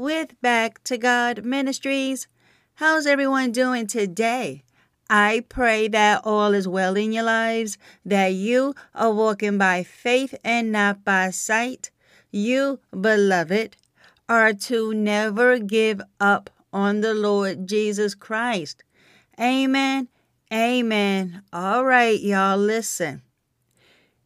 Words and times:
with 0.00 0.40
Back 0.40 0.82
to 0.84 0.96
God 0.96 1.44
Ministries. 1.44 2.26
How's 2.76 3.06
everyone 3.06 3.52
doing 3.52 3.86
today? 3.86 4.62
I 5.10 5.44
pray 5.46 5.88
that 5.88 6.22
all 6.24 6.54
is 6.54 6.66
well 6.66 6.96
in 6.96 7.12
your 7.12 7.24
lives, 7.24 7.76
that 8.06 8.28
you 8.28 8.74
are 8.94 9.12
walking 9.12 9.58
by 9.58 9.82
faith 9.82 10.34
and 10.42 10.72
not 10.72 11.04
by 11.04 11.28
sight. 11.28 11.90
You, 12.30 12.80
beloved, 12.98 13.76
are 14.26 14.54
to 14.54 14.94
never 14.94 15.58
give 15.58 16.00
up 16.18 16.48
on 16.72 17.02
the 17.02 17.12
Lord 17.12 17.66
Jesus 17.66 18.14
Christ. 18.14 18.82
Amen. 19.38 20.08
Amen. 20.50 21.42
All 21.52 21.84
right, 21.84 22.18
y'all, 22.18 22.56
listen. 22.56 23.20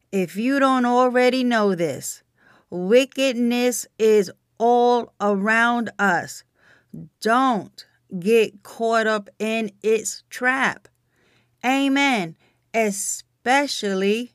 If 0.09 0.37
you 0.37 0.57
don't 0.61 0.85
already 0.85 1.43
know 1.43 1.75
this, 1.75 2.23
wickedness 2.69 3.85
is 3.99 4.31
all 4.57 5.13
around 5.19 5.91
us. 5.99 6.43
Don't 7.21 7.85
get 8.19 8.63
caught 8.63 9.07
up 9.07 9.29
in 9.39 9.71
its 9.81 10.23
trap. 10.29 10.87
Amen. 11.65 12.37
Especially, 12.73 14.33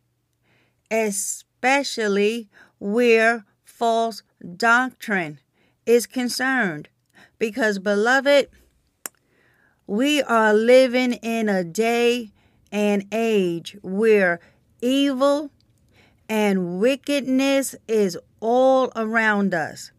especially 0.91 2.49
where 2.79 3.45
false 3.65 4.23
doctrine 4.57 5.39
is 5.87 6.07
concerned. 6.07 6.89
Because, 7.39 7.79
beloved, 7.79 8.49
we 9.87 10.23
are 10.23 10.53
living 10.53 11.15
in 11.15 11.49
a 11.49 11.65
day 11.65 12.33
and 12.71 13.05
age 13.13 13.77
where 13.83 14.41
evil 14.81 15.51
and 16.29 16.79
wickedness 16.79 17.75
is 17.89 18.17
all 18.41 18.93
around 18.95 19.53
us. 19.53 19.91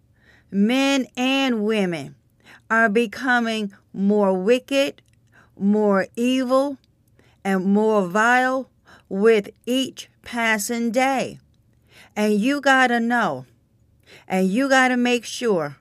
Men 0.52 1.08
and 1.16 1.64
women 1.64 2.16
are 2.70 2.90
becoming 2.90 3.74
more 3.94 4.34
wicked, 4.34 5.02
more 5.58 6.08
evil, 6.18 6.78
and 7.44 7.66
more 7.66 8.06
vile 8.06 8.70
with 9.08 9.50
each 9.66 10.10
passing 10.24 10.92
day. 10.92 11.40
And 12.16 12.34
you 12.34 12.60
got 12.60 12.88
to 12.88 13.00
know, 13.00 13.46
and 14.28 14.50
you 14.50 14.68
got 14.68 14.90
to 14.90 14.98
make 14.98 15.24
sure 15.24 15.78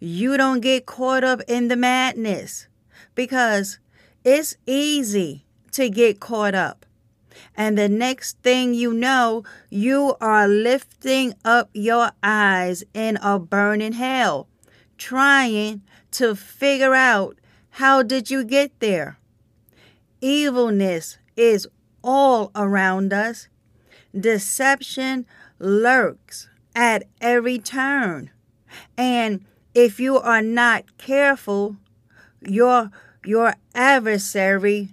you 0.00 0.36
don't 0.36 0.60
get 0.60 0.86
caught 0.86 1.24
up 1.24 1.42
in 1.46 1.68
the 1.68 1.76
madness 1.76 2.66
because 3.14 3.78
it's 4.24 4.56
easy 4.66 5.44
to 5.72 5.90
get 5.90 6.20
caught 6.20 6.54
up. 6.54 6.86
And 7.56 7.76
the 7.76 7.88
next 7.88 8.38
thing 8.38 8.74
you 8.74 8.92
know, 8.92 9.44
you 9.70 10.16
are 10.20 10.48
lifting 10.48 11.34
up 11.44 11.70
your 11.72 12.12
eyes 12.22 12.84
in 12.94 13.16
a 13.22 13.38
burning 13.38 13.94
hell, 13.94 14.48
trying 14.96 15.82
to 16.12 16.34
figure 16.34 16.94
out 16.94 17.38
how 17.70 18.02
did 18.02 18.30
you 18.30 18.44
get 18.44 18.78
there. 18.80 19.18
Evilness 20.20 21.18
is 21.36 21.68
all 22.02 22.50
around 22.54 23.12
us. 23.12 23.48
Deception 24.18 25.26
lurks 25.58 26.48
at 26.74 27.04
every 27.20 27.58
turn. 27.58 28.30
And 28.96 29.44
if 29.74 30.00
you 30.00 30.18
are 30.18 30.42
not 30.42 30.96
careful, 30.98 31.76
your 32.40 32.90
your 33.24 33.54
adversary, 33.74 34.88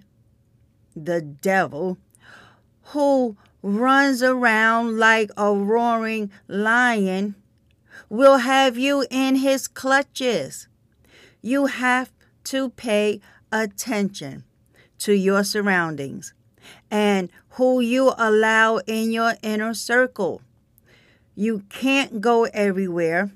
the 0.94 1.20
devil, 1.20 1.98
who 2.86 3.36
runs 3.62 4.22
around 4.22 4.98
like 4.98 5.30
a 5.36 5.52
roaring 5.54 6.30
lion, 6.48 7.34
will 8.08 8.38
have 8.38 8.76
you 8.76 9.06
in 9.10 9.36
his 9.36 9.66
clutches. 9.66 10.68
You 11.42 11.66
have 11.66 12.12
to 12.44 12.70
pay 12.70 13.20
attention 13.50 14.44
to 14.98 15.12
your 15.12 15.44
surroundings 15.44 16.32
and 16.90 17.30
who 17.50 17.80
you 17.80 18.12
allow 18.16 18.78
in 18.86 19.12
your 19.12 19.34
inner 19.42 19.74
circle. 19.74 20.42
You 21.34 21.64
can't 21.68 22.20
go 22.20 22.44
everywhere 22.44 23.30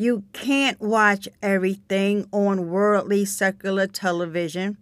you 0.00 0.24
can't 0.32 0.80
watch 0.80 1.28
everything 1.42 2.26
on 2.32 2.70
worldly 2.70 3.24
secular 3.24 3.86
television. 3.86 4.78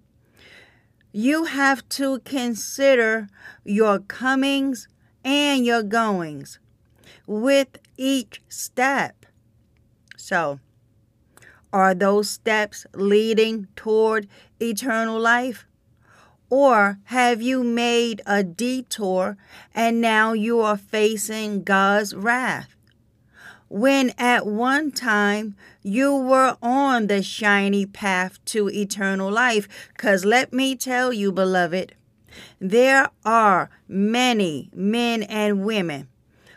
You 1.13 1.45
have 1.45 1.89
to 1.91 2.21
consider 2.21 3.29
your 3.65 3.99
comings 3.99 4.89
and 5.25 5.65
your 5.65 5.83
goings 5.83 6.59
with 7.27 7.79
each 7.97 8.43
step. 8.49 9.27
So, 10.17 10.61
are 11.73 11.95
those 11.95 12.29
steps 12.29 12.87
leading 12.95 13.69
toward 13.75 14.29
eternal 14.61 15.19
life? 15.19 15.67
Or 16.51 16.99
have 17.05 17.43
you 17.43 17.63
made 17.63 18.23
a 18.27 18.43
detour 18.43 19.37
and 19.75 20.01
now 20.01 20.33
you 20.33 20.61
are 20.61 20.79
facing 20.79 21.63
God's 21.63 22.15
wrath? 22.15 22.75
When 23.69 24.13
at 24.19 24.47
one 24.47 24.91
time 24.91 25.55
you 25.83 26.15
were 26.15 26.57
on 26.63 27.07
the 27.07 27.23
shiny 27.23 27.87
path 27.87 28.43
to 28.47 28.69
eternal 28.71 29.31
life. 29.31 29.69
Because 29.95 30.25
let 30.25 30.53
me 30.53 30.75
tell 30.75 31.13
you, 31.13 31.33
beloved, 31.33 31.95
there 32.61 33.11
are 33.25 33.71
many 33.87 34.71
men 34.75 35.23
and 35.25 35.65
women 35.65 36.09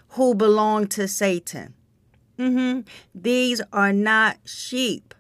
who 0.10 0.36
belong 0.36 0.88
to 0.88 1.08
Satan. 1.08 1.74
Mm-hmm. 2.38 2.82
These 3.14 3.62
are 3.72 3.94
not 3.94 4.38
sheep. 4.46 5.14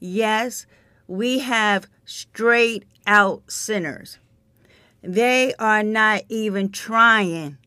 Yes, 0.00 0.66
we 1.06 1.40
have 1.40 1.86
straight 2.04 2.84
out 3.06 3.42
sinners. 3.50 4.18
They 5.02 5.54
are 5.58 5.82
not 5.82 6.22
even 6.28 6.70
trying 6.70 7.58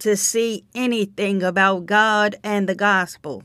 to 0.00 0.16
see 0.16 0.64
anything 0.74 1.42
about 1.42 1.86
God 1.86 2.36
and 2.42 2.68
the 2.68 2.74
gospel, 2.74 3.42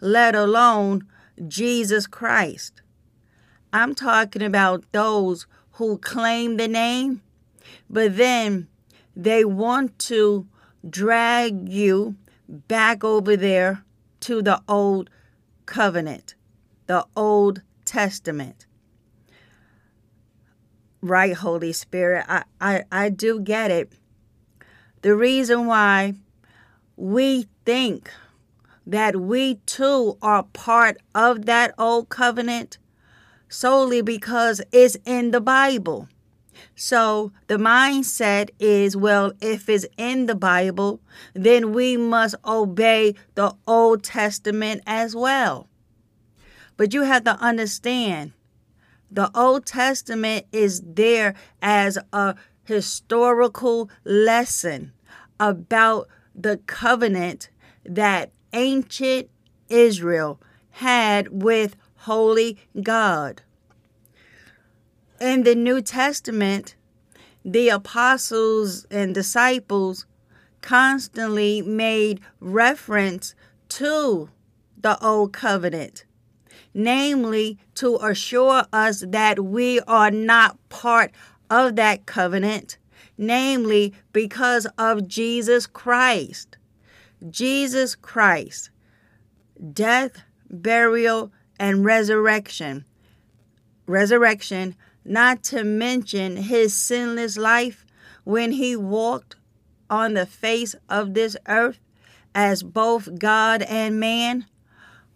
let 0.00 0.34
alone 0.34 1.06
Jesus 1.48 2.06
Christ. 2.06 2.82
I'm 3.72 3.94
talking 3.94 4.42
about 4.42 4.84
those 4.92 5.46
who 5.72 5.98
claim 5.98 6.56
the 6.56 6.68
name, 6.68 7.22
but 7.88 8.16
then 8.16 8.68
they 9.16 9.44
want 9.44 9.98
to 10.00 10.46
drag 10.88 11.68
you 11.68 12.16
back 12.48 13.04
over 13.04 13.36
there 13.36 13.84
to 14.20 14.42
the 14.42 14.60
old 14.68 15.10
covenant, 15.66 16.34
the 16.86 17.06
old 17.16 17.62
testament. 17.84 18.66
Right, 21.00 21.34
Holy 21.34 21.72
Spirit, 21.72 22.26
I, 22.28 22.44
I, 22.60 22.84
I 22.92 23.08
do 23.08 23.40
get 23.40 23.70
it. 23.70 23.92
The 25.02 25.16
reason 25.16 25.66
why 25.66 26.14
we 26.96 27.46
think 27.64 28.10
that 28.86 29.16
we 29.16 29.54
too 29.66 30.18
are 30.20 30.42
part 30.42 30.98
of 31.14 31.46
that 31.46 31.74
old 31.78 32.08
covenant, 32.10 32.76
solely 33.48 34.02
because 34.02 34.60
it's 34.72 34.96
in 35.06 35.30
the 35.30 35.40
Bible. 35.40 36.08
So 36.74 37.32
the 37.46 37.56
mindset 37.56 38.50
is 38.58 38.96
well, 38.96 39.32
if 39.40 39.68
it's 39.68 39.86
in 39.96 40.26
the 40.26 40.34
Bible, 40.34 41.00
then 41.34 41.72
we 41.72 41.96
must 41.96 42.34
obey 42.44 43.14
the 43.34 43.54
Old 43.66 44.04
Testament 44.04 44.82
as 44.86 45.16
well. 45.16 45.68
But 46.76 46.92
you 46.92 47.02
have 47.02 47.24
to 47.24 47.36
understand 47.36 48.32
the 49.10 49.30
Old 49.34 49.66
Testament 49.66 50.46
is 50.52 50.82
there 50.84 51.34
as 51.60 51.98
a 52.12 52.36
historical 52.70 53.90
lesson 54.04 54.92
about 55.40 56.08
the 56.36 56.58
covenant 56.66 57.50
that 57.84 58.30
ancient 58.52 59.28
Israel 59.68 60.40
had 60.70 61.42
with 61.42 61.74
holy 61.96 62.58
God. 62.80 63.42
In 65.20 65.42
the 65.42 65.56
New 65.56 65.82
Testament, 65.82 66.76
the 67.44 67.70
apostles 67.70 68.86
and 68.88 69.12
disciples 69.12 70.06
constantly 70.62 71.60
made 71.62 72.20
reference 72.38 73.34
to 73.70 74.30
the 74.80 74.96
old 75.04 75.32
covenant, 75.32 76.04
namely 76.72 77.58
to 77.74 77.96
assure 77.96 78.64
us 78.72 79.02
that 79.08 79.44
we 79.44 79.80
are 79.80 80.12
not 80.12 80.56
part 80.68 81.10
of 81.50 81.76
that 81.76 82.06
covenant, 82.06 82.78
namely 83.18 83.92
because 84.12 84.66
of 84.78 85.08
Jesus 85.08 85.66
Christ. 85.66 86.56
Jesus 87.28 87.94
Christ, 87.94 88.70
death, 89.72 90.22
burial, 90.48 91.30
and 91.58 91.84
resurrection. 91.84 92.86
Resurrection, 93.86 94.74
not 95.04 95.42
to 95.42 95.64
mention 95.64 96.36
his 96.36 96.74
sinless 96.74 97.36
life 97.36 97.84
when 98.24 98.52
he 98.52 98.76
walked 98.76 99.36
on 99.90 100.14
the 100.14 100.24
face 100.24 100.74
of 100.88 101.14
this 101.14 101.36
earth 101.48 101.80
as 102.34 102.62
both 102.62 103.18
God 103.18 103.62
and 103.62 103.98
man, 103.98 104.46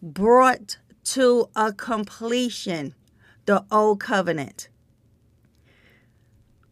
brought 0.02 0.78
to 1.04 1.48
a 1.54 1.72
completion 1.72 2.94
the 3.46 3.64
old 3.70 4.00
covenant. 4.00 4.69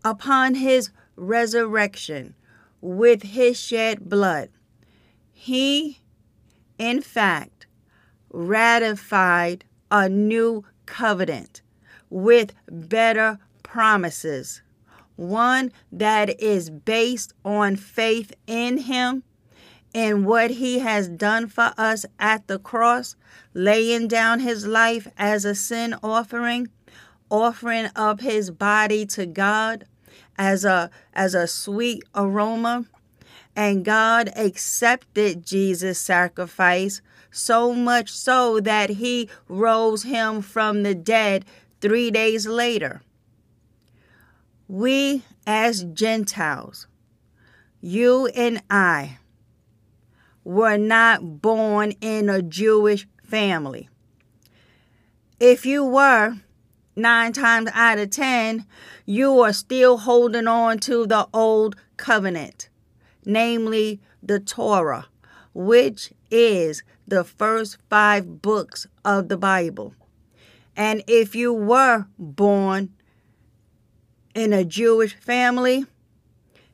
Upon 0.04 0.56
his 0.56 0.90
resurrection 1.16 2.34
with 2.80 3.22
his 3.22 3.58
shed 3.58 4.08
blood, 4.08 4.48
he, 5.32 6.00
in 6.78 7.00
fact, 7.00 7.66
ratified 8.30 9.64
a 9.90 10.08
new 10.08 10.64
covenant 10.86 11.62
with 12.10 12.52
better 12.70 13.38
promises, 13.62 14.62
one 15.16 15.72
that 15.90 16.40
is 16.40 16.70
based 16.70 17.32
on 17.44 17.76
faith 17.76 18.34
in 18.46 18.78
Him 18.78 19.22
and 19.94 20.26
what 20.26 20.52
He 20.52 20.80
has 20.80 21.08
done 21.08 21.46
for 21.46 21.72
us 21.76 22.04
at 22.18 22.46
the 22.48 22.58
cross, 22.58 23.16
laying 23.54 24.08
down 24.08 24.40
His 24.40 24.66
life 24.66 25.08
as 25.16 25.44
a 25.44 25.54
sin 25.54 25.94
offering, 26.02 26.68
offering 27.30 27.88
up 27.96 28.20
His 28.20 28.50
body 28.50 29.06
to 29.06 29.26
God 29.26 29.84
as 30.38 30.64
a 30.64 30.90
as 31.12 31.34
a 31.34 31.46
sweet 31.46 32.02
aroma 32.14 32.86
and 33.54 33.84
God 33.84 34.30
accepted 34.34 35.44
Jesus' 35.44 35.98
sacrifice 35.98 37.02
so 37.30 37.72
much 37.72 38.10
so 38.10 38.60
that 38.60 38.90
he 38.90 39.28
rose 39.48 40.02
him 40.04 40.42
from 40.42 40.82
the 40.82 40.94
dead 40.94 41.44
three 41.80 42.10
days 42.10 42.46
later. 42.46 43.02
We, 44.68 45.22
as 45.46 45.84
Gentiles, 45.84 46.86
you 47.80 48.26
and 48.28 48.62
I, 48.70 49.18
were 50.44 50.78
not 50.78 51.42
born 51.42 51.92
in 52.00 52.28
a 52.28 52.42
Jewish 52.42 53.06
family. 53.22 53.88
If 55.38 55.66
you 55.66 55.84
were, 55.84 56.36
nine 56.96 57.32
times 57.32 57.70
out 57.74 57.98
of 57.98 58.10
ten, 58.10 58.66
you 59.06 59.40
are 59.40 59.52
still 59.52 59.98
holding 59.98 60.46
on 60.46 60.78
to 60.80 61.06
the 61.06 61.28
old 61.32 61.76
covenant 61.96 62.68
namely 63.24 64.00
the 64.22 64.40
Torah, 64.40 65.06
which 65.54 66.12
is 66.30 66.82
the 67.06 67.24
first 67.24 67.78
five 67.88 68.42
books 68.42 68.86
of 69.04 69.28
the 69.28 69.36
Bible. 69.36 69.94
And 70.76 71.02
if 71.06 71.34
you 71.34 71.52
were 71.52 72.06
born 72.18 72.90
in 74.34 74.52
a 74.52 74.64
Jewish 74.64 75.14
family, 75.14 75.84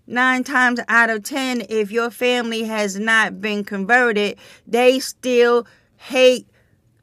nine 0.07 0.45
times 0.45 0.81
out 0.89 1.11
of 1.11 1.25
ten, 1.25 1.63
if 1.69 1.91
your 1.91 2.11
family 2.11 2.65
has 2.65 2.99
not 2.99 3.41
been 3.41 3.65
converted, 3.65 4.39
they 4.67 5.01
still 5.01 5.67
hate 5.97 6.49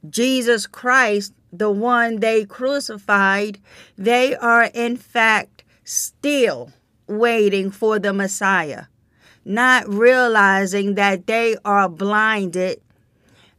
Jesus 0.08 0.66
Christ, 0.66 1.34
the 1.52 1.70
one 1.70 2.20
they 2.20 2.44
crucified. 2.44 3.58
They 3.96 4.34
are, 4.36 4.70
in 4.74 4.96
fact, 4.96 5.64
still 5.84 6.72
waiting 7.06 7.70
for 7.70 7.98
the 7.98 8.12
Messiah 8.12 8.84
not 9.46 9.88
realizing 9.88 10.96
that 10.96 11.28
they 11.28 11.56
are 11.64 11.88
blinded, 11.88 12.80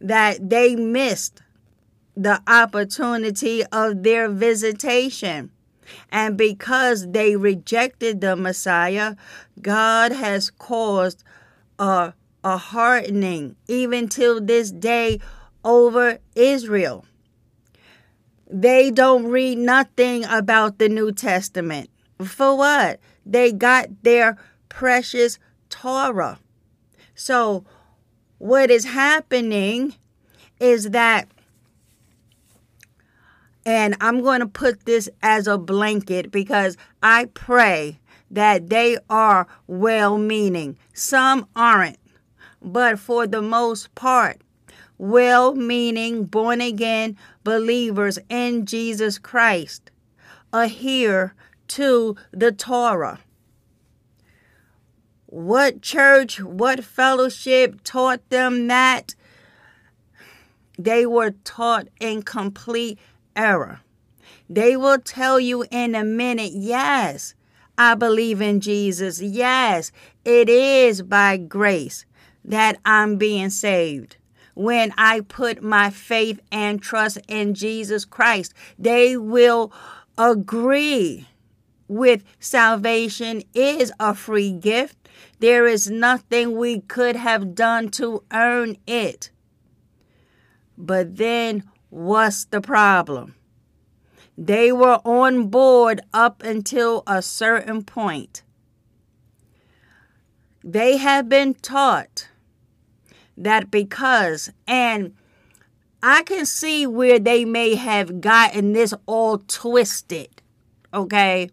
that 0.02 0.50
they 0.50 0.76
missed 0.76 1.42
the 2.16 2.42
opportunity 2.46 3.64
of 3.68 4.04
their 4.04 4.28
visitation. 4.28 5.50
And 6.12 6.38
because 6.38 7.12
they 7.12 7.38
rejected 7.38 8.20
the 8.20 8.36
Messiah, 8.36 9.16
God 9.62 10.12
has 10.12 10.50
caused 10.50 11.24
a, 11.80 12.14
a 12.44 12.58
hardening, 12.58 13.56
even 13.70 14.10
till 14.10 14.42
this 14.42 14.72
day, 14.72 15.22
over 15.64 16.20
Israel. 16.36 17.06
They 18.50 18.92
don't 18.92 19.26
read 19.26 19.58
nothing 19.58 20.24
about 20.26 20.78
the 20.78 20.88
New 20.88 21.12
Testament. 21.12 21.90
For 22.24 22.56
what? 22.58 23.00
They 23.26 23.52
got 23.52 24.04
their 24.04 24.38
precious 24.70 25.38
Torah. 25.70 26.40
So, 27.14 27.66
what 28.38 28.72
is 28.72 28.86
happening 28.86 29.96
is 30.60 30.92
that, 30.92 31.28
and 33.66 33.96
I'm 34.00 34.22
going 34.22 34.40
to 34.40 34.48
put 34.48 34.86
this 34.86 35.10
as 35.22 35.48
a 35.48 35.58
blanket 35.58 36.32
because 36.32 36.78
I 37.04 37.26
pray 37.26 38.00
that 38.32 38.70
they 38.70 38.98
are 39.10 39.48
well 39.68 40.18
meaning. 40.18 40.78
Some 40.94 41.48
aren't, 41.56 41.98
but 42.62 43.00
for 43.00 43.28
the 43.28 43.42
most 43.42 43.94
part, 43.96 44.42
well 44.98 45.54
meaning, 45.56 46.26
born 46.26 46.62
again 46.62 47.18
believers 47.44 48.20
in 48.30 48.66
Jesus 48.66 49.18
Christ 49.18 49.92
adhere 50.54 51.34
to 51.68 52.16
the 52.32 52.52
Torah 52.52 53.20
what 55.28 55.82
church, 55.82 56.42
what 56.42 56.84
fellowship 56.84 57.82
taught 57.84 58.28
them 58.30 58.68
that? 58.68 59.14
They 60.80 61.06
were 61.06 61.32
taught 61.32 61.90
in 62.00 62.24
complete 62.24 62.98
error. 63.36 63.82
They 64.50 64.78
will 64.78 65.00
tell 65.00 65.38
you 65.40 65.66
in 65.70 65.96
a 65.96 66.06
minute, 66.06 66.54
yes, 66.54 67.36
I 67.78 67.96
believe 67.96 68.42
in 68.42 68.62
Jesus. 68.62 69.22
Yes, 69.22 69.92
it 70.24 70.48
is 70.48 71.02
by 71.02 71.36
grace 71.36 72.06
that 72.46 72.78
I'm 72.86 73.18
being 73.18 73.50
saved. 73.50 74.16
When 74.58 74.92
I 74.98 75.20
put 75.20 75.62
my 75.62 75.92
faith 75.92 76.40
and 76.52 76.82
trust 76.82 77.20
in 77.28 77.54
Jesus 77.54 78.06
Christ, 78.06 78.56
they 78.80 79.16
will 79.16 79.72
agree 80.18 81.28
with 81.88 82.24
salvation 82.40 83.44
is 83.54 83.94
a 84.00 84.16
free 84.16 84.52
gift. 84.52 85.10
There 85.38 85.68
is 85.68 85.92
nothing 85.92 86.58
we 86.58 86.80
could 86.80 87.16
have 87.16 87.54
done 87.54 87.90
to 87.90 88.24
earn 88.34 88.78
it. 88.88 89.30
But 90.76 91.18
then, 91.18 91.64
what's 91.92 92.46
the 92.46 92.60
problem? 92.60 93.36
They 94.40 94.72
were 94.72 95.02
on 95.06 95.50
board 95.50 96.02
up 96.16 96.42
until 96.42 97.04
a 97.06 97.22
certain 97.22 97.84
point. 97.84 98.42
They 100.64 100.98
have 100.98 101.30
been 101.30 101.54
taught 101.54 102.30
that 103.38 103.72
because, 103.72 104.52
and 104.68 105.14
I 106.04 106.24
can 106.24 106.46
see 106.46 106.86
where 106.88 107.20
they 107.20 107.46
may 107.46 107.76
have 107.76 108.22
gotten 108.22 108.74
this 108.74 108.94
all 109.06 109.38
twisted, 109.40 110.42
okay? 110.94 111.50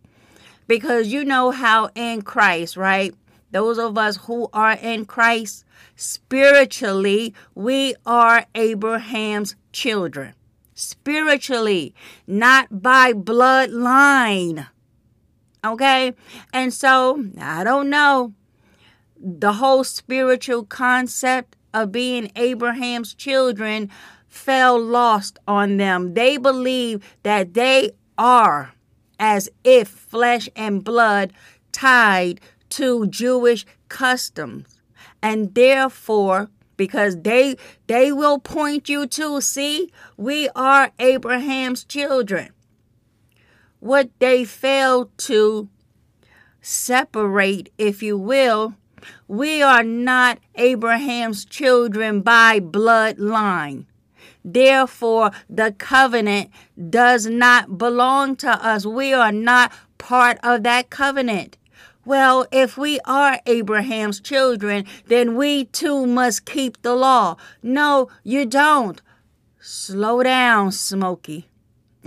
Because 0.66 1.08
you 1.08 1.24
know 1.24 1.50
how 1.50 1.90
in 1.94 2.22
Christ, 2.22 2.76
right? 2.76 3.14
those 3.54 3.78
of 3.78 3.96
us 3.96 4.16
who 4.26 4.48
are 4.52 4.72
in 4.72 5.04
Christ, 5.04 5.64
spiritually, 5.94 7.32
we 7.54 7.94
are 8.04 8.46
Abraham's 8.52 9.54
children. 9.70 10.34
spiritually, 10.74 11.94
not 12.26 12.82
by 12.82 13.12
bloodline. 13.12 14.66
Okay? 15.64 16.14
And 16.52 16.74
so, 16.74 17.24
I 17.40 17.62
don't 17.62 17.88
know. 17.88 18.34
The 19.16 19.54
whole 19.54 19.84
spiritual 19.84 20.64
concept 20.64 21.56
of 21.74 21.92
being 21.92 22.30
Abraham's 22.36 23.12
children 23.12 23.90
fell 24.28 24.80
lost 24.80 25.38
on 25.46 25.76
them. 25.76 26.14
They 26.14 26.38
believe 26.38 27.04
that 27.22 27.54
they 27.54 27.90
are 28.16 28.72
as 29.18 29.48
if 29.62 29.88
flesh 29.88 30.48
and 30.56 30.82
blood 30.82 31.32
tied 31.72 32.40
to 32.70 33.06
Jewish 33.08 33.66
customs. 33.88 34.80
And 35.22 35.54
therefore, 35.54 36.50
because 36.76 37.22
they 37.22 37.56
they 37.86 38.12
will 38.12 38.38
point 38.38 38.88
you 38.88 39.06
to 39.06 39.40
see 39.40 39.92
we 40.16 40.48
are 40.56 40.90
Abraham's 40.98 41.84
children. 41.84 42.50
What 43.80 44.10
they 44.18 44.44
fail 44.44 45.10
to 45.18 45.68
separate, 46.60 47.70
if 47.78 48.02
you 48.02 48.16
will, 48.18 48.74
we 49.28 49.62
are 49.62 49.82
not 49.82 50.38
Abraham's 50.54 51.44
children 51.44 52.20
by 52.20 52.60
bloodline. 52.60 53.86
Therefore, 54.44 55.30
the 55.48 55.72
covenant 55.72 56.50
does 56.90 57.26
not 57.26 57.78
belong 57.78 58.36
to 58.36 58.50
us. 58.50 58.84
We 58.84 59.14
are 59.14 59.32
not 59.32 59.72
part 59.96 60.38
of 60.42 60.62
that 60.64 60.90
covenant. 60.90 61.56
Well, 62.04 62.46
if 62.52 62.76
we 62.76 63.00
are 63.06 63.40
Abraham's 63.46 64.20
children, 64.20 64.84
then 65.06 65.36
we 65.36 65.64
too 65.64 66.06
must 66.06 66.44
keep 66.44 66.82
the 66.82 66.94
law. 66.94 67.36
No, 67.62 68.08
you 68.22 68.44
don't. 68.44 69.00
Slow 69.58 70.22
down, 70.22 70.72
Smokey. 70.72 71.48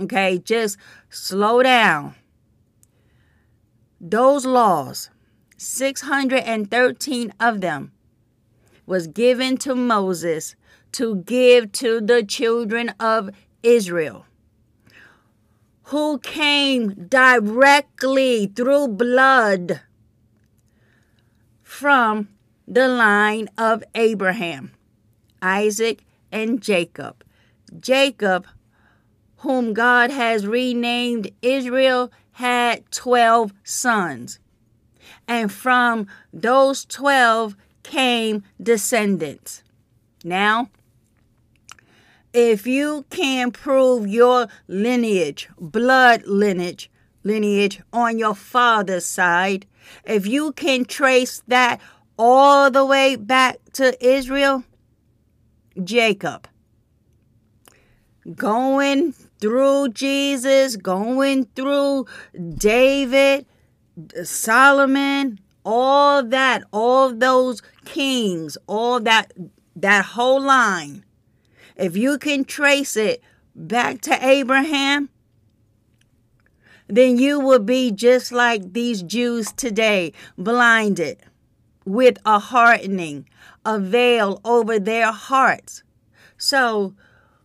Okay, 0.00 0.38
just 0.38 0.78
slow 1.10 1.64
down. 1.64 2.14
Those 4.00 4.46
laws, 4.46 5.10
613 5.58 7.34
of 7.38 7.60
them, 7.60 7.92
was 8.86 9.06
given 9.06 9.58
to 9.58 9.74
Moses 9.74 10.56
to 10.92 11.16
give 11.16 11.72
to 11.72 12.00
the 12.00 12.24
children 12.24 12.94
of 12.98 13.30
Israel 13.62 14.24
who 15.88 16.18
came 16.18 17.06
directly 17.08 18.46
through 18.46 18.88
blood 18.88 19.80
from 21.62 22.28
the 22.66 22.86
line 22.86 23.48
of 23.56 23.82
Abraham, 23.94 24.72
Isaac, 25.40 26.04
and 26.30 26.60
Jacob. 26.60 27.24
Jacob, 27.80 28.46
whom 29.38 29.72
God 29.72 30.10
has 30.10 30.46
renamed 30.46 31.30
Israel, 31.40 32.12
had 32.32 32.90
12 32.90 33.54
sons. 33.64 34.38
And 35.28 35.52
from 35.52 36.08
those 36.32 36.84
12 36.86 37.54
came 37.84 38.42
descendants. 38.60 39.62
Now, 40.24 40.70
if 42.32 42.66
you 42.66 43.04
can 43.10 43.52
prove 43.52 44.06
your 44.06 44.48
lineage, 44.66 45.48
blood 45.58 46.24
lineage, 46.26 46.90
lineage 47.24 47.80
on 47.92 48.18
your 48.18 48.34
father's 48.34 49.06
side, 49.06 49.66
if 50.04 50.26
you 50.26 50.52
can 50.52 50.84
trace 50.84 51.42
that 51.46 51.80
all 52.18 52.70
the 52.70 52.84
way 52.84 53.16
back 53.16 53.58
to 53.74 53.96
Israel, 54.04 54.64
Jacob, 55.84 56.48
going 58.34 59.12
through 59.40 59.90
Jesus, 59.90 60.76
going 60.76 61.44
through 61.54 62.06
David, 62.56 63.46
Solomon, 64.22 65.40
all 65.64 66.22
that, 66.22 66.64
all 66.72 67.12
those 67.12 67.62
kings, 67.84 68.56
all 68.66 69.00
that 69.00 69.32
that 69.76 70.04
whole 70.04 70.40
line. 70.40 71.04
If 71.76 71.96
you 71.96 72.18
can 72.18 72.44
trace 72.44 72.96
it 72.96 73.22
back 73.54 74.00
to 74.02 74.26
Abraham, 74.26 75.08
then 76.88 77.18
you 77.18 77.38
will 77.38 77.60
be 77.60 77.92
just 77.92 78.32
like 78.32 78.72
these 78.72 79.02
Jews 79.02 79.52
today, 79.52 80.12
blinded 80.36 81.22
with 81.84 82.18
a 82.24 82.38
hardening, 82.38 83.28
a 83.64 83.78
veil 83.78 84.40
over 84.44 84.78
their 84.78 85.12
hearts. 85.12 85.82
So 86.36 86.94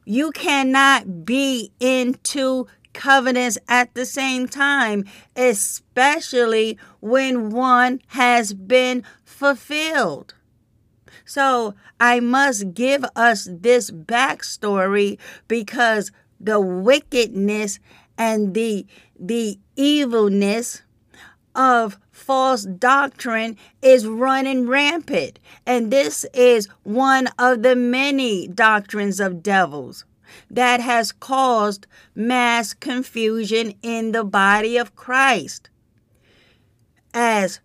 you 0.06 0.32
cannot 0.32 1.26
be 1.26 1.72
in 1.80 2.16
two 2.24 2.68
covenants 2.94 3.58
at 3.68 3.94
the 3.94 4.06
same 4.06 4.48
time, 4.48 5.06
especially 5.36 6.78
when 7.00 7.50
one 7.50 8.02
has 8.08 8.54
been 8.54 9.04
fulfilled. 9.24 10.34
So 11.26 11.74
I 12.00 12.20
must 12.20 12.74
give 12.74 13.06
us 13.16 13.48
this 13.50 13.92
backstory 13.92 15.18
because 15.48 16.12
the 16.40 16.60
wickedness 16.60 17.80
and 18.18 18.54
the 18.54 18.86
the 19.20 19.58
evilness 19.76 20.82
of 21.56 21.98
false 22.12 22.64
doctrine 22.64 23.58
is 23.82 24.06
running 24.08 24.68
rampant. 24.68 25.40
And 25.66 25.92
this 25.92 26.26
is 26.34 26.68
one 26.84 27.28
of 27.40 27.64
the 27.64 27.76
many 27.76 28.48
doctrines 28.48 29.20
of 29.20 29.44
devils 29.44 30.06
that 30.50 30.80
has 30.80 31.12
caused 31.12 31.88
mass 32.16 32.74
confusion 32.74 33.74
in 33.82 34.12
the 34.12 34.24
body 34.24 34.78
of 34.78 34.96
Christ. 34.96 35.70
As 37.14 37.60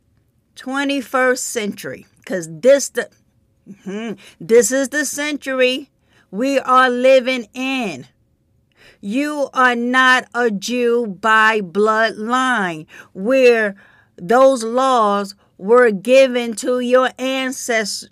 21st 0.56 1.38
century, 1.38 2.06
because 2.18 2.48
this 2.50 2.90
mm-hmm, 2.90 4.12
this 4.40 4.70
is 4.72 4.88
the 4.90 5.04
century 5.04 5.90
we 6.30 6.58
are 6.58 6.90
living 6.90 7.46
in. 7.54 8.06
You 9.00 9.48
are 9.54 9.76
not 9.76 10.26
a 10.34 10.50
Jew 10.50 11.06
by 11.06 11.60
bloodline, 11.60 12.86
where 13.12 13.76
those 14.16 14.64
laws 14.64 15.34
were 15.56 15.90
given 15.90 16.54
to 16.56 16.80
your 16.80 17.10
ancestors 17.18 18.08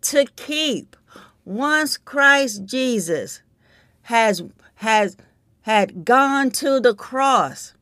to 0.00 0.24
keep. 0.36 0.96
Once 1.44 1.96
Christ 1.96 2.64
Jesus 2.64 3.42
has 4.02 4.42
has 4.76 5.16
had 5.62 6.04
gone 6.04 6.50
to 6.50 6.80
the 6.80 6.94
cross, 6.94 7.74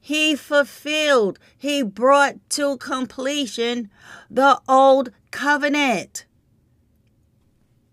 he 0.00 0.36
fulfilled, 0.36 1.38
he 1.56 1.82
brought 1.82 2.34
to 2.50 2.76
completion 2.76 3.90
the 4.30 4.60
old 4.68 5.10
covenant. 5.30 6.26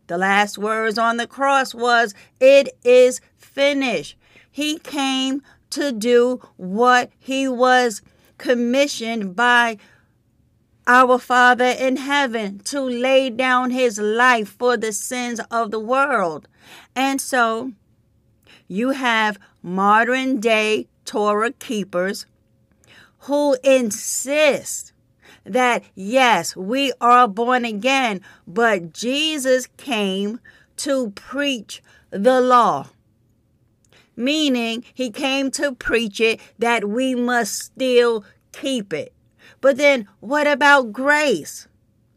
The 0.07 0.17
last 0.17 0.57
words 0.57 0.97
on 0.97 1.15
the 1.15 1.27
cross 1.27 1.73
was, 1.73 2.13
It 2.41 2.67
is 2.83 3.21
finished. 3.37 4.17
He 4.51 4.77
came 4.77 5.41
to 5.69 5.93
do 5.93 6.41
what 6.57 7.11
he 7.17 7.47
was 7.47 8.01
commissioned 8.37 9.35
by 9.35 9.77
our 10.87 11.19
Father 11.19 11.65
in 11.77 11.97
heaven 11.97 12.59
to 12.59 12.81
lay 12.81 13.29
down 13.29 13.71
his 13.71 13.99
life 13.99 14.49
for 14.57 14.77
the 14.77 14.91
sins 14.91 15.39
of 15.51 15.71
the 15.71 15.79
world. 15.79 16.47
And 16.95 17.21
so 17.21 17.73
you 18.67 18.91
have 18.91 19.37
modern 19.61 20.39
day 20.39 20.87
Torah 21.05 21.51
keepers 21.51 22.25
who 23.19 23.55
insist 23.63 24.93
that 25.43 25.83
yes, 25.95 26.55
we 26.55 26.93
are 27.01 27.27
born 27.27 27.65
again, 27.65 28.21
but 28.47 28.93
Jesus 28.93 29.67
came 29.77 30.39
to 30.77 31.11
preach 31.11 31.81
the 32.09 32.41
law. 32.41 32.87
Meaning, 34.15 34.83
he 34.93 35.09
came 35.09 35.51
to 35.51 35.73
preach 35.73 36.19
it 36.19 36.39
that 36.59 36.87
we 36.87 37.15
must 37.15 37.57
still 37.57 38.25
keep 38.51 38.93
it. 38.93 39.13
But 39.61 39.77
then, 39.77 40.07
what 40.19 40.47
about 40.47 40.91
grace? 40.91 41.67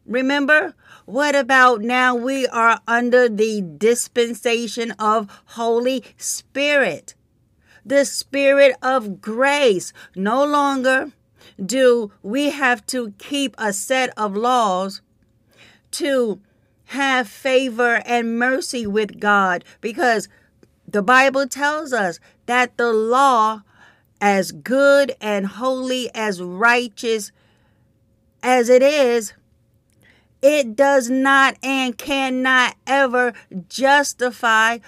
Remember? 0.06 0.74
What 1.04 1.34
about 1.34 1.82
now 1.82 2.14
we 2.14 2.46
are 2.46 2.80
under 2.88 3.28
the 3.28 3.60
dispensation 3.60 4.92
of 4.92 5.28
Holy 5.48 6.02
Spirit? 6.16 7.14
The 7.84 8.04
Spirit 8.04 8.76
of 8.82 9.20
grace. 9.20 9.92
No 10.16 10.44
longer 10.44 11.12
do 11.64 12.12
we 12.22 12.50
have 12.50 12.84
to 12.86 13.12
keep 13.18 13.54
a 13.58 13.72
set 13.72 14.10
of 14.16 14.34
laws 14.34 15.02
to 15.92 16.40
have 16.86 17.28
favor 17.28 18.02
and 18.04 18.38
mercy 18.38 18.86
with 18.86 19.20
God 19.20 19.64
because 19.80 20.28
the 20.86 21.02
Bible 21.02 21.46
tells 21.46 21.92
us 21.92 22.20
that 22.46 22.76
the 22.76 22.92
law, 22.92 23.62
as 24.25 24.52
good 24.52 25.14
and 25.21 25.45
holy, 25.45 26.09
as 26.14 26.40
righteous 26.40 27.31
as 28.43 28.71
it 28.71 28.83
is, 28.83 29.35
it 30.40 30.75
does 30.75 31.11
not 31.11 31.59
and 31.62 31.99
cannot 31.99 32.75
ever 32.87 33.35
justify 33.69 34.78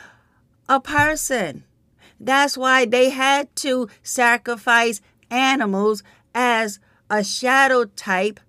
a 0.71 0.81
person. 0.81 1.65
That's 2.19 2.57
why 2.57 2.87
they 2.87 3.11
had 3.11 3.55
to 3.57 3.91
sacrifice 4.03 5.03
animals 5.31 6.03
as 6.35 6.79
a 7.11 7.23
shadow 7.23 7.85
type 7.85 8.41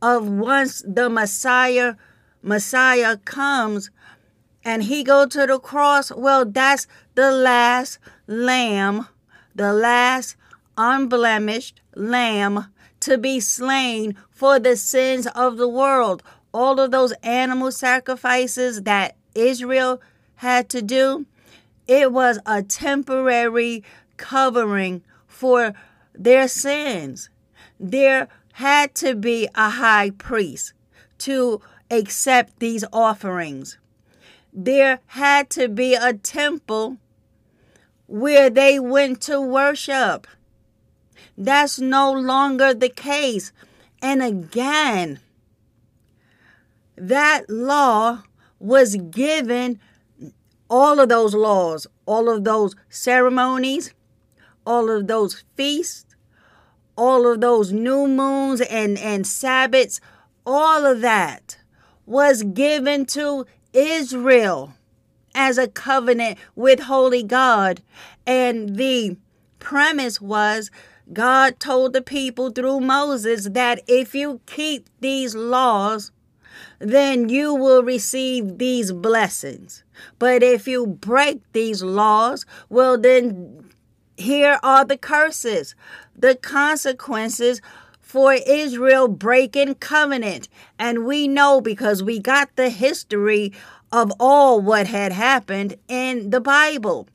of 0.00 0.26
once 0.26 0.82
the 0.86 1.10
Messiah 1.10 1.96
Messiah 2.40 3.18
comes 3.18 3.90
and 4.64 4.84
he 4.84 5.04
go 5.04 5.26
to 5.26 5.46
the 5.46 5.58
cross, 5.58 6.10
well 6.10 6.46
that's 6.46 6.86
the 7.14 7.30
last 7.30 7.98
lamb, 8.26 9.06
the 9.58 9.72
last 9.72 10.36
unblemished 10.76 11.80
lamb 11.94 12.66
to 13.00 13.18
be 13.18 13.40
slain 13.40 14.16
for 14.30 14.58
the 14.58 14.76
sins 14.76 15.26
of 15.34 15.56
the 15.56 15.68
world. 15.68 16.22
All 16.54 16.80
of 16.80 16.90
those 16.92 17.12
animal 17.22 17.70
sacrifices 17.72 18.82
that 18.82 19.16
Israel 19.34 20.00
had 20.36 20.68
to 20.70 20.80
do, 20.80 21.26
it 21.86 22.12
was 22.12 22.38
a 22.46 22.62
temporary 22.62 23.84
covering 24.16 25.02
for 25.26 25.74
their 26.14 26.48
sins. 26.48 27.28
There 27.78 28.28
had 28.54 28.94
to 28.96 29.14
be 29.14 29.48
a 29.54 29.70
high 29.70 30.10
priest 30.10 30.72
to 31.18 31.60
accept 31.90 32.58
these 32.60 32.84
offerings. 32.92 33.78
There 34.52 35.00
had 35.06 35.50
to 35.50 35.68
be 35.68 35.94
a 35.94 36.14
temple 36.14 36.98
where 38.08 38.48
they 38.48 38.80
went 38.80 39.20
to 39.20 39.40
worship. 39.40 40.26
That's 41.36 41.78
no 41.78 42.10
longer 42.10 42.74
the 42.74 42.88
case. 42.88 43.52
And 44.02 44.22
again, 44.22 45.20
that 46.96 47.48
law 47.48 48.24
was 48.58 48.96
given, 48.96 49.78
all 50.68 50.98
of 50.98 51.08
those 51.08 51.34
laws, 51.34 51.86
all 52.06 52.28
of 52.28 52.44
those 52.44 52.74
ceremonies, 52.88 53.94
all 54.66 54.90
of 54.90 55.06
those 55.06 55.44
feasts, 55.54 56.16
all 56.96 57.30
of 57.30 57.40
those 57.40 57.72
new 57.72 58.08
moons 58.08 58.60
and, 58.62 58.98
and 58.98 59.26
Sabbaths, 59.26 60.00
all 60.44 60.84
of 60.86 61.02
that 61.02 61.58
was 62.06 62.42
given 62.42 63.04
to 63.06 63.46
Israel 63.72 64.74
as 65.34 65.58
a 65.58 65.68
covenant 65.68 66.38
with 66.54 66.80
Holy 66.80 67.22
God. 67.22 67.82
And 68.26 68.76
the 68.76 69.16
premise 69.58 70.20
was 70.20 70.70
God 71.12 71.58
told 71.58 71.92
the 71.92 72.02
people 72.02 72.50
through 72.50 72.80
Moses 72.80 73.48
that 73.50 73.82
if 73.86 74.14
you 74.14 74.40
keep 74.46 74.88
these 75.00 75.34
laws, 75.34 76.12
then 76.78 77.28
you 77.28 77.54
will 77.54 77.82
receive 77.82 78.58
these 78.58 78.92
blessings. 78.92 79.84
But 80.18 80.42
if 80.42 80.68
you 80.68 80.86
break 80.86 81.40
these 81.52 81.82
laws, 81.82 82.44
well, 82.68 82.98
then 82.98 83.70
here 84.16 84.58
are 84.62 84.84
the 84.84 84.98
curses 84.98 85.74
the 86.18 86.34
consequences 86.34 87.60
for 88.00 88.32
Israel 88.32 89.06
breaking 89.06 89.76
covenant. 89.76 90.48
And 90.78 91.04
we 91.04 91.28
know 91.28 91.60
because 91.60 92.02
we 92.02 92.18
got 92.18 92.54
the 92.56 92.70
history 92.70 93.52
of 93.90 94.12
all 94.18 94.60
what 94.60 94.86
had 94.86 95.12
happened 95.12 95.76
in 95.88 96.30
the 96.30 96.40
Bible. 96.40 97.08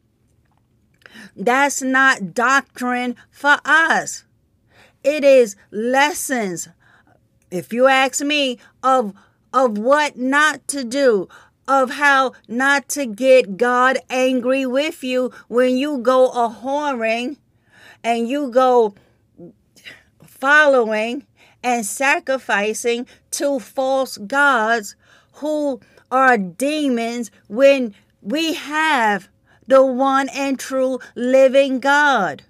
That's 1.35 1.81
not 1.81 2.33
doctrine 2.33 3.15
for 3.29 3.57
us. 3.65 4.23
It 5.03 5.23
is 5.23 5.55
lessons, 5.71 6.69
if 7.51 7.73
you 7.73 7.87
ask 7.87 8.21
me, 8.21 8.59
of, 8.81 9.13
of 9.51 9.77
what 9.77 10.17
not 10.17 10.67
to 10.69 10.83
do, 10.83 11.27
of 11.67 11.91
how 11.91 12.33
not 12.47 12.89
to 12.89 13.05
get 13.05 13.57
God 13.57 13.97
angry 14.09 14.65
with 14.65 15.03
you 15.03 15.31
when 15.47 15.77
you 15.77 15.99
go 15.99 16.29
a 16.29 16.49
whoring 16.49 17.37
and 18.03 18.27
you 18.27 18.49
go 18.49 18.95
following 20.25 21.25
and 21.63 21.85
sacrificing 21.85 23.07
to 23.31 23.59
false 23.59 24.17
gods 24.17 24.95
who 25.35 25.79
are 26.13 26.37
demons 26.37 27.31
when 27.47 27.95
we 28.21 28.53
have 28.53 29.27
the 29.67 29.83
one 29.83 30.29
and 30.29 30.59
true 30.59 30.99
living 31.15 31.79
God. 31.79 32.43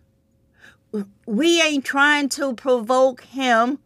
We 1.25 1.61
ain't 1.61 1.85
trying 1.85 2.27
to 2.29 2.53
provoke 2.53 3.23
him 3.23 3.79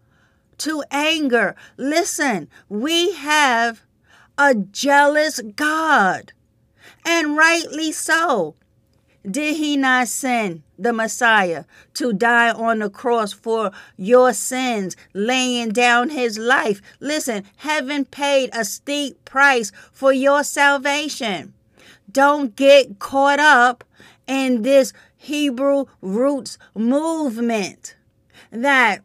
to 0.57 0.83
anger. 0.89 1.55
Listen, 1.77 2.49
we 2.67 3.13
have 3.13 3.83
a 4.37 4.55
jealous 4.55 5.39
God, 5.39 6.33
and 7.05 7.37
rightly 7.37 7.91
so. 7.91 8.55
Did 9.29 9.57
he 9.57 9.75
not 9.75 10.07
send 10.07 10.63
the 10.79 10.93
Messiah 10.93 11.65
to 11.95 12.13
die 12.13 12.49
on 12.51 12.79
the 12.79 12.89
cross 12.89 13.33
for 13.33 13.71
your 13.97 14.31
sins, 14.31 14.95
laying 15.13 15.69
down 15.69 16.11
his 16.11 16.37
life? 16.37 16.81
Listen, 17.01 17.43
heaven 17.57 18.05
paid 18.05 18.51
a 18.53 18.63
steep 18.63 19.25
price 19.25 19.73
for 19.91 20.13
your 20.13 20.45
salvation. 20.45 21.53
Don't 22.09 22.55
get 22.55 22.99
caught 22.99 23.39
up 23.39 23.83
in 24.27 24.61
this 24.61 24.93
Hebrew 25.17 25.85
roots 25.99 26.57
movement 26.73 27.97
that 28.51 29.01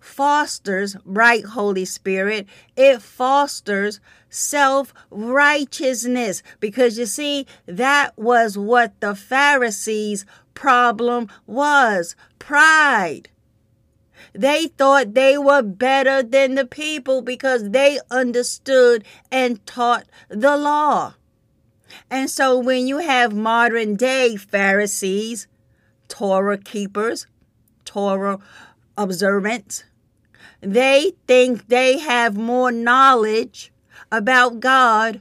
fosters, 0.00 0.96
right, 1.04 1.44
Holy 1.44 1.84
Spirit, 1.84 2.46
it 2.76 3.02
fosters 3.02 4.00
self 4.34 4.92
righteousness. 5.10 6.42
Because 6.60 6.98
you 6.98 7.06
see, 7.06 7.46
that 7.66 8.16
was 8.18 8.58
what 8.58 9.00
the 9.00 9.14
Pharisees' 9.14 10.26
problem 10.54 11.28
was 11.46 12.16
pride. 12.38 13.28
They 14.32 14.66
thought 14.66 15.14
they 15.14 15.38
were 15.38 15.62
better 15.62 16.22
than 16.22 16.56
the 16.56 16.66
people 16.66 17.22
because 17.22 17.70
they 17.70 18.00
understood 18.10 19.04
and 19.30 19.64
taught 19.66 20.06
the 20.28 20.56
law. 20.56 21.14
And 22.10 22.28
so 22.28 22.58
when 22.58 22.88
you 22.88 22.98
have 22.98 23.32
modern 23.32 23.94
day 23.94 24.36
Pharisees, 24.36 25.46
Torah 26.08 26.58
keepers, 26.58 27.26
Torah 27.84 28.40
observants, 28.96 29.84
they 30.60 31.12
think 31.28 31.68
they 31.68 31.98
have 31.98 32.36
more 32.36 32.72
knowledge 32.72 33.70
about 34.10 34.60
God 34.60 35.20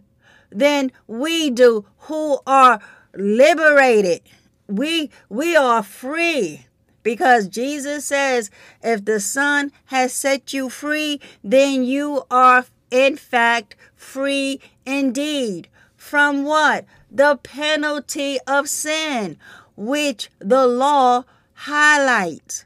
than 0.52 0.92
we 1.08 1.50
do 1.50 1.86
who 2.00 2.40
are 2.46 2.80
liberated. 3.16 4.22
We 4.68 5.10
we 5.30 5.56
are 5.56 5.84
free 5.84 6.66
because 7.04 7.48
Jesus 7.48 8.06
says 8.06 8.50
if 8.82 9.06
the 9.06 9.20
Son 9.20 9.72
has 9.86 10.14
set 10.14 10.54
you 10.54 10.70
free, 10.70 11.20
then 11.44 11.84
you 11.84 12.24
are 12.32 12.66
in 12.90 13.18
fact 13.18 13.76
free 13.96 14.62
indeed. 14.86 15.68
From 15.96 16.44
what? 16.44 16.86
The 17.12 17.40
penalty 17.44 18.40
of 18.48 18.68
sin, 18.68 19.38
which 19.76 20.30
the 20.40 20.66
law 20.66 21.24
highlights. 21.54 22.66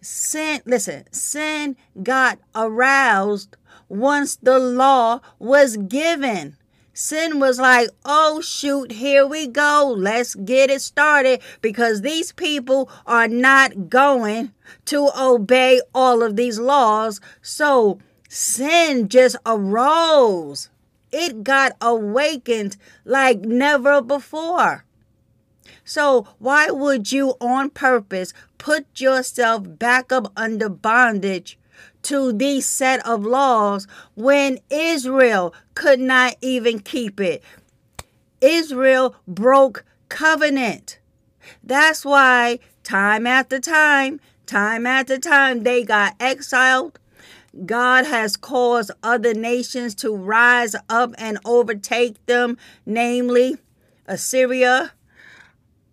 Sin, 0.00 0.62
listen, 0.64 1.04
sin 1.12 1.76
got 2.02 2.38
aroused 2.54 3.56
once 3.90 4.36
the 4.36 4.58
law 4.58 5.20
was 5.38 5.76
given. 5.76 6.56
Sin 6.92 7.40
was 7.40 7.58
like, 7.58 7.88
oh, 8.04 8.40
shoot, 8.40 8.92
here 8.92 9.26
we 9.26 9.46
go. 9.46 9.94
Let's 9.96 10.34
get 10.34 10.70
it 10.70 10.80
started 10.80 11.40
because 11.60 12.00
these 12.00 12.32
people 12.32 12.90
are 13.06 13.28
not 13.28 13.88
going 13.88 14.52
to 14.86 15.10
obey 15.18 15.80
all 15.94 16.22
of 16.22 16.36
these 16.36 16.58
laws. 16.58 17.20
So 17.42 17.98
sin 18.28 19.08
just 19.08 19.36
arose. 19.44 20.68
It 21.12 21.42
got 21.42 21.72
awakened 21.80 22.76
like 23.04 23.40
never 23.40 24.00
before. 24.00 24.84
So, 25.84 26.28
why 26.38 26.70
would 26.70 27.10
you 27.10 27.34
on 27.40 27.70
purpose 27.70 28.32
put 28.58 29.00
yourself 29.00 29.64
back 29.66 30.12
up 30.12 30.32
under 30.36 30.68
bondage 30.68 31.58
to 32.02 32.32
these 32.32 32.66
set 32.66 33.06
of 33.06 33.24
laws 33.24 33.86
when 34.14 34.58
Israel 34.70 35.54
could 35.74 36.00
not 36.00 36.36
even 36.40 36.78
keep 36.78 37.20
it. 37.20 37.42
Israel 38.40 39.16
broke 39.26 39.84
covenant. 40.08 40.98
That's 41.62 42.04
why 42.04 42.58
time 42.82 43.26
after 43.26 43.58
time, 43.58 44.20
time 44.46 44.86
after 44.86 45.18
time, 45.18 45.62
they 45.62 45.84
got 45.84 46.16
exiled. 46.20 46.98
God 47.66 48.06
has 48.06 48.36
caused 48.36 48.92
other 49.02 49.34
nations 49.34 49.94
to 49.96 50.14
rise 50.14 50.76
up 50.88 51.14
and 51.18 51.38
overtake 51.44 52.24
them, 52.26 52.56
namely 52.86 53.56
Assyria, 54.06 54.92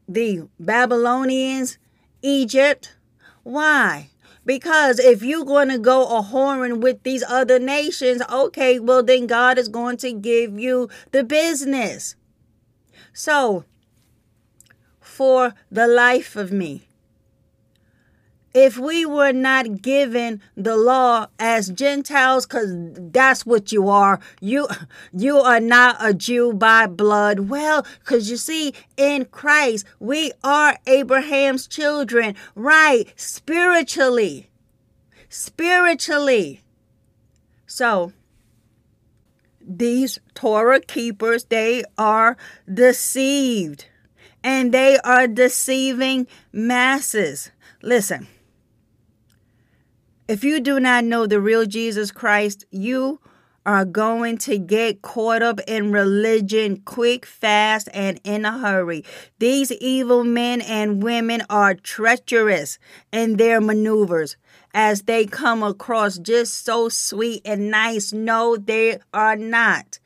the 0.08 0.48
Babylonians, 0.60 1.78
Egypt. 2.22 2.96
Why? 3.44 4.10
Because 4.48 4.98
if 4.98 5.24
you're 5.24 5.44
going 5.44 5.68
to 5.68 5.78
go 5.78 6.04
a 6.04 6.24
whoring 6.24 6.80
with 6.80 7.04
these 7.04 7.22
other 7.28 7.60
nations, 7.60 8.22
okay, 8.32 8.80
well, 8.80 9.04
then 9.04 9.28
God 9.28 9.58
is 9.58 9.68
going 9.68 9.98
to 9.98 10.14
give 10.14 10.58
you 10.58 10.88
the 11.12 11.26
business. 11.26 12.16
So, 13.12 13.66
for 15.02 15.54
the 15.70 15.86
life 15.86 16.38
of 16.38 16.54
me, 16.54 16.87
if 18.54 18.78
we 18.78 19.06
were 19.06 19.32
not 19.32 19.82
given 19.82 20.42
the 20.56 20.76
law 20.76 21.28
as 21.38 21.70
gentiles 21.70 22.46
because 22.46 22.72
that's 23.12 23.46
what 23.46 23.72
you 23.72 23.90
are. 23.90 24.20
You 24.42 24.68
you 25.14 25.38
are 25.38 25.60
not 25.60 25.98
a 26.00 26.14
jew 26.14 26.54
by 26.54 26.88
blood. 26.88 27.42
Well 27.42 27.86
because 28.00 28.30
you 28.30 28.38
see 28.38 28.74
in 28.96 29.26
christ 29.26 29.86
we 30.00 30.32
are 30.44 30.78
abraham's 30.88 31.68
children 31.68 32.36
right? 32.56 33.14
Spiritually. 33.16 34.50
Spiritually. 35.30 36.62
So 37.66 38.14
these 39.62 40.20
torah 40.34 40.80
keepers 40.80 41.44
they 41.46 41.84
are 41.98 42.38
deceived 42.74 43.86
and 44.44 44.74
they 44.74 44.98
are 45.00 45.28
deceiving 45.28 46.26
masses. 46.54 47.52
Listen 47.84 48.28
if 50.28 50.44
you 50.44 50.60
do 50.60 50.80
not 50.80 51.06
know 51.06 51.26
the 51.26 51.40
real 51.40 51.66
Jesus 51.66 52.12
Christ, 52.12 52.66
you 52.70 53.22
are 53.66 53.86
going 53.86 54.38
to 54.38 54.58
get 54.58 55.02
caught 55.02 55.42
up 55.42 55.60
in 55.68 55.92
religion 55.92 56.82
quick, 56.86 57.26
fast, 57.26 57.88
and 57.94 58.20
in 58.24 58.44
a 58.44 58.58
hurry. 58.58 59.06
These 59.40 59.72
evil 59.74 60.24
men 60.24 60.62
and 60.62 61.02
women 61.02 61.44
are 61.50 61.76
treacherous 61.76 62.78
in 63.12 63.38
their 63.38 63.62
maneuvers 63.62 64.36
as 64.74 65.04
they 65.04 65.26
come 65.26 65.64
across 65.64 66.18
just 66.18 66.66
so 66.66 66.90
sweet 66.90 67.42
and 67.46 67.72
nice. 67.72 68.12
No, 68.12 68.58
they 68.58 69.00
are 69.14 69.36
not. 69.36 70.00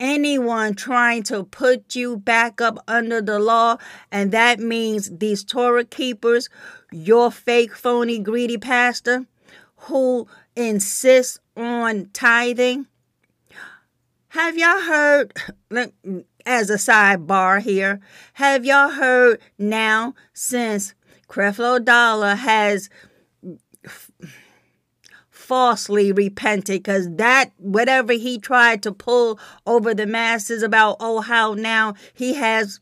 Anyone 0.00 0.74
trying 0.74 1.22
to 1.24 1.44
put 1.44 1.94
you 1.94 2.16
back 2.16 2.60
up 2.60 2.82
under 2.88 3.20
the 3.20 3.38
law, 3.38 3.76
and 4.10 4.32
that 4.32 4.58
means 4.58 5.10
these 5.18 5.44
Torah 5.44 5.84
keepers, 5.84 6.48
your 6.90 7.30
fake, 7.30 7.74
phony, 7.74 8.18
greedy 8.18 8.56
pastor 8.56 9.26
who 9.82 10.26
insists 10.56 11.38
on 11.56 12.10
tithing. 12.12 12.86
Have 14.28 14.56
y'all 14.56 14.80
heard, 14.80 15.32
as 16.46 16.70
a 16.70 16.74
sidebar 16.74 17.60
here, 17.60 18.00
have 18.34 18.64
y'all 18.64 18.90
heard 18.90 19.40
now 19.58 20.14
since 20.32 20.94
Creflo 21.28 21.84
Dollar 21.84 22.34
has 22.34 22.88
falsely 25.30 26.12
repented 26.12 26.80
because 26.80 27.08
that 27.16 27.50
whatever 27.56 28.12
he 28.12 28.38
tried 28.38 28.82
to 28.84 28.92
pull 28.92 29.38
over 29.66 29.92
the 29.94 30.06
masses 30.06 30.62
about 30.62 30.96
oh 31.00 31.20
how 31.20 31.54
now 31.54 31.94
he 32.14 32.34
has 32.34 32.78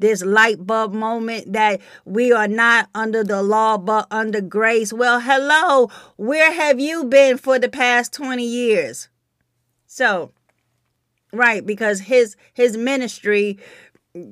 this 0.00 0.24
light 0.24 0.66
bulb 0.66 0.92
moment 0.92 1.52
that 1.52 1.80
we 2.04 2.32
are 2.32 2.48
not 2.48 2.88
under 2.94 3.22
the 3.22 3.42
law 3.42 3.78
but 3.78 4.06
under 4.10 4.40
grace. 4.40 4.92
Well, 4.92 5.20
hello, 5.20 5.90
where 6.16 6.52
have 6.52 6.80
you 6.80 7.04
been 7.04 7.38
for 7.38 7.58
the 7.58 7.68
past 7.68 8.12
20 8.14 8.44
years? 8.44 9.08
So, 9.86 10.32
right, 11.32 11.64
because 11.64 12.00
his 12.00 12.36
his 12.52 12.76
ministry 12.76 13.58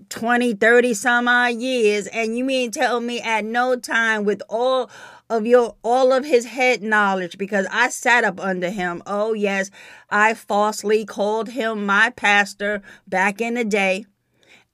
20, 0.08 0.54
30 0.54 0.94
some 0.94 1.28
odd 1.28 1.54
years 1.54 2.08
and 2.08 2.36
you 2.36 2.44
mean 2.44 2.72
tell 2.72 3.00
me 3.00 3.20
at 3.20 3.44
no 3.44 3.76
time 3.76 4.24
with 4.24 4.42
all 4.48 4.90
of 5.30 5.46
your 5.46 5.76
all 5.82 6.12
of 6.12 6.24
his 6.24 6.46
head 6.46 6.82
knowledge 6.82 7.38
because 7.38 7.66
I 7.70 7.90
sat 7.90 8.24
up 8.24 8.40
under 8.40 8.70
him. 8.70 9.02
Oh 9.06 9.34
yes, 9.34 9.70
I 10.10 10.34
falsely 10.34 11.04
called 11.04 11.50
him 11.50 11.86
my 11.86 12.10
pastor 12.10 12.82
back 13.06 13.40
in 13.40 13.54
the 13.54 13.64
day. 13.64 14.06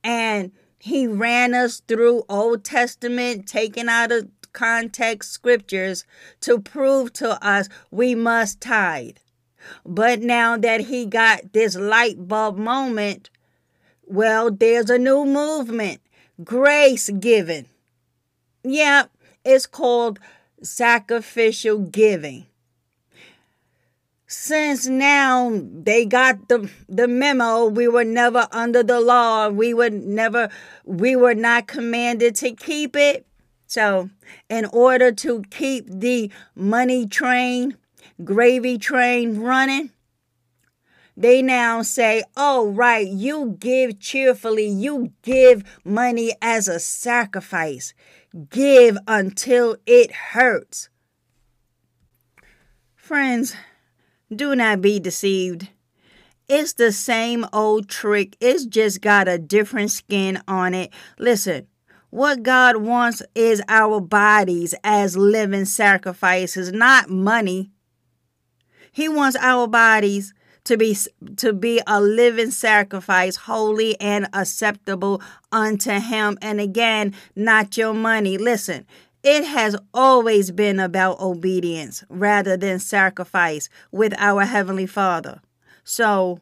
And 0.03 0.53
he 0.85 1.07
ran 1.07 1.55
us 1.55 1.81
through 1.89 2.25
Old 2.29 2.63
Testament, 2.63 3.49
taken 3.49 3.89
out 3.89 4.13
of 4.13 4.29
context 4.53 5.33
scriptures 5.33 6.05
to 6.41 6.61
prove 6.61 7.11
to 7.15 7.43
us 7.43 7.71
we 7.91 8.15
must 8.15 8.61
tithe. 8.61 9.17
But 9.87 10.21
now 10.21 10.59
that 10.59 10.83
he 10.83 11.07
got 11.07 11.55
this 11.55 11.75
light 11.75 12.29
bulb 12.29 12.59
moment, 12.59 13.31
well, 14.05 14.51
there's 14.51 14.91
a 14.91 14.99
new 14.99 15.25
movement 15.25 16.03
grace 16.45 17.09
giving. 17.09 17.65
Yeah, 18.63 19.05
it's 19.43 19.65
called 19.65 20.19
sacrificial 20.63 21.79
giving 21.79 22.45
since 24.35 24.87
now 24.87 25.63
they 25.73 26.05
got 26.05 26.49
the 26.49 26.69
the 26.89 27.07
memo 27.07 27.67
we 27.67 27.87
were 27.87 28.05
never 28.05 28.49
under 28.51 28.83
the 28.83 29.01
law 29.01 29.49
we 29.49 29.73
were 29.73 29.91
never 29.91 30.51
we 30.85 31.15
were 31.15 31.35
not 31.35 31.67
commanded 31.67 32.35
to 32.35 32.51
keep 32.53 32.97
it 32.97 33.27
so 33.67 34.11
in 34.49 34.65
order 34.67 35.13
to 35.13 35.43
keep 35.51 35.87
the 35.89 36.31
money 36.55 37.07
train 37.07 37.77
gravy 38.25 38.77
train 38.77 39.41
running 39.41 39.91
they 41.17 41.43
now 41.43 41.83
say, 41.83 42.25
oh, 42.37 42.71
right, 42.71 43.07
you 43.07 43.57
give 43.61 44.01
cheerfully, 44.01 44.67
you 44.67 45.13
give 45.23 45.63
money 45.85 46.35
as 46.43 46.67
a 46.67 46.81
sacrifice. 46.81 47.95
Give 48.51 48.99
until 49.07 49.77
it 49.87 50.11
hurts. 50.11 50.89
Friends, 52.97 53.55
do 54.35 54.55
not 54.55 54.81
be 54.81 55.01
deceived. 55.01 55.69
It's 56.49 56.75
the 56.75 56.93
same 56.93 57.47
old 57.53 57.89
trick. 57.89 58.37
It's 58.41 58.67
just 58.67 59.01
got 59.01 59.29
a 59.29 59.39
different 59.39 59.91
skin 59.91 60.43
on 60.47 60.75
it. 60.75 60.91
Listen, 61.19 61.67
what 62.11 62.43
God 62.43 62.77
wants 62.77 63.23
is 63.35 63.63
our 63.69 64.01
bodies 64.01 64.75
as 64.85 65.17
living 65.17 65.65
sacrifices, 65.65 66.71
not 66.71 67.09
money. 67.09 67.71
He 68.93 69.09
wants 69.09 69.37
our 69.41 69.67
bodies 69.67 70.35
to 70.65 70.77
be 70.77 70.97
to 71.37 71.53
be 71.53 71.81
a 71.87 72.01
living 72.01 72.51
sacrifice 72.51 73.37
holy 73.37 73.99
and 74.01 74.29
acceptable 74.33 75.23
unto 75.53 75.91
him 75.93 76.39
and 76.41 76.61
again 76.61 77.15
not 77.37 77.77
your 77.77 77.93
money 77.93 78.39
listen 78.39 78.87
it 79.25 79.45
has 79.45 79.75
always 79.95 80.51
been 80.51 80.79
about 80.79 81.19
obedience 81.19 82.05
rather 82.11 82.57
than 82.59 82.79
sacrifice 82.79 83.71
with 83.91 84.13
our 84.19 84.45
Heavenly 84.45 84.87
Father. 84.87 85.41
So 85.83 86.41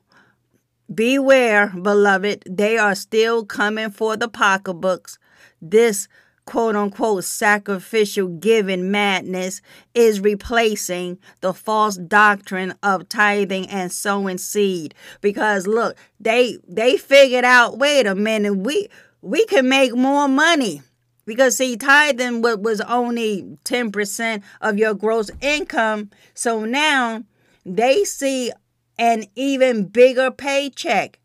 beware, 0.93 1.69
beloved, 1.69 2.43
they 2.51 2.77
are 2.77 2.97
still 2.97 3.47
coming 3.47 3.91
for 3.91 4.17
the 4.17 4.29
pocketbooks. 4.29 5.19
This 5.61 6.09
quote 6.45 6.75
unquote 6.75 7.23
sacrificial 7.23 8.27
giving 8.27 8.91
madness 8.91 9.63
is 9.95 10.19
replacing 10.19 11.19
the 11.41 11.55
false 11.55 11.97
doctrine 11.97 12.75
of 12.83 13.09
tithing 13.09 13.69
and 13.69 13.93
sowing 13.93 14.39
seed 14.39 14.93
because 15.21 15.69
look 15.69 15.97
they 16.19 16.59
they 16.67 16.97
figured 16.97 17.45
out 17.45 17.79
wait 17.79 18.09
a 18.09 18.15
minute 18.17 18.55
we 18.55 18.89
we 19.21 19.47
can 19.47 19.69
make 19.69 19.95
more 19.95 20.27
money 20.27 20.83
because 21.25 21.57
see, 21.57 21.77
tithing 21.77 22.43
what 22.43 22.61
was 22.61 22.81
only 22.83 23.59
10% 23.65 24.43
of 24.61 24.79
your 24.79 24.95
gross 24.95 25.31
income. 25.41 26.11
So 26.35 26.65
now 26.65 27.25
they 27.65 28.05
see 28.05 28.53
an 28.99 29.25
even 29.35 29.87
bigger 29.87 30.31
paycheck. 30.31 31.19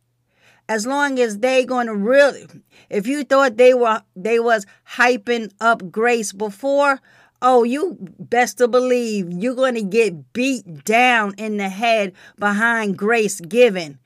As 0.69 0.86
long 0.86 1.17
as 1.19 1.39
they 1.39 1.63
gonna 1.63 1.95
really 1.95 2.47
if 2.89 3.07
you 3.07 3.23
thought 3.23 3.57
they 3.57 3.73
were 3.73 4.01
they 4.15 4.39
was 4.39 4.65
hyping 4.95 5.51
up 5.60 5.91
grace 5.91 6.31
before, 6.33 6.99
oh 7.41 7.63
you 7.63 7.97
best 8.19 8.57
to 8.57 8.67
believe 8.67 9.31
you're 9.31 9.55
gonna 9.55 9.81
get 9.81 10.33
beat 10.33 10.86
down 10.86 11.33
in 11.38 11.57
the 11.57 11.69
head 11.69 12.13
behind 12.38 12.97
grace 12.97 13.39
giving. 13.41 13.97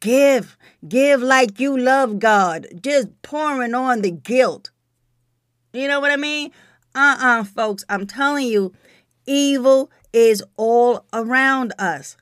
Give, 0.00 0.56
give 0.86 1.22
like 1.22 1.58
you 1.58 1.76
love 1.76 2.18
God, 2.18 2.66
just 2.82 3.08
pouring 3.22 3.74
on 3.74 4.02
the 4.02 4.10
guilt. 4.10 4.70
You 5.72 5.86
know 5.86 6.00
what 6.00 6.10
I 6.10 6.16
mean? 6.16 6.50
Uh 6.94 7.16
uh-uh, 7.20 7.40
uh, 7.40 7.44
folks. 7.44 7.84
I'm 7.88 8.06
telling 8.06 8.46
you, 8.46 8.72
evil 9.26 9.90
is 10.12 10.42
all 10.56 11.04
around 11.12 11.74
us. 11.78 12.16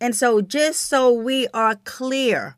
And 0.00 0.14
so, 0.14 0.40
just 0.40 0.80
so 0.80 1.12
we 1.12 1.48
are 1.54 1.76
clear, 1.84 2.56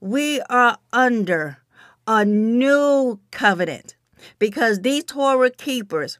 we 0.00 0.40
are 0.42 0.78
under 0.92 1.58
a 2.06 2.24
new 2.24 3.20
covenant 3.30 3.96
because 4.38 4.80
these 4.80 5.04
Torah 5.04 5.50
keepers, 5.50 6.18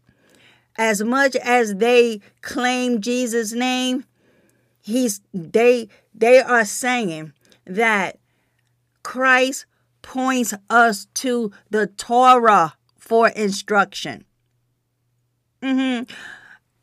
as 0.77 1.03
much 1.03 1.37
as 1.37 1.77
they 1.77 2.21
claim 2.43 3.01
Jesus' 3.01 3.53
name, 3.53 4.05
he's 4.81 5.21
they 5.35 5.89
they 6.15 6.41
are 6.41 6.65
saying 6.65 7.33
that 7.67 8.19
Christ 9.03 9.67
points 10.03 10.55
us 10.71 11.07
to 11.15 11.51
the 11.71 11.89
Torah 11.89 12.75
for 13.07 13.29
instruction. 13.29 14.25
Mm-hmm. 15.63 16.13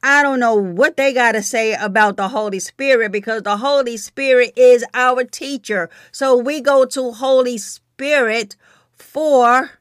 I 0.02 0.24
don't 0.24 0.40
know 0.40 0.56
what 0.56 0.96
they 0.96 1.14
got 1.14 1.34
to 1.34 1.44
say 1.44 1.74
about 1.74 2.16
the 2.16 2.30
Holy 2.30 2.60
Spirit 2.60 3.12
because 3.12 3.44
the 3.44 3.58
Holy 3.58 3.98
Spirit 3.98 4.54
is 4.56 4.86
our 4.94 5.26
teacher. 5.26 5.90
So 6.14 6.38
we 6.38 6.62
go 6.62 6.86
to 6.86 7.12
Holy 7.12 7.58
Spirit 7.58 8.56
for 8.96 9.72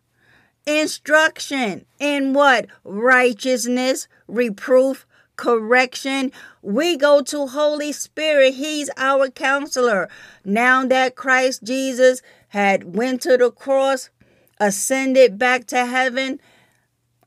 instruction 0.67 1.87
in 2.01 2.33
what? 2.33 2.67
Righteousness, 2.83 4.09
reproof, 4.27 5.07
correction. 5.37 6.33
We 6.61 6.97
go 6.97 7.23
to 7.23 7.47
Holy 7.47 7.93
Spirit. 7.93 8.55
He's 8.55 8.91
our 8.97 9.29
counselor. 9.31 10.09
Now 10.45 10.85
that 10.87 11.15
Christ 11.15 11.63
Jesus 11.63 12.21
had 12.49 12.97
went 12.97 13.23
to 13.23 13.37
the 13.37 13.53
cross, 13.53 14.11
ascended 14.63 15.39
back 15.39 15.67
to 15.67 15.87
heaven, 15.87 16.41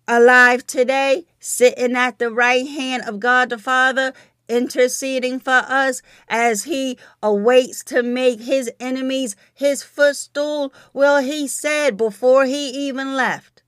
alive 0.08 0.66
today, 0.66 1.26
sitting 1.38 1.94
at 1.94 2.18
the 2.18 2.32
right 2.32 2.66
hand 2.66 3.04
of 3.06 3.20
God 3.20 3.50
the 3.50 3.58
Father, 3.58 4.14
interceding 4.48 5.42
for 5.42 5.62
us 5.68 6.02
as 6.30 6.64
he 6.64 6.98
awaits 7.22 7.84
to 7.84 8.02
make 8.02 8.40
his 8.40 8.72
enemies 8.80 9.36
his 9.54 9.84
footstool. 9.84 10.74
Well, 10.94 11.22
he 11.22 11.46
said 11.46 11.98
before 11.98 12.46
he 12.46 12.70
even 12.70 13.16
left 13.16 13.64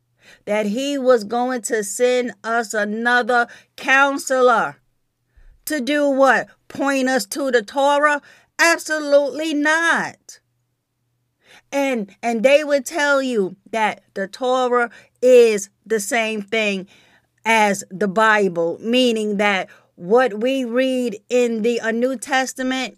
that 0.45 0.67
he 0.67 0.97
was 0.97 1.25
going 1.25 1.62
to 1.63 1.84
send 1.84 2.32
us 2.45 2.73
another 2.73 3.47
counselor. 3.75 4.77
To 5.65 5.82
do 5.82 6.10
what? 6.10 6.47
Point 6.69 7.10
us 7.10 7.25
to 7.25 7.51
the 7.51 7.63
Torah? 7.63 8.21
Absolutely 8.58 9.53
not. 9.53 10.39
And 11.71 12.15
and 12.23 12.43
they 12.43 12.63
would 12.63 12.86
tell 12.86 13.21
you 13.21 13.58
that 13.71 14.01
the 14.13 14.27
Torah 14.27 14.89
is 15.21 15.69
the 15.86 15.99
same 15.99 16.41
thing 16.41 16.88
as 17.45 17.84
the 17.89 18.08
Bible, 18.08 18.77
meaning 18.82 19.38
that 19.38 19.69
what 19.95 20.41
we 20.41 20.63
read 20.63 21.17
in 21.30 21.63
the 21.63 21.80
New 21.91 22.17
Testament, 22.17 22.97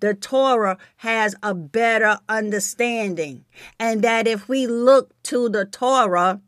the 0.00 0.14
Torah 0.14 0.78
has 0.96 1.34
a 1.42 1.54
better 1.54 2.18
understanding. 2.28 3.44
And 3.78 4.02
that 4.02 4.26
if 4.26 4.48
we 4.48 4.66
look 4.66 5.10
to 5.24 5.48
the 5.48 5.64
Torah, 5.64 6.40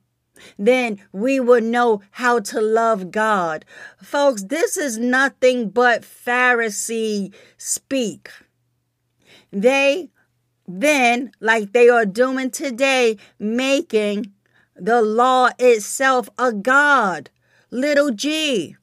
then 0.59 1.01
we 1.13 1.41
will 1.41 1.63
know 1.63 2.03
how 2.13 2.41
to 2.41 2.61
love 2.61 3.11
God. 3.11 3.65
Folks, 4.03 4.45
this 4.45 4.77
is 4.77 4.99
nothing 4.99 5.71
but 5.71 6.03
Pharisee 6.03 7.35
speak. 7.57 8.31
They 9.51 10.11
then, 10.67 11.33
like 11.41 11.73
they 11.73 11.89
are 11.89 12.07
doing 12.07 12.51
today, 12.51 13.19
making 13.39 14.33
the 14.75 15.03
law 15.03 15.51
itself 15.59 16.29
a 16.39 16.53
God, 16.53 17.31
little 17.71 18.11
g. 18.11 18.77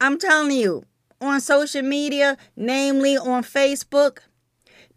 I'm 0.00 0.18
telling 0.18 0.56
you, 0.56 0.84
on 1.20 1.40
social 1.40 1.82
media, 1.82 2.36
namely 2.54 3.16
on 3.16 3.42
Facebook, 3.42 4.18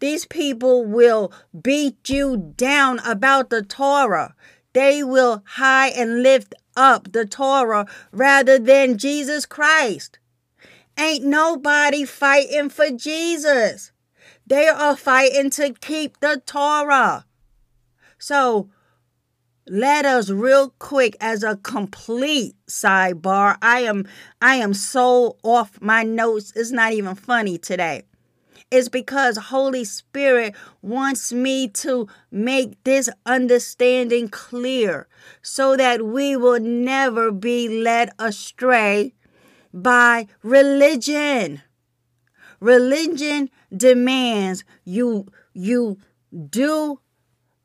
these 0.00 0.26
people 0.26 0.84
will 0.84 1.32
beat 1.62 2.08
you 2.08 2.52
down 2.56 2.98
about 3.00 3.50
the 3.50 3.62
Torah. 3.62 4.34
They 4.72 5.02
will 5.02 5.42
high 5.44 5.88
and 5.88 6.22
lift 6.22 6.54
up 6.76 7.12
the 7.12 7.26
Torah 7.26 7.86
rather 8.12 8.58
than 8.58 8.98
Jesus 8.98 9.46
Christ. 9.46 10.18
Ain't 10.98 11.24
nobody 11.24 12.04
fighting 12.04 12.68
for 12.68 12.90
Jesus. 12.90 13.92
They 14.50 14.66
are 14.66 14.96
fighting 14.96 15.50
to 15.50 15.72
keep 15.74 16.18
the 16.18 16.42
Torah. 16.44 17.24
So, 18.18 18.68
let 19.68 20.04
us 20.04 20.28
real 20.28 20.70
quick 20.80 21.16
as 21.20 21.44
a 21.44 21.54
complete 21.54 22.56
sidebar 22.68 23.56
i 23.62 23.80
am 23.82 24.08
i 24.42 24.56
am 24.56 24.74
so 24.74 25.36
off 25.44 25.80
my 25.80 26.02
notes. 26.02 26.52
It's 26.56 26.72
not 26.72 26.92
even 26.92 27.14
funny 27.14 27.58
today. 27.58 28.02
It's 28.72 28.88
because 28.88 29.36
holy 29.36 29.84
spirit 29.84 30.56
wants 30.82 31.32
me 31.32 31.68
to 31.84 32.08
make 32.32 32.82
this 32.82 33.08
understanding 33.24 34.28
clear 34.28 35.06
so 35.42 35.76
that 35.76 36.04
we 36.04 36.34
will 36.34 36.58
never 36.58 37.30
be 37.30 37.68
led 37.68 38.10
astray 38.18 39.14
by 39.72 40.26
religion 40.42 41.62
religion 42.60 43.50
demands 43.74 44.64
you 44.84 45.26
you 45.54 45.98
do 46.48 47.00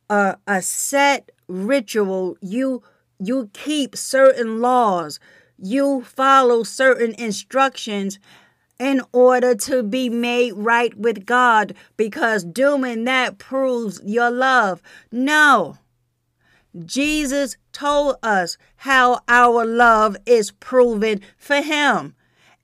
a, 0.10 0.38
a 0.47 0.62
set 0.62 1.31
ritual 1.47 2.38
you 2.41 2.81
you 3.19 3.49
keep 3.53 3.95
certain 3.95 4.62
laws 4.62 5.19
you 5.58 6.03
follow 6.03 6.63
certain 6.63 7.13
instructions 7.15 8.19
in 8.79 9.01
order 9.13 9.55
to 9.55 9.84
be 9.84 10.10
made 10.10 10.53
right 10.53 10.95
with 10.97 11.25
God 11.25 11.73
because 11.95 12.43
doing 12.43 13.05
that 13.05 13.38
proves 13.38 14.01
your 14.03 14.29
love. 14.29 14.81
No. 15.12 15.77
Jesus 16.86 17.55
told 17.71 18.17
us 18.21 18.58
how 18.77 19.21
our 19.29 19.65
love 19.65 20.17
is 20.25 20.51
proven 20.51 21.21
for 21.38 21.62
Him. 21.62 22.15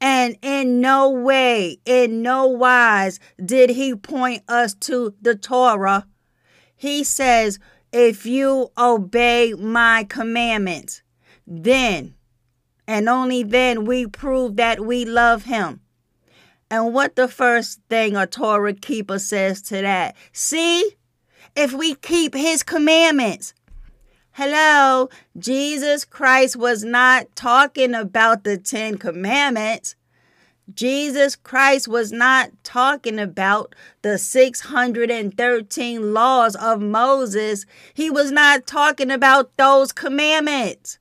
And 0.02 0.36
in 0.42 0.82
no 0.82 1.10
way, 1.10 1.78
in 1.86 2.22
no 2.22 2.48
wise 2.48 3.20
did 3.44 3.70
He 3.70 3.96
point 3.96 4.44
us 4.48 4.74
to 4.74 5.14
the 5.22 5.36
Torah. 5.36 6.08
He 6.76 7.04
says, 7.04 7.60
if 7.94 8.26
you 8.26 8.72
obey 8.78 9.54
my 9.54 10.06
commandments, 10.10 11.04
then 11.46 12.16
and 12.88 13.08
only 13.08 13.44
then 13.44 13.86
we 13.86 14.06
prove 14.06 14.58
that 14.58 14.82
we 14.82 15.06
love 15.06 15.44
him. 15.44 15.80
And 16.70 16.94
what 16.94 17.16
the 17.16 17.28
first 17.28 17.80
thing 17.90 18.18
a 18.18 18.28
Torah 18.28 18.74
keeper 18.74 19.20
says 19.20 19.62
to 19.64 19.82
that? 19.82 20.16
See, 20.34 20.98
if 21.56 21.74
we 21.74 21.96
keep 21.96 22.34
his 22.34 22.64
commandments. 22.64 23.54
Hello, 24.36 25.10
Jesus 25.38 26.06
Christ 26.06 26.56
was 26.56 26.86
not 26.86 27.36
talking 27.36 27.94
about 27.94 28.46
the 28.46 28.58
Ten 28.58 28.98
Commandments. 28.98 29.98
Jesus 30.74 31.36
Christ 31.36 31.90
was 31.90 32.14
not 32.14 32.52
talking 32.64 33.20
about 33.20 33.76
the 34.04 34.18
613 34.18 36.14
laws 36.14 36.56
of 36.56 36.82
Moses. 36.82 37.66
He 37.94 38.10
was 38.10 38.32
not 38.32 38.66
talking 38.66 39.12
about 39.12 39.58
those 39.58 39.92
commandments. 39.92 40.98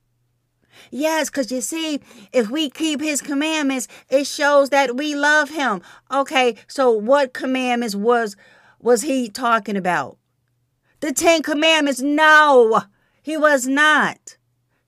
Yes, 0.90 1.30
because 1.30 1.52
you 1.52 1.60
see, 1.60 2.00
if 2.32 2.50
we 2.50 2.68
keep 2.68 3.00
his 3.00 3.22
commandments, 3.22 3.86
it 4.08 4.26
shows 4.26 4.70
that 4.70 4.96
we 4.96 5.14
love 5.14 5.50
him. 5.50 5.82
Okay, 6.10 6.56
so 6.66 6.90
what 6.90 7.32
commandments 7.32 7.94
was 7.94 8.34
was 8.80 9.02
he 9.02 9.28
talking 9.28 9.76
about? 9.76 10.18
The 10.98 11.12
Ten 11.12 11.44
Commandments? 11.44 12.00
No, 12.00 12.82
he 13.30 13.36
was 13.36 13.64
not. 13.68 14.36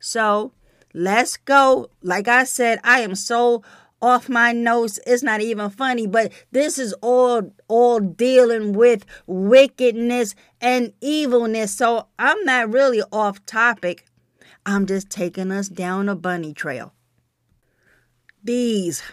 So 0.01 0.53
let's 0.93 1.37
go. 1.37 1.89
Like 2.03 2.27
I 2.27 2.43
said, 2.43 2.81
I 2.83 2.99
am 3.01 3.15
so 3.15 3.63
off 4.01 4.29
my 4.29 4.51
notes. 4.51 4.99
It's 5.07 5.23
not 5.23 5.41
even 5.41 5.71
funny, 5.71 6.09
but 6.09 6.33
this 6.51 6.77
is 6.77 6.93
all 7.03 7.53
all 7.69 8.01
dealing 8.01 8.73
with 8.73 9.07
wickedness 9.29 10.35
and 10.61 10.93
evilness. 11.01 11.73
So 11.73 12.09
I'm 12.19 12.45
not 12.45 12.73
really 12.73 13.01
off 13.13 13.47
topic. 13.47 14.07
I'm 14.67 14.87
just 14.87 15.09
taking 15.09 15.53
us 15.53 15.69
down 15.69 16.09
a 16.09 16.17
bunny 16.17 16.53
trail. 16.53 16.93
These 18.43 19.05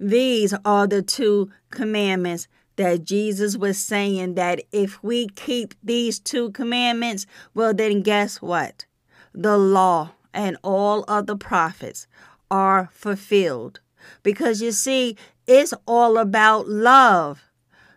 these 0.00 0.54
are 0.64 0.86
the 0.86 1.02
two 1.02 1.50
commandments 1.68 2.48
that 2.76 3.04
Jesus 3.04 3.56
was 3.56 3.78
saying 3.78 4.34
that 4.34 4.62
if 4.72 5.02
we 5.02 5.28
keep 5.28 5.74
these 5.82 6.18
two 6.18 6.50
commandments, 6.52 7.26
well 7.54 7.74
then 7.74 8.02
guess 8.02 8.42
what? 8.42 8.86
The 9.32 9.56
law 9.58 10.12
and 10.32 10.56
all 10.62 11.04
of 11.04 11.26
the 11.26 11.36
prophets 11.36 12.06
are 12.50 12.88
fulfilled. 12.92 13.80
Because 14.22 14.60
you 14.60 14.72
see, 14.72 15.16
it's 15.46 15.74
all 15.86 16.18
about 16.18 16.68
love. 16.68 17.42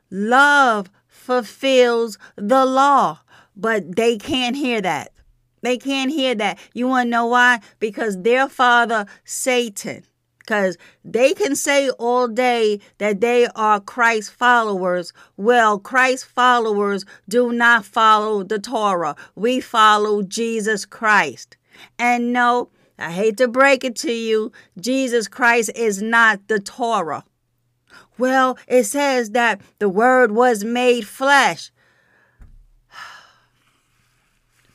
Love 0.10 0.90
fulfills 1.08 2.18
the 2.36 2.66
law, 2.66 3.20
but 3.56 3.96
they 3.96 4.18
can't 4.18 4.56
hear 4.56 4.82
that. 4.82 5.12
They 5.62 5.78
can't 5.78 6.12
hear 6.12 6.36
that. 6.36 6.60
You 6.74 6.88
want 6.88 7.08
to 7.08 7.12
know 7.12 7.26
why? 7.26 7.60
Because 7.80 8.22
their 8.22 8.48
father, 8.48 9.06
Satan, 9.26 10.06
because 10.47 10.77
they 11.03 11.33
can 11.33 11.57
say 11.57 11.89
all 11.89 12.29
day 12.29 12.79
that 12.99 13.19
they 13.19 13.47
are 13.53 13.81
Christ 13.81 14.31
followers. 14.31 15.12
Well, 15.36 15.77
Christ 15.77 16.25
followers 16.25 17.03
do 17.27 17.51
not 17.51 17.83
follow 17.83 18.43
the 18.43 18.57
Torah. 18.57 19.17
We 19.36 19.60
follow 19.60 20.23
Jesus 20.23 20.86
Christ. 20.86 21.57
And 21.99 22.31
no, 22.31 22.69
I 22.97 23.12
hate 23.12 23.36
to 23.38 23.49
break 23.49 23.83
it 23.83 23.97
to 23.97 24.12
you, 24.12 24.53
Jesus 24.79 25.27
Christ 25.27 25.69
is 25.75 26.01
not 26.01 26.47
the 26.47 26.62
Torah. 26.62 27.25
Well, 28.17 28.57
it 28.67 28.86
says 28.86 29.31
that 29.31 29.60
the 29.79 29.89
Word 29.89 30.31
was 30.31 30.63
made 30.63 31.05
flesh. 31.05 31.71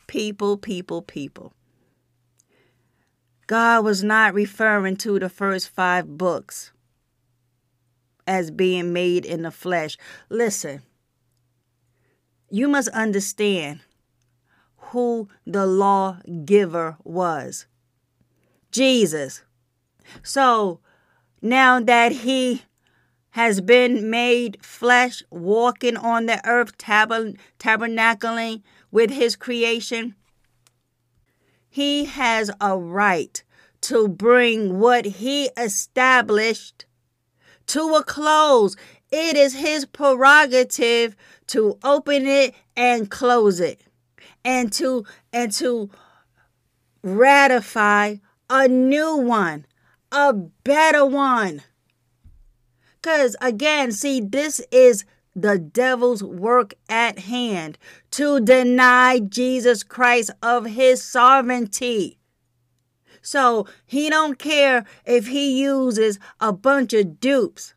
People, 0.07 0.59
people, 0.59 1.01
people. 1.01 1.55
God 3.53 3.85
was 3.85 4.03
not 4.03 4.33
referring 4.33 4.97
to 4.97 5.19
the 5.19 5.29
first 5.29 5.69
five 5.69 6.17
books 6.17 6.73
as 8.27 8.51
being 8.51 8.95
made 8.95 9.27
in 9.27 9.43
the 9.43 9.51
flesh. 9.51 9.99
Listen, 10.31 10.81
you 12.49 12.67
must 12.67 12.89
understand 12.89 13.81
who 14.77 15.29
the 15.47 15.67
lawgiver 15.67 16.97
was 17.05 17.67
Jesus. 18.71 19.43
So 20.23 20.81
now 21.43 21.79
that 21.79 22.13
he 22.13 22.63
has 23.33 23.61
been 23.61 24.09
made 24.09 24.65
flesh, 24.65 25.23
walking 25.29 25.99
on 25.99 26.25
the 26.25 26.41
earth, 26.49 26.79
tab- 26.79 27.37
tabernacling 27.59 28.63
with 28.91 29.11
his 29.11 29.37
creation, 29.37 30.15
he 31.73 32.05
has 32.05 32.51
a 32.61 32.77
right 32.77 33.43
to 33.81 34.07
bring 34.07 34.79
what 34.79 35.07
he 35.07 35.47
established 35.57 36.85
to 37.67 37.95
a 37.95 38.05
close. 38.05 38.77
It 39.11 39.39
is 39.39 39.55
his 39.55 39.87
prerogative 39.87 41.17
to 41.47 41.79
open 41.83 42.27
it 42.27 42.55
and 42.77 43.11
close 43.11 43.59
it 43.59 43.81
and 44.45 44.71
to 44.75 45.07
and 45.33 45.51
to 45.53 45.89
ratify 47.03 48.17
a 48.51 48.69
new 48.69 49.17
one, 49.17 49.65
a 50.13 50.35
better 50.35 51.07
one. 51.07 51.63
Cuz 53.01 53.35
again, 53.41 53.93
see 53.93 54.21
this 54.21 54.61
is 54.71 55.07
the 55.35 55.59
devil's 55.59 56.23
work 56.23 56.75
at 56.91 57.21
hand 57.21 57.79
to 58.13 58.41
deny 58.41 59.19
Jesus 59.19 59.83
Christ 59.83 60.31
of 60.43 60.67
his 60.67 61.03
sovereignty. 61.03 62.19
So 63.23 63.67
he 63.87 64.11
don't 64.11 64.39
care 64.39 64.85
if 65.05 65.29
he 65.29 65.61
uses 65.63 66.19
a 66.41 66.53
bunch 66.53 66.93
of 66.93 67.21
dupes 67.21 67.75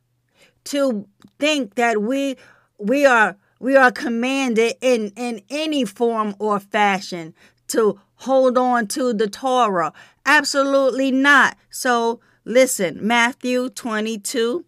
to 0.65 1.08
think 1.39 1.76
that 1.76 2.02
we 2.02 2.36
we 2.78 3.06
are 3.06 3.38
we 3.60 3.76
are 3.76 3.91
commanded 3.91 4.74
in 4.82 5.12
in 5.15 5.41
any 5.50 5.86
form 5.86 6.36
or 6.39 6.60
fashion 6.60 7.34
to 7.67 8.00
hold 8.15 8.58
on 8.58 8.88
to 8.88 9.13
the 9.13 9.30
Torah. 9.30 9.93
Absolutely 10.26 11.12
not. 11.12 11.58
So 11.69 12.19
listen, 12.43 13.06
Matthew 13.06 13.69
22 13.69 14.65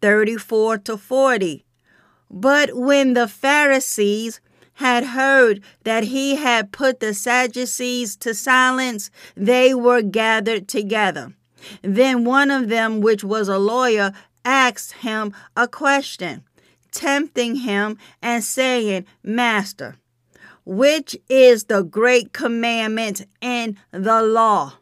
34 0.00 0.78
to 0.78 0.96
40. 0.96 1.64
But 2.30 2.76
when 2.76 3.14
the 3.14 3.26
Pharisees 3.26 4.40
had 4.78 5.06
heard 5.06 5.60
that 5.82 6.04
he 6.04 6.36
had 6.36 6.70
put 6.70 7.00
the 7.00 7.12
Sadducees 7.12 8.14
to 8.16 8.32
silence, 8.32 9.10
they 9.36 9.74
were 9.74 10.02
gathered 10.02 10.68
together. 10.68 11.34
Then 11.82 12.24
one 12.24 12.52
of 12.52 12.68
them, 12.68 13.00
which 13.00 13.24
was 13.24 13.48
a 13.48 13.58
lawyer, 13.58 14.12
asked 14.44 14.92
him 14.92 15.34
a 15.56 15.66
question, 15.66 16.44
tempting 16.92 17.56
him 17.56 17.98
and 18.22 18.44
saying, 18.44 19.04
Master, 19.24 19.96
which 20.64 21.16
is 21.28 21.64
the 21.64 21.82
great 21.82 22.32
commandment 22.32 23.26
in 23.40 23.76
the 23.90 24.22
law? 24.22 24.74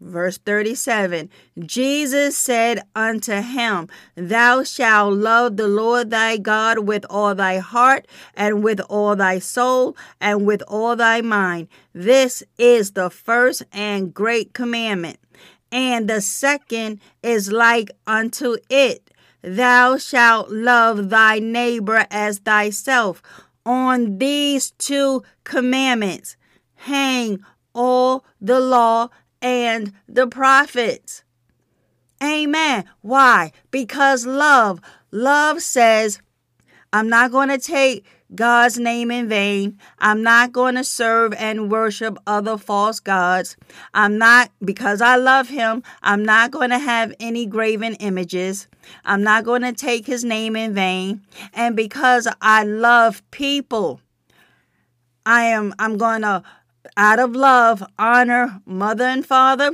Verse 0.00 0.38
37 0.38 1.28
Jesus 1.58 2.36
said 2.36 2.82
unto 2.94 3.40
him, 3.40 3.88
Thou 4.14 4.62
shalt 4.62 5.14
love 5.14 5.56
the 5.56 5.66
Lord 5.66 6.10
thy 6.10 6.36
God 6.36 6.80
with 6.80 7.04
all 7.10 7.34
thy 7.34 7.58
heart, 7.58 8.06
and 8.34 8.62
with 8.62 8.80
all 8.88 9.16
thy 9.16 9.40
soul, 9.40 9.96
and 10.20 10.46
with 10.46 10.62
all 10.68 10.94
thy 10.94 11.20
mind. 11.20 11.66
This 11.92 12.44
is 12.58 12.92
the 12.92 13.10
first 13.10 13.64
and 13.72 14.14
great 14.14 14.54
commandment. 14.54 15.18
And 15.72 16.08
the 16.08 16.20
second 16.20 17.00
is 17.22 17.50
like 17.50 17.90
unto 18.06 18.56
it 18.70 19.10
Thou 19.42 19.96
shalt 19.98 20.50
love 20.50 21.10
thy 21.10 21.38
neighbor 21.38 22.06
as 22.10 22.38
thyself. 22.38 23.22
On 23.66 24.18
these 24.18 24.70
two 24.72 25.22
commandments 25.44 26.36
hang 26.74 27.40
all 27.74 28.24
the 28.40 28.60
law 28.60 29.08
and 29.40 29.92
the 30.08 30.26
prophets. 30.26 31.22
Amen. 32.22 32.84
Why? 33.00 33.52
Because 33.70 34.26
love. 34.26 34.80
Love 35.10 35.62
says, 35.62 36.20
I'm 36.92 37.08
not 37.08 37.30
going 37.30 37.48
to 37.48 37.58
take 37.58 38.04
God's 38.34 38.78
name 38.78 39.10
in 39.10 39.28
vain. 39.28 39.78
I'm 39.98 40.22
not 40.22 40.52
going 40.52 40.74
to 40.74 40.84
serve 40.84 41.32
and 41.34 41.70
worship 41.70 42.18
other 42.26 42.58
false 42.58 43.00
gods. 43.00 43.56
I'm 43.94 44.18
not, 44.18 44.50
because 44.62 45.00
I 45.00 45.16
love 45.16 45.48
him, 45.48 45.82
I'm 46.02 46.24
not 46.24 46.50
going 46.50 46.70
to 46.70 46.78
have 46.78 47.14
any 47.20 47.46
graven 47.46 47.94
images. 47.94 48.68
I'm 49.04 49.22
not 49.22 49.44
going 49.44 49.62
to 49.62 49.72
take 49.72 50.06
his 50.06 50.24
name 50.24 50.56
in 50.56 50.74
vain. 50.74 51.22
And 51.54 51.74
because 51.74 52.28
I 52.42 52.64
love 52.64 53.22
people, 53.30 54.00
I 55.24 55.44
am, 55.44 55.74
I'm 55.78 55.96
going 55.96 56.22
to 56.22 56.42
out 56.96 57.18
of 57.18 57.34
love, 57.34 57.82
honor 57.98 58.60
mother 58.64 59.04
and 59.04 59.24
father. 59.24 59.72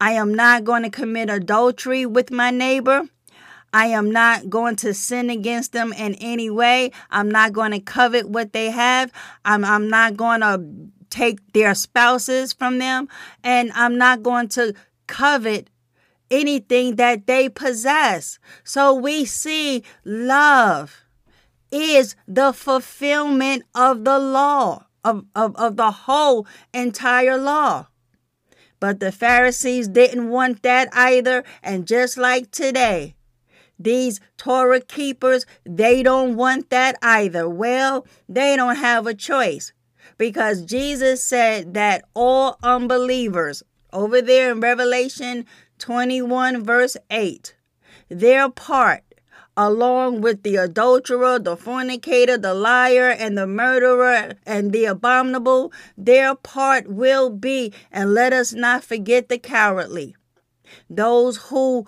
I 0.00 0.12
am 0.12 0.34
not 0.34 0.64
going 0.64 0.82
to 0.82 0.90
commit 0.90 1.30
adultery 1.30 2.06
with 2.06 2.30
my 2.30 2.50
neighbor. 2.50 3.04
I 3.72 3.86
am 3.86 4.10
not 4.10 4.50
going 4.50 4.76
to 4.76 4.92
sin 4.92 5.30
against 5.30 5.72
them 5.72 5.92
in 5.92 6.14
any 6.16 6.50
way. 6.50 6.92
I'm 7.10 7.30
not 7.30 7.52
going 7.52 7.72
to 7.72 7.80
covet 7.80 8.28
what 8.28 8.52
they 8.52 8.70
have. 8.70 9.12
I'm, 9.44 9.64
I'm 9.64 9.88
not 9.88 10.16
going 10.16 10.40
to 10.40 10.62
take 11.08 11.52
their 11.52 11.74
spouses 11.74 12.52
from 12.52 12.78
them. 12.78 13.08
And 13.42 13.72
I'm 13.74 13.96
not 13.96 14.22
going 14.22 14.48
to 14.48 14.74
covet 15.06 15.68
anything 16.30 16.96
that 16.96 17.26
they 17.26 17.48
possess. 17.48 18.38
So 18.64 18.94
we 18.94 19.24
see 19.24 19.84
love 20.04 21.04
is 21.70 22.16
the 22.28 22.52
fulfillment 22.52 23.62
of 23.74 24.04
the 24.04 24.18
law 24.18 24.86
of, 25.04 25.24
of, 25.34 25.56
of 25.56 25.76
the 25.76 25.90
whole 25.90 26.46
entire 26.72 27.36
law. 27.36 27.86
But 28.80 28.98
the 28.98 29.12
Pharisees 29.12 29.88
didn't 29.88 30.28
want 30.28 30.62
that 30.62 30.88
either. 30.92 31.44
And 31.62 31.86
just 31.86 32.16
like 32.16 32.50
today, 32.50 33.14
these 33.78 34.20
Torah 34.36 34.80
keepers, 34.80 35.46
they 35.64 36.02
don't 36.02 36.36
want 36.36 36.70
that 36.70 36.96
either. 37.02 37.48
Well, 37.48 38.06
they 38.28 38.56
don't 38.56 38.76
have 38.76 39.06
a 39.06 39.14
choice 39.14 39.72
because 40.18 40.62
Jesus 40.62 41.22
said 41.22 41.74
that 41.74 42.04
all 42.14 42.58
unbelievers, 42.62 43.62
over 43.92 44.22
there 44.22 44.50
in 44.50 44.60
Revelation 44.60 45.46
21, 45.78 46.64
verse 46.64 46.96
8, 47.10 47.54
their 48.08 48.48
part 48.48 49.02
along 49.56 50.20
with 50.20 50.42
the 50.42 50.56
adulterer, 50.56 51.38
the 51.38 51.56
fornicator, 51.56 52.38
the 52.38 52.54
liar, 52.54 53.10
and 53.10 53.36
the 53.36 53.46
murderer, 53.46 54.34
and 54.46 54.72
the 54.72 54.86
abominable, 54.86 55.72
their 55.96 56.34
part 56.34 56.88
will 56.88 57.30
be, 57.30 57.72
and 57.90 58.14
let 58.14 58.32
us 58.32 58.52
not 58.52 58.82
forget 58.82 59.28
the 59.28 59.38
cowardly. 59.38 60.16
Those 60.88 61.36
who 61.48 61.86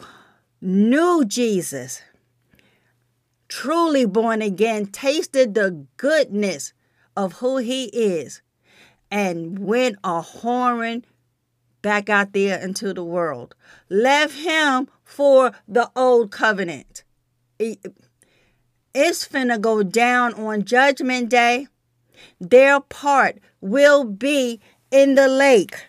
knew 0.60 1.24
Jesus, 1.24 2.02
truly 3.48 4.04
born 4.04 4.42
again, 4.42 4.86
tasted 4.86 5.54
the 5.54 5.86
goodness 5.96 6.74
of 7.16 7.34
who 7.34 7.58
he 7.58 7.84
is, 7.86 8.42
and 9.10 9.58
went 9.58 9.96
a 10.04 10.20
whoring 10.20 11.04
back 11.80 12.08
out 12.08 12.32
there 12.32 12.58
into 12.58 12.92
the 12.92 13.04
world. 13.04 13.54
Left 13.88 14.34
him 14.34 14.88
for 15.02 15.52
the 15.68 15.90
old 15.94 16.30
covenant 16.30 17.03
it's 17.58 19.28
finna 19.28 19.60
go 19.60 19.82
down 19.82 20.34
on 20.34 20.64
Judgment 20.64 21.28
Day. 21.28 21.68
Their 22.40 22.80
part 22.80 23.38
will 23.60 24.04
be 24.04 24.60
in 24.90 25.14
the 25.14 25.28
lake 25.28 25.86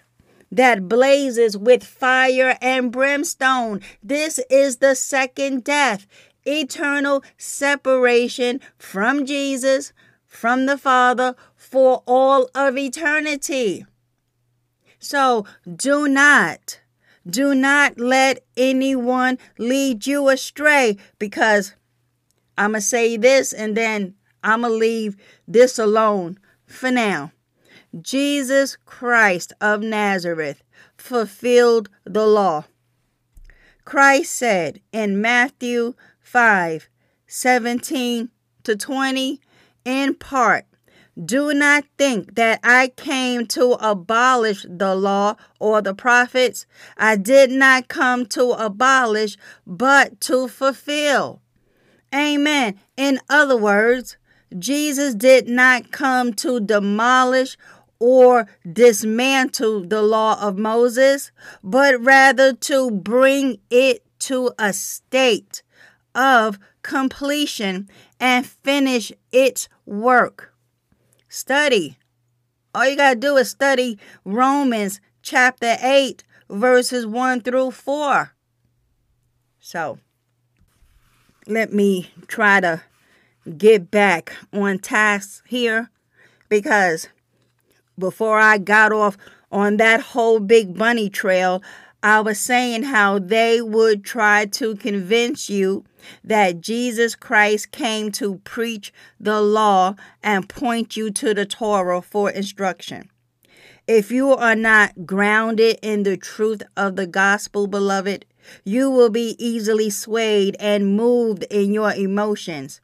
that 0.51 0.87
blazes 0.87 1.57
with 1.57 1.83
fire 1.83 2.57
and 2.61 2.91
brimstone. 2.91 3.81
This 4.01 4.39
is 4.49 4.77
the 4.77 4.95
second 4.95 5.63
death, 5.63 6.07
eternal 6.45 7.23
separation 7.37 8.61
from 8.77 9.25
Jesus, 9.25 9.91
from 10.25 10.65
the 10.65 10.77
Father, 10.77 11.35
for 11.55 12.03
all 12.05 12.49
of 12.55 12.77
eternity. 12.77 13.85
So 14.99 15.45
do 15.75 16.07
not 16.07 16.79
do 17.27 17.55
not 17.55 17.99
let 17.99 18.43
anyone 18.55 19.37
lead 19.57 20.05
you 20.05 20.29
astray 20.29 20.97
because 21.19 21.73
I'm 22.57 22.71
going 22.71 22.81
to 22.81 22.87
say 22.87 23.17
this 23.17 23.51
and 23.51 23.75
then 23.75 24.15
I'm 24.43 24.61
going 24.61 24.73
to 24.73 24.77
leave 24.77 25.17
this 25.47 25.79
alone 25.79 26.39
for 26.65 26.91
now. 26.91 27.31
Jesus 27.99 28.77
Christ 28.85 29.53
of 29.61 29.81
Nazareth 29.81 30.63
fulfilled 30.97 31.89
the 32.03 32.27
law. 32.27 32.65
Christ 33.85 34.33
said 34.33 34.81
in 34.91 35.21
Matthew 35.21 35.93
5 36.19 36.89
17 37.27 38.29
to 38.63 38.75
20, 38.75 39.41
in 39.83 40.15
part, 40.15 40.65
do 41.23 41.53
not 41.53 41.85
think 41.97 42.35
that 42.35 42.59
I 42.63 42.89
came 42.89 43.45
to 43.47 43.73
abolish 43.73 44.65
the 44.69 44.95
law 44.95 45.35
or 45.59 45.81
the 45.81 45.93
prophets. 45.93 46.65
I 46.97 47.15
did 47.15 47.51
not 47.51 47.87
come 47.87 48.25
to 48.27 48.51
abolish, 48.51 49.37
but 49.65 50.19
to 50.21 50.47
fulfill. 50.47 51.41
Amen. 52.13 52.79
In 52.97 53.19
other 53.29 53.57
words, 53.57 54.17
Jesus 54.57 55.15
did 55.15 55.47
not 55.47 55.91
come 55.91 56.33
to 56.33 56.59
demolish 56.59 57.57
or 57.99 58.47
dismantle 58.71 59.85
the 59.87 60.01
law 60.01 60.39
of 60.41 60.57
Moses, 60.57 61.31
but 61.63 61.99
rather 62.01 62.53
to 62.53 62.91
bring 62.91 63.59
it 63.69 64.03
to 64.19 64.51
a 64.59 64.73
state 64.73 65.63
of 66.13 66.59
completion 66.81 67.89
and 68.19 68.45
finish 68.45 69.11
its 69.31 69.67
work. 69.85 70.54
Study. 71.35 71.97
All 72.73 72.87
you 72.87 72.95
got 72.95 73.15
to 73.15 73.19
do 73.19 73.35
is 73.35 73.49
study 73.49 73.99
Romans 74.23 75.01
chapter 75.21 75.75
8, 75.81 76.23
verses 76.49 77.05
1 77.05 77.41
through 77.41 77.71
4. 77.71 78.33
So, 79.59 79.99
let 81.45 81.73
me 81.73 82.09
try 82.27 82.61
to 82.61 82.83
get 83.57 83.91
back 83.91 84.31
on 84.53 84.79
task 84.79 85.43
here 85.45 85.89
because 86.47 87.09
before 87.99 88.39
I 88.39 88.57
got 88.57 88.93
off 88.93 89.17
on 89.51 89.75
that 89.75 89.99
whole 89.99 90.39
big 90.39 90.77
bunny 90.77 91.09
trail, 91.09 91.61
I 92.05 92.19
was 92.19 92.39
saying 92.39 92.83
how 92.83 93.17
they 93.17 93.63
would 93.63 94.05
try 94.05 94.45
to 94.45 94.75
convince 94.75 95.49
you 95.49 95.85
that 96.23 96.61
Jesus 96.61 97.15
Christ 97.15 97.71
came 97.71 98.11
to 98.11 98.37
preach 98.43 98.93
the 99.19 99.41
law 99.41 99.95
and 100.21 100.47
point 100.47 100.95
you 100.95 101.09
to 101.09 101.33
the 101.33 101.47
Torah 101.47 102.03
for 102.03 102.29
instruction. 102.29 103.09
If 103.87 104.11
you 104.11 104.33
are 104.33 104.55
not 104.55 105.07
grounded 105.07 105.79
in 105.81 106.03
the 106.03 106.15
truth 106.15 106.61
of 106.77 106.95
the 106.95 107.07
gospel, 107.07 107.65
beloved, 107.65 108.25
you 108.63 108.91
will 108.91 109.09
be 109.09 109.35
easily 109.39 109.89
swayed 109.89 110.55
and 110.59 110.95
moved 110.95 111.41
in 111.49 111.73
your 111.73 111.91
emotions. 111.91 112.81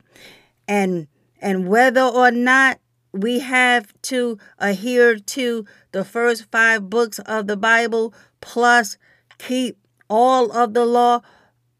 And 0.67 1.07
and 1.39 1.67
whether 1.67 2.01
or 2.01 2.31
not 2.31 2.79
we 3.13 3.37
have 3.41 3.93
to 4.03 4.39
adhere 4.57 5.19
to 5.19 5.65
the 5.91 6.03
first 6.03 6.45
5 6.51 6.89
books 6.89 7.19
of 7.19 7.45
the 7.45 7.57
Bible 7.57 8.15
plus 8.39 8.97
keep 9.41 9.77
all 10.09 10.51
of 10.51 10.73
the 10.73 10.85
law 10.85 11.21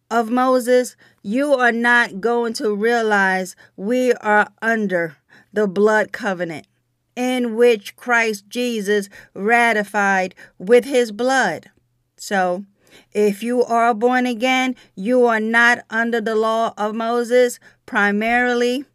of 0.09 0.29
Moses, 0.29 0.95
you 1.21 1.53
are 1.53 1.71
not 1.71 2.19
going 2.19 2.53
to 2.53 2.73
realize 2.73 3.55
we 3.75 4.13
are 4.13 4.47
under 4.61 5.17
the 5.53 5.67
blood 5.67 6.11
covenant 6.11 6.67
in 7.15 7.55
which 7.55 7.95
Christ 7.95 8.45
Jesus 8.49 9.09
ratified 9.33 10.33
with 10.57 10.85
his 10.85 11.11
blood. 11.11 11.69
So, 12.17 12.65
if 13.13 13.43
you 13.43 13.63
are 13.63 13.93
born 13.93 14.25
again, 14.25 14.75
you 14.95 15.25
are 15.25 15.39
not 15.39 15.79
under 15.89 16.19
the 16.19 16.35
law 16.35 16.73
of 16.77 16.95
Moses. 16.95 17.59
Primarily, 17.85 18.85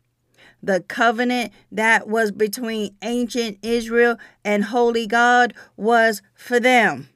the 0.62 0.80
covenant 0.80 1.52
that 1.70 2.08
was 2.08 2.32
between 2.32 2.96
ancient 3.02 3.58
Israel 3.62 4.16
and 4.44 4.64
holy 4.64 5.06
God 5.06 5.54
was 5.76 6.20
for 6.34 6.58
them. 6.58 7.08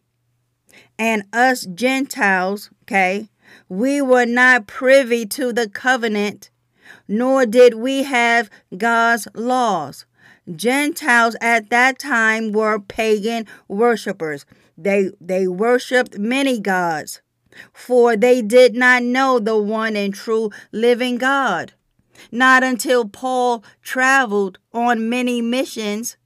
And 1.00 1.24
us 1.32 1.64
Gentiles, 1.64 2.68
okay, 2.82 3.30
we 3.70 4.02
were 4.02 4.26
not 4.26 4.66
privy 4.66 5.24
to 5.28 5.50
the 5.50 5.66
covenant, 5.66 6.50
nor 7.08 7.46
did 7.46 7.72
we 7.72 8.02
have 8.02 8.50
God's 8.76 9.26
laws. 9.34 10.04
Gentiles 10.54 11.36
at 11.40 11.70
that 11.70 11.98
time 11.98 12.52
were 12.52 12.78
pagan 12.78 13.46
worshippers. 13.66 14.44
They 14.76 15.10
they 15.18 15.48
worshiped 15.48 16.18
many 16.18 16.60
gods, 16.60 17.22
for 17.72 18.14
they 18.14 18.42
did 18.42 18.74
not 18.74 19.02
know 19.02 19.38
the 19.38 19.56
one 19.56 19.96
and 19.96 20.12
true 20.12 20.50
living 20.70 21.16
God. 21.16 21.72
Not 22.30 22.62
until 22.62 23.08
Paul 23.08 23.64
traveled 23.80 24.58
on 24.74 25.08
many 25.08 25.40
missions 25.40 26.18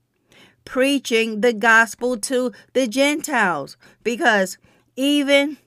preaching 0.65 1.41
the 1.41 1.53
gospel 1.53 2.17
to 2.17 2.51
the 2.73 2.87
Gentiles 2.87 3.77
because 4.03 4.57
even 4.95 5.57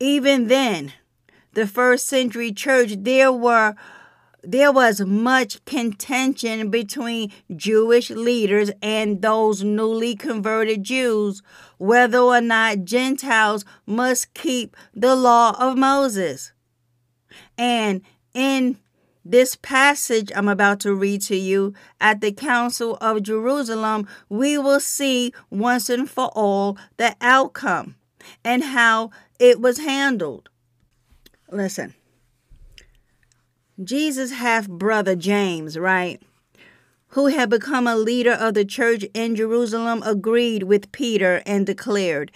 even 0.00 0.48
then 0.48 0.92
the 1.52 1.66
first 1.66 2.06
century 2.06 2.52
church 2.52 2.94
there 2.98 3.30
were 3.30 3.74
there 4.42 4.72
was 4.72 5.00
much 5.02 5.64
contention 5.64 6.68
between 6.68 7.30
Jewish 7.54 8.10
leaders 8.10 8.72
and 8.82 9.22
those 9.22 9.62
newly 9.62 10.16
converted 10.16 10.82
Jews 10.82 11.42
whether 11.78 12.18
or 12.18 12.40
not 12.40 12.84
Gentiles 12.84 13.64
must 13.86 14.34
keep 14.34 14.76
the 14.94 15.14
law 15.14 15.54
of 15.58 15.78
Moses. 15.78 16.52
And 17.56 18.02
in 18.34 18.78
this 19.24 19.56
passage 19.56 20.30
I'm 20.34 20.48
about 20.48 20.80
to 20.80 20.94
read 20.94 21.22
to 21.22 21.36
you 21.36 21.74
at 22.00 22.20
the 22.20 22.32
Council 22.32 22.96
of 23.00 23.22
Jerusalem, 23.22 24.06
we 24.28 24.58
will 24.58 24.80
see 24.80 25.32
once 25.50 25.88
and 25.88 26.08
for 26.08 26.30
all 26.34 26.76
the 26.96 27.14
outcome 27.20 27.96
and 28.44 28.62
how 28.64 29.10
it 29.38 29.60
was 29.60 29.78
handled. 29.78 30.48
Listen. 31.50 31.94
Jesus' 33.82 34.32
half 34.32 34.68
brother 34.68 35.16
James, 35.16 35.78
right, 35.78 36.20
who 37.08 37.26
had 37.26 37.50
become 37.50 37.86
a 37.86 37.96
leader 37.96 38.32
of 38.32 38.54
the 38.54 38.64
church 38.64 39.04
in 39.14 39.34
Jerusalem, 39.34 40.02
agreed 40.04 40.62
with 40.64 40.92
Peter 40.92 41.42
and 41.46 41.66
declared, 41.66 42.30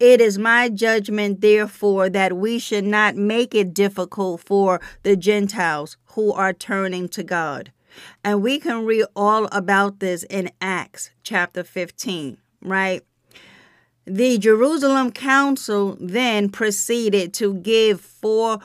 It 0.00 0.20
is 0.20 0.38
my 0.38 0.68
judgment, 0.68 1.40
therefore, 1.40 2.08
that 2.10 2.36
we 2.36 2.60
should 2.60 2.84
not 2.84 3.16
make 3.16 3.52
it 3.52 3.74
difficult 3.74 4.40
for 4.42 4.80
the 5.02 5.16
Gentiles 5.16 5.96
who 6.12 6.32
are 6.32 6.52
turning 6.52 7.08
to 7.10 7.24
God. 7.24 7.72
And 8.22 8.40
we 8.40 8.60
can 8.60 8.84
read 8.84 9.06
all 9.16 9.48
about 9.50 9.98
this 9.98 10.22
in 10.24 10.50
Acts 10.60 11.10
chapter 11.24 11.64
15, 11.64 12.38
right? 12.62 13.02
The 14.04 14.38
Jerusalem 14.38 15.10
Council 15.10 15.96
then 16.00 16.48
proceeded 16.48 17.34
to 17.34 17.54
give 17.54 18.00
four 18.00 18.60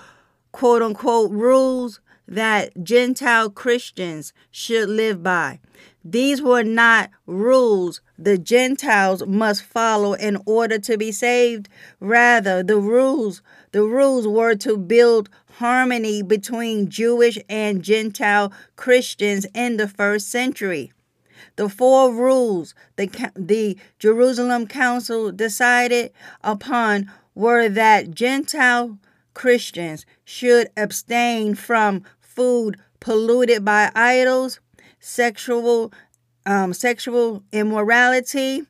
quote 0.52 0.84
unquote 0.84 1.32
rules 1.32 2.00
that 2.28 2.84
Gentile 2.84 3.50
Christians 3.50 4.34
should 4.52 4.88
live 4.88 5.24
by. 5.24 5.60
These 6.06 6.42
were 6.42 6.64
not 6.64 7.12
rules 7.26 8.02
the 8.18 8.38
Gentiles 8.38 9.26
must 9.26 9.64
follow 9.64 10.14
in 10.14 10.38
order 10.46 10.78
to 10.80 10.98
be 10.98 11.12
saved. 11.12 11.70
Rather, 12.00 12.62
the 12.62 12.78
rules 12.78 13.42
the 13.72 13.84
rules 13.84 14.28
were 14.28 14.56
to 14.56 14.78
build 14.78 15.30
harmony 15.58 16.22
between 16.22 16.90
Jewish 16.90 17.40
and 17.48 17.84
Gentile 17.84 18.52
Christians 18.76 19.46
in 19.54 19.78
the 19.78 19.88
first 19.88 20.30
century. 20.30 20.92
The 21.56 21.70
four 21.70 22.14
rules 22.14 22.76
the, 22.98 23.32
the 23.36 23.78
Jerusalem 23.98 24.68
Council 24.68 25.32
decided 25.32 26.12
upon 26.44 27.12
were 27.34 27.70
that 27.70 28.12
Gentile 28.12 28.98
Christians 29.34 30.06
should 30.26 30.70
abstain 30.76 31.56
from 31.56 32.04
food 32.20 32.78
polluted 33.00 33.66
by 33.66 33.92
idols, 33.96 34.60
sexual 35.04 35.92
um, 36.46 36.74
sexual 36.74 37.44
immorality, 37.52 38.64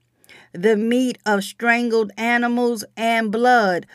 the 0.51 0.75
meat 0.75 1.17
of 1.25 1.43
strangled 1.43 2.11
animals, 2.17 2.83
and 2.97 3.31
blood. 3.31 3.85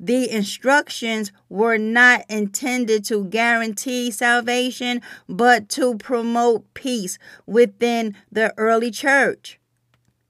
The 0.00 0.30
instructions 0.30 1.32
were 1.48 1.76
not 1.76 2.24
intended 2.28 3.04
to 3.06 3.24
guarantee 3.24 4.12
salvation, 4.12 5.02
but 5.28 5.68
to 5.70 5.96
promote 5.98 6.72
peace 6.74 7.18
within 7.46 8.14
the 8.30 8.54
early 8.56 8.92
church. 8.92 9.58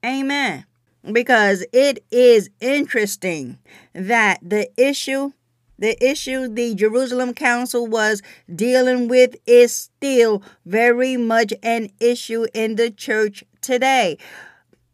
Amen. 0.03 0.65
Because 1.11 1.63
it 1.71 2.03
is 2.11 2.49
interesting 2.59 3.59
that 3.93 4.39
the 4.41 4.69
issue 4.75 5.31
the 5.79 5.97
issue 6.05 6.47
the 6.47 6.75
Jerusalem 6.75 7.33
Council 7.33 7.87
was 7.87 8.21
dealing 8.53 9.07
with 9.07 9.35
is 9.45 9.73
still 9.73 10.43
very 10.65 11.17
much 11.17 11.53
an 11.63 11.89
issue 11.99 12.45
in 12.53 12.75
the 12.75 12.91
church 12.91 13.43
today. 13.61 14.17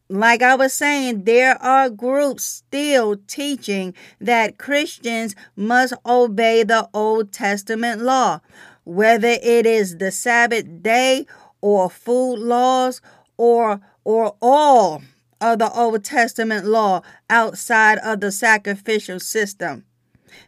Like 0.08 0.44
I 0.44 0.54
was 0.54 0.72
saying, 0.72 1.24
there 1.24 1.62
are 1.62 1.90
groups 1.90 2.46
still 2.46 3.18
teaching 3.28 3.96
that 4.22 4.60
Christians 4.60 5.36
must 5.56 5.96
obey 6.06 6.62
the 6.62 6.88
Old 6.94 7.34
Testament 7.34 8.02
law, 8.02 8.42
whether 8.84 9.36
it 9.42 9.66
is 9.66 9.98
the 9.98 10.12
Sabbath 10.12 10.84
day 10.84 11.26
or 11.60 11.90
food 11.90 12.36
laws 12.36 13.02
or 13.38 13.82
or 14.04 14.36
all 14.40 15.02
of 15.42 15.58
the 15.58 15.72
Old 15.72 16.04
Testament 16.04 16.68
law 16.68 17.02
outside 17.28 17.98
of 17.98 18.20
the 18.20 18.32
sacrificial 18.32 19.20
system. 19.20 19.86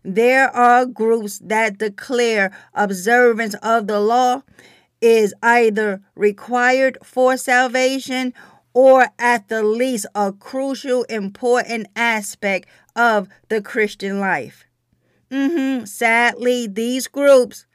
There 0.04 0.50
are 0.56 0.86
groups 0.86 1.40
that 1.40 1.78
declare 1.78 2.52
observance 2.74 3.56
of 3.62 3.88
the 3.88 4.00
law 4.00 4.44
is 5.02 5.34
either 5.44 6.02
required 6.16 6.98
for 7.04 7.38
salvation 7.38 8.34
or 8.74 9.08
at 9.18 9.48
the 9.48 9.64
least 9.64 10.06
a 10.14 10.32
crucial, 10.32 11.04
important 11.04 11.88
aspect 11.96 12.68
of 12.96 13.28
the 13.50 13.62
Christian 13.62 14.20
life. 14.20 14.66
Mm-hmm. 15.32 15.86
Sadly, 15.86 16.68
these 16.68 17.08
groups 17.08 17.66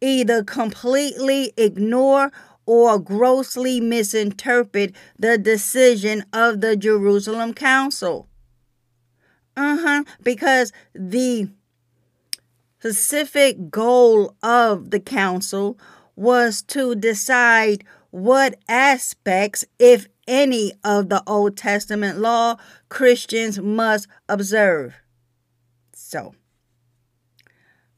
either 0.00 0.42
completely 0.42 1.52
ignore 1.56 2.32
or 2.66 2.98
grossly 2.98 3.80
misinterpret 3.80 4.94
the 5.18 5.38
decision 5.38 6.24
of 6.32 6.60
the 6.60 6.76
Jerusalem 6.76 7.54
Council. 7.54 8.28
Uh 9.60 9.76
huh. 9.76 10.04
Because 10.22 10.72
the 10.94 11.50
specific 12.78 13.70
goal 13.70 14.34
of 14.42 14.90
the 14.90 14.98
council 14.98 15.78
was 16.16 16.62
to 16.62 16.94
decide 16.94 17.84
what 18.10 18.58
aspects, 18.70 19.66
if 19.78 20.08
any, 20.26 20.72
of 20.82 21.10
the 21.10 21.22
Old 21.26 21.58
Testament 21.58 22.18
law 22.18 22.56
Christians 22.88 23.58
must 23.58 24.08
observe. 24.30 24.94
So, 25.92 26.34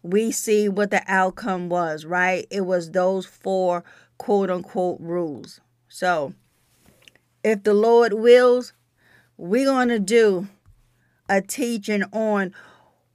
we 0.02 0.32
see 0.32 0.68
what 0.68 0.90
the 0.90 1.04
outcome 1.06 1.68
was, 1.68 2.04
right? 2.04 2.44
It 2.50 2.62
was 2.62 2.90
those 2.90 3.24
four 3.24 3.84
quote 4.18 4.50
unquote 4.50 4.98
rules. 5.00 5.60
So, 5.88 6.34
if 7.44 7.62
the 7.62 7.74
Lord 7.74 8.14
wills, 8.14 8.72
we're 9.36 9.66
going 9.66 9.88
to 9.90 10.00
do 10.00 10.48
a 11.32 11.40
teaching 11.40 12.02
on 12.12 12.52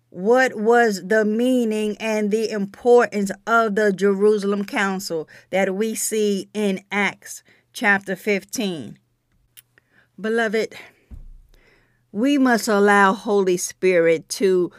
what 0.10 0.56
was 0.56 1.08
the 1.08 1.24
meaning 1.24 1.96
and 2.00 2.32
the 2.32 2.50
importance 2.50 3.30
of 3.46 3.76
the 3.76 3.94
Jerusalem 3.94 4.66
Council 4.66 5.30
that 5.52 5.76
we 5.76 5.94
see 5.94 6.50
in 6.52 6.84
Acts 6.92 7.44
chapter 7.74 8.16
15. 8.16 8.98
Beloved, 10.20 10.76
we 12.12 12.40
must 12.40 12.68
allow 12.68 13.14
Holy 13.14 13.58
Spirit 13.58 14.28
to 14.30 14.72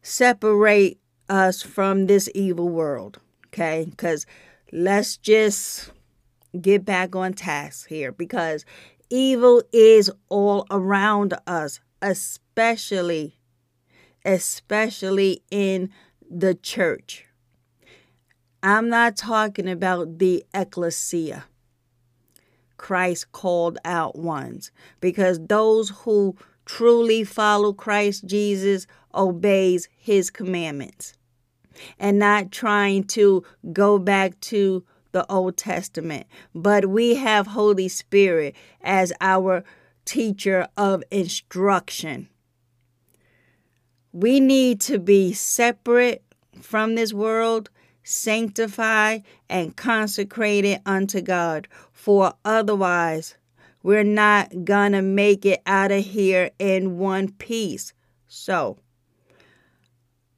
separate 0.00 0.98
us 1.28 1.60
from 1.60 2.06
this 2.06 2.30
evil 2.34 2.70
world, 2.70 3.20
okay? 3.48 3.92
Cuz 3.98 4.24
let's 4.72 5.18
just 5.18 5.90
get 6.58 6.86
back 6.86 7.14
on 7.14 7.34
task 7.34 7.88
here 7.88 8.10
because 8.10 8.64
evil 9.10 9.62
is 9.70 10.10
all 10.30 10.66
around 10.70 11.34
us, 11.46 11.80
especially 12.02 13.36
especially 14.26 15.42
in 15.50 15.88
the 16.28 16.52
church. 16.54 17.24
I'm 18.62 18.88
not 18.88 19.16
talking 19.16 19.68
about 19.68 20.18
the 20.18 20.44
ecclesia, 20.52 21.44
Christ 22.76 23.30
called 23.30 23.78
out 23.84 24.18
ones, 24.18 24.72
because 25.00 25.38
those 25.46 25.90
who 25.90 26.36
truly 26.64 27.22
follow 27.22 27.72
Christ 27.72 28.26
Jesus 28.26 28.88
obeys 29.14 29.88
his 29.96 30.30
commandments 30.30 31.14
and 31.98 32.18
not 32.18 32.50
trying 32.50 33.04
to 33.04 33.44
go 33.72 33.98
back 33.98 34.38
to 34.40 34.84
the 35.12 35.24
Old 35.30 35.56
Testament. 35.56 36.26
But 36.52 36.86
we 36.86 37.14
have 37.14 37.46
Holy 37.46 37.88
Spirit 37.88 38.56
as 38.82 39.12
our 39.20 39.62
teacher 40.06 40.68
of 40.76 41.04
instruction. 41.10 42.28
We 44.12 44.40
need 44.40 44.80
to 44.82 44.98
be 44.98 45.34
separate 45.34 46.22
from 46.62 46.94
this 46.94 47.12
world, 47.12 47.68
sanctified, 48.02 49.24
and 49.50 49.76
consecrated 49.76 50.80
unto 50.86 51.20
God, 51.20 51.68
for 51.92 52.32
otherwise, 52.44 53.36
we're 53.82 54.04
not 54.04 54.64
gonna 54.64 55.02
make 55.02 55.44
it 55.44 55.60
out 55.66 55.92
of 55.92 56.04
here 56.04 56.50
in 56.58 56.98
one 56.98 57.32
piece. 57.32 57.92
So, 58.26 58.78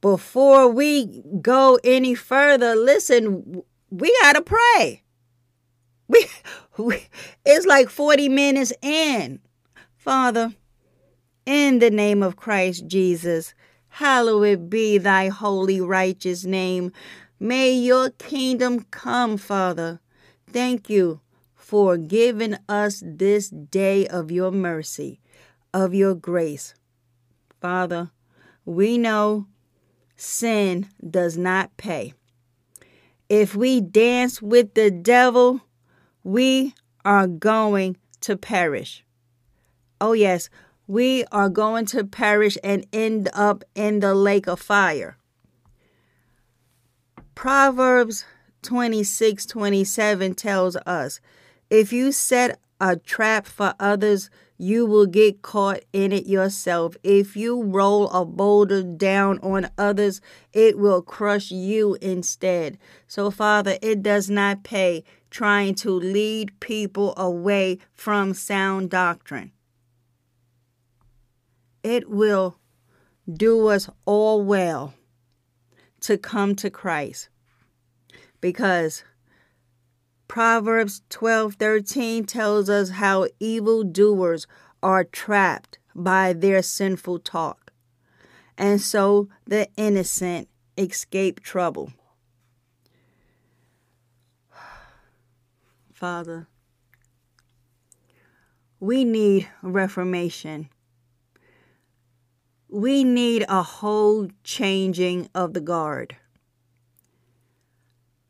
before 0.00 0.68
we 0.68 1.22
go 1.40 1.78
any 1.84 2.14
further, 2.14 2.74
listen, 2.74 3.62
we 3.90 4.16
gotta 4.22 4.42
pray. 4.42 5.02
We, 6.08 6.26
we 6.78 7.06
it's 7.44 7.66
like 7.66 7.88
40 7.88 8.28
minutes 8.28 8.72
in. 8.82 9.40
Father, 9.98 10.54
in 11.44 11.80
the 11.80 11.90
name 11.90 12.22
of 12.22 12.36
Christ 12.36 12.86
Jesus, 12.86 13.52
Hallowed 13.88 14.70
be 14.70 14.96
thy 14.96 15.26
holy, 15.26 15.80
righteous 15.80 16.44
name. 16.44 16.92
May 17.40 17.72
your 17.72 18.10
kingdom 18.10 18.86
come, 18.92 19.36
Father. 19.36 20.00
Thank 20.52 20.88
you 20.88 21.20
for 21.56 21.96
giving 21.96 22.56
us 22.68 23.02
this 23.04 23.48
day 23.48 24.06
of 24.06 24.30
your 24.30 24.52
mercy, 24.52 25.20
of 25.74 25.94
your 25.94 26.14
grace. 26.14 26.74
Father, 27.60 28.12
we 28.64 28.98
know 28.98 29.46
sin 30.16 30.88
does 31.10 31.36
not 31.36 31.76
pay. 31.76 32.14
If 33.28 33.56
we 33.56 33.80
dance 33.80 34.40
with 34.40 34.74
the 34.74 34.92
devil, 34.92 35.60
we 36.22 36.74
are 37.04 37.26
going 37.26 37.96
to 38.20 38.36
perish. 38.36 39.04
Oh, 40.00 40.12
yes, 40.12 40.48
we 40.86 41.24
are 41.32 41.48
going 41.48 41.86
to 41.86 42.04
perish 42.04 42.56
and 42.64 42.86
end 42.92 43.28
up 43.34 43.64
in 43.74 44.00
the 44.00 44.14
lake 44.14 44.46
of 44.46 44.60
fire. 44.60 45.18
Proverbs 47.34 48.24
26 48.62 49.46
27 49.46 50.34
tells 50.34 50.76
us 50.86 51.20
if 51.70 51.92
you 51.92 52.10
set 52.10 52.58
a 52.80 52.96
trap 52.96 53.46
for 53.46 53.74
others, 53.78 54.30
you 54.56 54.86
will 54.86 55.06
get 55.06 55.42
caught 55.42 55.80
in 55.92 56.10
it 56.10 56.26
yourself. 56.26 56.96
If 57.02 57.36
you 57.36 57.62
roll 57.62 58.08
a 58.10 58.24
boulder 58.24 58.82
down 58.82 59.38
on 59.40 59.70
others, 59.78 60.20
it 60.52 60.78
will 60.78 61.02
crush 61.02 61.50
you 61.50 61.96
instead. 62.00 62.78
So, 63.06 63.30
Father, 63.30 63.78
it 63.82 64.02
does 64.02 64.28
not 64.30 64.64
pay 64.64 65.04
trying 65.30 65.74
to 65.76 65.90
lead 65.90 66.58
people 66.60 67.14
away 67.16 67.78
from 67.92 68.34
sound 68.34 68.90
doctrine 68.90 69.52
it 71.82 72.08
will 72.08 72.58
do 73.30 73.68
us 73.68 73.88
all 74.04 74.42
well 74.42 74.94
to 76.00 76.16
come 76.16 76.54
to 76.56 76.70
Christ 76.70 77.28
because 78.40 79.02
Proverbs 80.28 81.02
12:13 81.10 82.26
tells 82.26 82.68
us 82.68 82.90
how 82.90 83.26
evildoers 83.40 84.46
are 84.82 85.04
trapped 85.04 85.78
by 85.94 86.32
their 86.32 86.62
sinful 86.62 87.18
talk 87.20 87.68
and 88.58 88.80
so 88.80 89.28
the 89.46 89.68
innocent 89.76 90.48
escape 90.76 91.40
trouble. 91.40 91.92
Father, 95.92 96.48
we 98.80 99.04
need 99.04 99.48
reformation 99.62 100.68
we 102.68 103.02
need 103.02 103.44
a 103.48 103.62
whole 103.62 104.28
changing 104.44 105.28
of 105.34 105.54
the 105.54 105.60
guard. 105.60 106.16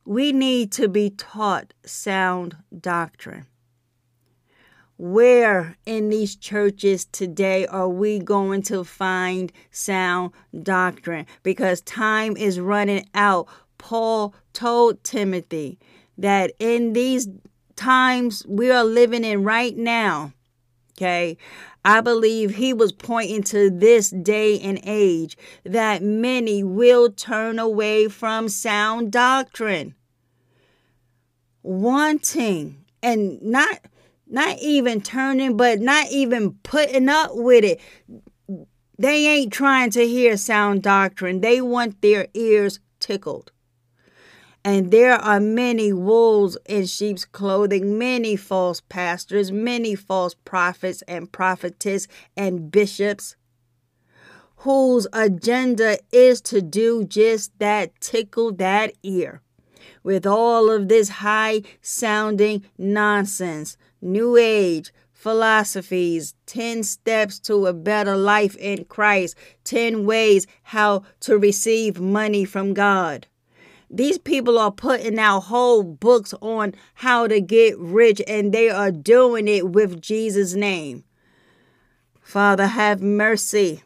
We 0.04 0.32
need 0.32 0.72
to 0.72 0.88
be 0.88 1.10
taught 1.10 1.74
sound 1.84 2.56
doctrine. 2.80 3.46
Where 4.96 5.76
in 5.86 6.08
these 6.08 6.34
churches 6.34 7.04
today 7.04 7.66
are 7.66 7.88
we 7.88 8.18
going 8.18 8.62
to 8.62 8.84
find 8.84 9.52
sound 9.70 10.32
doctrine? 10.62 11.26
Because 11.42 11.80
time 11.82 12.36
is 12.36 12.58
running 12.58 13.08
out. 13.14 13.48
Paul 13.76 14.34
told 14.52 15.04
Timothy 15.04 15.78
that 16.16 16.52
in 16.58 16.94
these 16.94 17.28
times 17.76 18.44
we 18.48 18.72
are 18.72 18.84
living 18.84 19.24
in 19.24 19.44
right 19.44 19.76
now, 19.76 20.32
okay, 20.98 21.36
I 21.84 22.00
believe 22.00 22.56
he 22.56 22.72
was 22.72 22.90
pointing 22.90 23.44
to 23.44 23.70
this 23.70 24.10
day 24.10 24.58
and 24.58 24.80
age 24.82 25.38
that 25.64 26.02
many 26.02 26.64
will 26.64 27.10
turn 27.10 27.58
away 27.60 28.08
from 28.08 28.48
sound 28.48 29.12
doctrine, 29.12 29.94
wanting 31.62 32.84
and 33.02 33.40
not 33.40 33.80
not 34.26 34.58
even 34.58 35.00
turning 35.00 35.56
but 35.56 35.78
not 35.78 36.10
even 36.10 36.52
putting 36.64 37.08
up 37.08 37.30
with 37.32 37.64
it. 37.64 37.80
They 38.98 39.26
ain't 39.26 39.52
trying 39.52 39.90
to 39.92 40.06
hear 40.06 40.36
sound 40.36 40.82
doctrine. 40.82 41.40
They 41.40 41.60
want 41.60 42.02
their 42.02 42.26
ears 42.34 42.80
tickled. 42.98 43.52
And 44.68 44.90
there 44.90 45.14
are 45.14 45.40
many 45.40 45.94
wolves 45.94 46.58
in 46.66 46.84
sheep's 46.84 47.24
clothing, 47.24 47.96
many 47.96 48.36
false 48.36 48.82
pastors, 48.82 49.50
many 49.50 49.94
false 49.94 50.34
prophets 50.44 51.02
and 51.08 51.32
prophetess 51.32 52.06
and 52.36 52.70
bishops 52.70 53.34
whose 54.56 55.06
agenda 55.14 55.96
is 56.12 56.42
to 56.42 56.60
do 56.60 57.02
just 57.02 57.58
that 57.58 57.98
tickle 58.02 58.52
that 58.52 58.92
ear 59.02 59.40
with 60.02 60.26
all 60.26 60.70
of 60.70 60.88
this 60.88 61.08
high 61.08 61.62
sounding 61.80 62.62
nonsense, 62.76 63.78
new 64.02 64.36
age, 64.36 64.92
philosophies, 65.14 66.34
10 66.44 66.82
steps 66.82 67.38
to 67.38 67.66
a 67.66 67.72
better 67.72 68.18
life 68.18 68.54
in 68.56 68.84
Christ, 68.84 69.34
10 69.64 70.04
ways 70.04 70.46
how 70.62 71.04
to 71.20 71.38
receive 71.38 71.98
money 71.98 72.44
from 72.44 72.74
God. 72.74 73.26
These 73.90 74.18
people 74.18 74.58
are 74.58 74.70
putting 74.70 75.18
out 75.18 75.40
whole 75.40 75.82
books 75.82 76.34
on 76.42 76.74
how 76.94 77.26
to 77.26 77.40
get 77.40 77.78
rich, 77.78 78.20
and 78.26 78.52
they 78.52 78.68
are 78.68 78.90
doing 78.90 79.48
it 79.48 79.70
with 79.70 80.00
Jesus' 80.00 80.54
name. 80.54 81.04
Father, 82.20 82.66
have 82.66 83.00
mercy. 83.00 83.82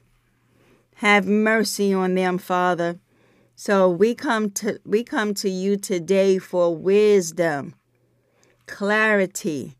Have 0.96 1.26
mercy 1.26 1.92
on 1.92 2.14
them, 2.14 2.38
Father. 2.38 2.98
So 3.54 3.88
we 3.88 4.14
come 4.16 4.50
to 4.52 4.80
we 4.84 5.04
come 5.04 5.34
to 5.34 5.48
you 5.48 5.76
today 5.76 6.38
for 6.38 6.74
wisdom, 6.74 7.74
clarity, 8.66 9.76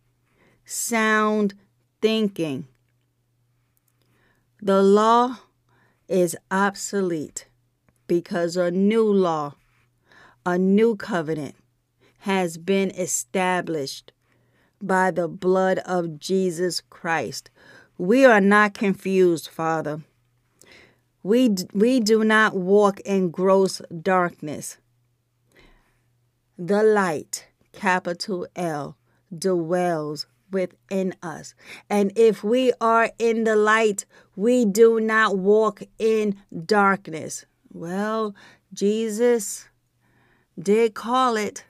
sound 0.64 1.54
thinking. 2.00 2.68
The 4.60 4.82
law 4.82 5.38
is 6.06 6.36
obsolete 6.50 7.48
because 8.06 8.56
a 8.56 8.70
new 8.70 9.04
law, 9.12 9.54
a 10.44 10.58
new 10.58 10.96
covenant 10.96 11.54
has 12.20 12.58
been 12.58 12.90
established 12.90 14.12
by 14.80 15.10
the 15.10 15.28
blood 15.28 15.78
of 15.80 16.18
Jesus 16.18 16.80
Christ. 16.80 17.50
We 17.98 18.24
are 18.24 18.40
not 18.40 18.74
confused, 18.74 19.48
Father. 19.48 20.02
We, 21.22 21.54
we 21.72 22.00
do 22.00 22.24
not 22.24 22.54
walk 22.54 23.00
in 23.00 23.30
gross 23.30 23.80
darkness. 24.02 24.78
The 26.58 26.82
light, 26.82 27.46
capital 27.72 28.46
L, 28.56 28.96
dwells 29.36 30.26
within 30.50 31.14
us. 31.22 31.54
And 31.88 32.12
if 32.16 32.42
we 32.42 32.72
are 32.80 33.10
in 33.18 33.44
the 33.44 33.56
light, 33.56 34.04
we 34.36 34.64
do 34.64 35.00
not 35.00 35.38
walk 35.38 35.82
in 35.98 36.36
darkness. 36.66 37.46
Well, 37.72 38.34
Jesus 38.74 39.68
did 40.60 40.94
call 40.94 41.36
it. 41.36 41.64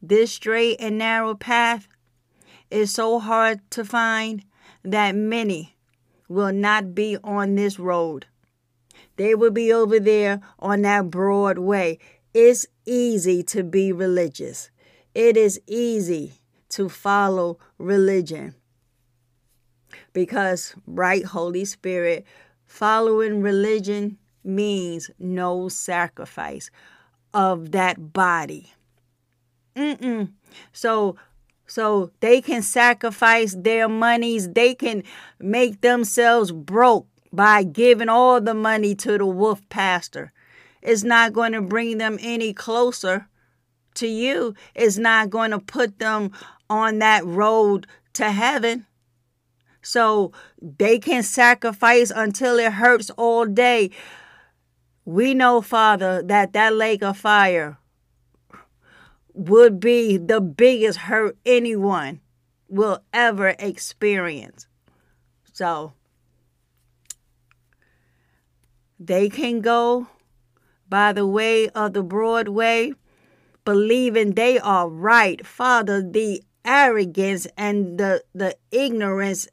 This 0.00 0.32
straight 0.32 0.76
and 0.80 0.98
narrow 0.98 1.34
path 1.34 1.88
is 2.70 2.92
so 2.92 3.18
hard 3.18 3.60
to 3.70 3.84
find 3.84 4.44
that 4.82 5.14
many 5.14 5.76
will 6.28 6.52
not 6.52 6.94
be 6.94 7.16
on 7.22 7.54
this 7.54 7.78
road. 7.78 8.26
They 9.16 9.34
will 9.34 9.50
be 9.50 9.72
over 9.72 10.00
there 10.00 10.40
on 10.58 10.82
that 10.82 11.10
broad 11.10 11.58
way. 11.58 11.98
It's 12.34 12.66
easy 12.86 13.42
to 13.44 13.62
be 13.62 13.92
religious. 13.92 14.70
It 15.14 15.36
is 15.36 15.60
easy 15.66 16.32
to 16.70 16.88
follow 16.88 17.58
religion. 17.78 18.54
Because, 20.12 20.74
right, 20.86 21.24
Holy 21.24 21.66
Spirit, 21.66 22.24
following 22.64 23.42
religion 23.42 24.16
means 24.42 25.10
no 25.18 25.68
sacrifice 25.68 26.70
of 27.34 27.72
that 27.72 28.12
body. 28.12 28.72
Mm-mm. 29.76 30.32
So, 30.72 31.16
so 31.66 32.10
they 32.20 32.40
can 32.40 32.62
sacrifice 32.62 33.54
their 33.58 33.88
monies. 33.88 34.50
They 34.50 34.74
can 34.74 35.02
make 35.40 35.80
themselves 35.80 36.52
broke 36.52 37.06
by 37.32 37.62
giving 37.62 38.08
all 38.08 38.40
the 38.40 38.54
money 38.54 38.94
to 38.96 39.16
the 39.16 39.26
wolf 39.26 39.66
pastor. 39.68 40.32
It's 40.82 41.04
not 41.04 41.32
going 41.32 41.52
to 41.52 41.62
bring 41.62 41.98
them 41.98 42.18
any 42.20 42.52
closer 42.52 43.28
to 43.94 44.06
you. 44.06 44.54
It's 44.74 44.98
not 44.98 45.30
going 45.30 45.52
to 45.52 45.58
put 45.58 45.98
them 45.98 46.32
on 46.68 46.98
that 46.98 47.24
road 47.24 47.86
to 48.14 48.30
heaven. 48.30 48.86
So 49.80 50.32
they 50.60 50.98
can 50.98 51.22
sacrifice 51.22 52.12
until 52.14 52.58
it 52.58 52.72
hurts 52.72 53.10
all 53.10 53.46
day. 53.46 53.90
We 55.04 55.34
know, 55.34 55.60
Father, 55.60 56.22
that 56.22 56.52
that 56.52 56.74
lake 56.74 57.02
of 57.02 57.18
fire 57.18 57.78
would 59.34 59.80
be 59.80 60.16
the 60.16 60.40
biggest 60.40 60.98
hurt 60.98 61.36
anyone 61.44 62.20
will 62.68 63.00
ever 63.12 63.54
experience. 63.58 64.66
So 65.52 65.92
they 68.98 69.28
can 69.28 69.60
go 69.60 70.06
by 70.88 71.12
the 71.12 71.26
way 71.26 71.68
of 71.70 71.94
the 71.94 72.02
broad 72.02 72.48
way, 72.48 72.92
believing 73.64 74.32
they 74.32 74.58
are 74.58 74.88
right. 74.88 75.44
Father, 75.46 76.02
the 76.02 76.42
arrogance 76.64 77.46
and 77.56 77.98
the, 77.98 78.22
the 78.34 78.56
ignorance 78.70 79.48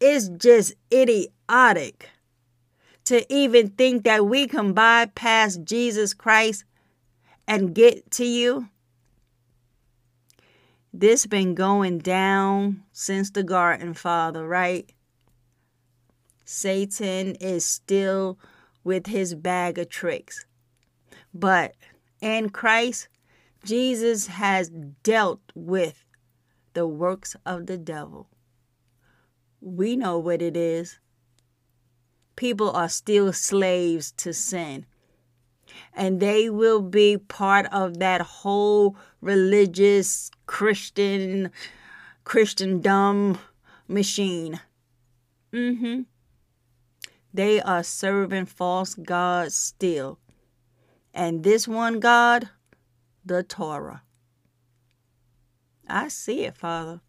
is 0.00 0.30
just 0.30 0.74
idiotic 0.92 2.08
to 3.10 3.26
even 3.28 3.70
think 3.70 4.04
that 4.04 4.24
we 4.24 4.46
can 4.46 4.72
bypass 4.72 5.56
Jesus 5.56 6.14
Christ 6.14 6.64
and 7.44 7.74
get 7.74 8.08
to 8.12 8.24
you. 8.24 8.68
This 10.92 11.26
been 11.26 11.56
going 11.56 11.98
down 11.98 12.84
since 12.92 13.32
the 13.32 13.42
garden, 13.42 13.94
Father, 13.94 14.46
right? 14.46 14.88
Satan 16.44 17.34
is 17.40 17.66
still 17.66 18.38
with 18.84 19.08
his 19.08 19.34
bag 19.34 19.76
of 19.76 19.88
tricks. 19.88 20.46
But 21.34 21.74
in 22.20 22.50
Christ, 22.50 23.08
Jesus 23.64 24.28
has 24.28 24.70
dealt 25.02 25.40
with 25.56 26.04
the 26.74 26.86
works 26.86 27.34
of 27.44 27.66
the 27.66 27.76
devil. 27.76 28.28
We 29.60 29.96
know 29.96 30.16
what 30.20 30.40
it 30.40 30.56
is. 30.56 31.00
People 32.36 32.70
are 32.70 32.88
still 32.88 33.32
slaves 33.32 34.12
to 34.12 34.32
sin. 34.32 34.86
And 35.94 36.20
they 36.20 36.48
will 36.48 36.80
be 36.80 37.16
part 37.16 37.66
of 37.72 37.98
that 37.98 38.20
whole 38.20 38.96
religious 39.20 40.30
Christian 40.46 41.50
Christendom 42.24 43.38
machine. 43.88 44.60
Mm-hmm. 45.52 46.02
They 47.32 47.60
are 47.60 47.82
serving 47.82 48.46
false 48.46 48.94
gods 48.94 49.54
still. 49.54 50.18
And 51.12 51.42
this 51.42 51.66
one 51.68 52.00
God, 52.00 52.48
the 53.24 53.42
Torah. 53.42 54.02
I 55.88 56.08
see 56.08 56.44
it, 56.44 56.56
Father. 56.56 57.00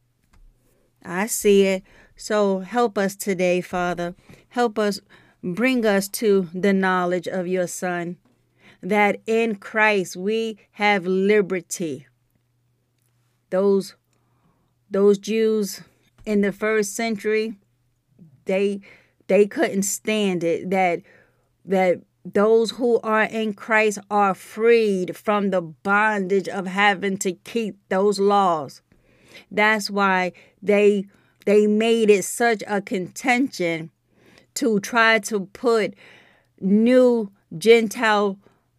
I 1.04 1.28
see 1.28 1.64
it. 1.64 1.84
So 2.22 2.60
help 2.60 3.00
us 3.00 3.16
today, 3.16 3.62
Father. 3.62 4.14
Help 4.50 4.78
us 4.78 5.02
bring 5.44 5.88
us 5.88 6.08
to 6.10 6.50
the 6.54 6.72
knowledge 6.72 7.28
of 7.28 7.48
your 7.48 7.66
Son, 7.66 8.18
that 8.80 9.20
in 9.26 9.56
Christ 9.56 10.16
we 10.16 10.60
have 10.74 11.08
liberty. 11.08 12.06
Those 13.50 13.96
those 14.92 15.18
Jews 15.18 15.82
in 16.24 16.42
the 16.42 16.52
first 16.52 16.96
century, 16.96 17.56
they 18.46 18.82
they 19.26 19.48
couldn't 19.48 19.82
stand 19.82 20.44
it 20.44 20.70
that 20.70 21.02
that 21.66 22.02
those 22.24 22.70
who 22.70 23.00
are 23.00 23.24
in 23.24 23.56
Christ 23.56 23.98
are 24.12 24.36
freed 24.36 25.18
from 25.18 25.50
the 25.50 25.62
bondage 25.62 26.48
of 26.48 26.68
having 26.68 27.18
to 27.18 27.32
keep 27.32 27.80
those 27.90 28.20
laws. 28.20 28.84
That's 29.50 29.90
why 29.90 30.34
they 30.62 31.08
they 31.46 31.68
made 31.68 32.10
it 32.10 32.24
such 32.24 32.64
a 32.68 32.82
contention 32.82 33.92
to 34.56 34.80
try 34.80 35.20
to 35.20 35.42
put 35.48 35.94
new 36.60 37.32
Gentile 37.58 38.38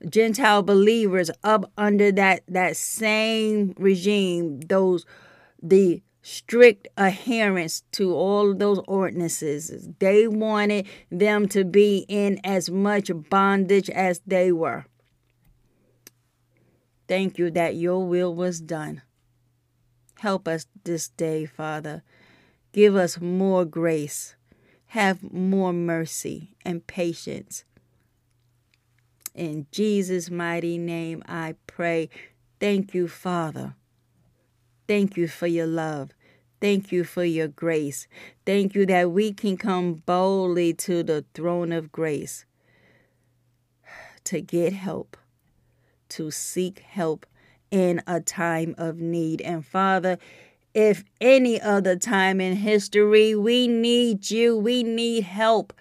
Gentile 0.08 0.62
believers 0.62 1.30
up 1.44 1.70
under 1.76 2.10
that 2.12 2.42
that 2.48 2.76
same 2.76 3.74
regime, 3.78 4.60
those 4.62 5.06
the 5.62 6.02
strict 6.22 6.88
adherence 6.96 7.82
to 7.92 8.14
all 8.14 8.54
those 8.54 8.80
ordinances. 8.86 9.88
They 9.98 10.26
wanted 10.26 10.86
them 11.10 11.48
to 11.48 11.64
be 11.64 12.04
in 12.08 12.40
as 12.44 12.70
much 12.70 13.10
bondage 13.28 13.90
as 13.90 14.20
they 14.26 14.52
were. 14.52 14.86
Thank 17.08 17.38
you 17.38 17.50
that 17.50 17.76
your 17.76 18.06
will 18.06 18.34
was 18.34 18.60
done. 18.60 19.02
Help 20.20 20.46
us 20.46 20.66
this 20.84 21.08
day, 21.08 21.44
Father. 21.46 22.02
Give 22.72 22.96
us 22.96 23.20
more 23.20 23.64
grace. 23.64 24.34
Have 24.86 25.32
more 25.32 25.72
mercy 25.72 26.54
and 26.64 26.86
patience. 26.86 27.64
In 29.34 29.66
Jesus' 29.70 30.30
mighty 30.30 30.78
name 30.78 31.22
I 31.26 31.54
pray. 31.66 32.10
Thank 32.60 32.94
you, 32.94 33.08
Father. 33.08 33.74
Thank 34.86 35.16
you 35.16 35.28
for 35.28 35.46
your 35.46 35.66
love. 35.66 36.10
Thank 36.60 36.92
you 36.92 37.04
for 37.04 37.24
your 37.24 37.48
grace. 37.48 38.06
Thank 38.46 38.74
you 38.74 38.86
that 38.86 39.10
we 39.10 39.32
can 39.32 39.56
come 39.56 39.94
boldly 39.94 40.74
to 40.74 41.02
the 41.02 41.24
throne 41.34 41.72
of 41.72 41.90
grace 41.90 42.44
to 44.24 44.40
get 44.40 44.72
help, 44.72 45.16
to 46.10 46.30
seek 46.30 46.80
help 46.80 47.26
in 47.70 48.02
a 48.06 48.20
time 48.20 48.74
of 48.78 48.98
need. 48.98 49.40
And 49.40 49.66
Father, 49.66 50.18
if 50.74 51.04
any 51.20 51.60
other 51.60 51.96
time 51.96 52.40
in 52.40 52.56
history 52.56 53.34
we 53.34 53.68
need 53.68 54.30
you, 54.30 54.56
we 54.56 54.82
need 54.82 55.24
help. 55.24 55.72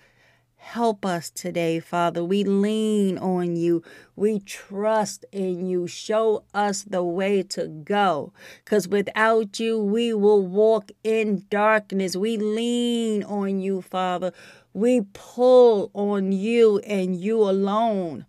Help 0.58 1.06
us 1.06 1.30
today, 1.30 1.80
Father. 1.80 2.24
We 2.24 2.44
lean 2.44 3.18
on 3.18 3.56
you. 3.56 3.84
We 4.16 4.39
trust 4.39 5.26
in 5.32 5.66
you. 5.66 5.88
Show 5.88 6.44
us 6.54 6.84
the 6.84 7.04
way 7.04 7.42
to 7.44 7.68
go. 7.68 8.32
Because 8.64 8.88
without 8.88 9.60
you, 9.60 9.80
we 9.80 10.14
will 10.14 10.46
walk 10.46 10.92
in 11.04 11.46
darkness. 11.50 12.16
We 12.16 12.38
lean 12.38 13.24
on 13.24 13.60
you, 13.60 13.82
Father. 13.82 14.34
We 14.74 15.02
pull 15.14 15.89
on 15.94 16.32
you 16.32 16.80
and 16.80 17.16
you 17.16 17.42
alone. 17.42 18.26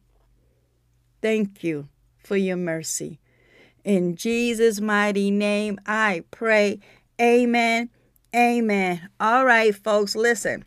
Thank 1.21 1.63
you 1.63 1.89
for 2.17 2.37
your 2.37 2.57
mercy. 2.57 3.21
In 3.85 4.16
Jesus' 4.16 4.80
mighty 4.80 5.30
name, 5.30 5.78
I 5.87 6.24
pray. 6.30 6.78
Amen. 7.20 7.91
Amen. 8.35 9.09
All 9.18 9.45
right, 9.45 9.74
folks, 9.74 10.14
listen. 10.14 10.64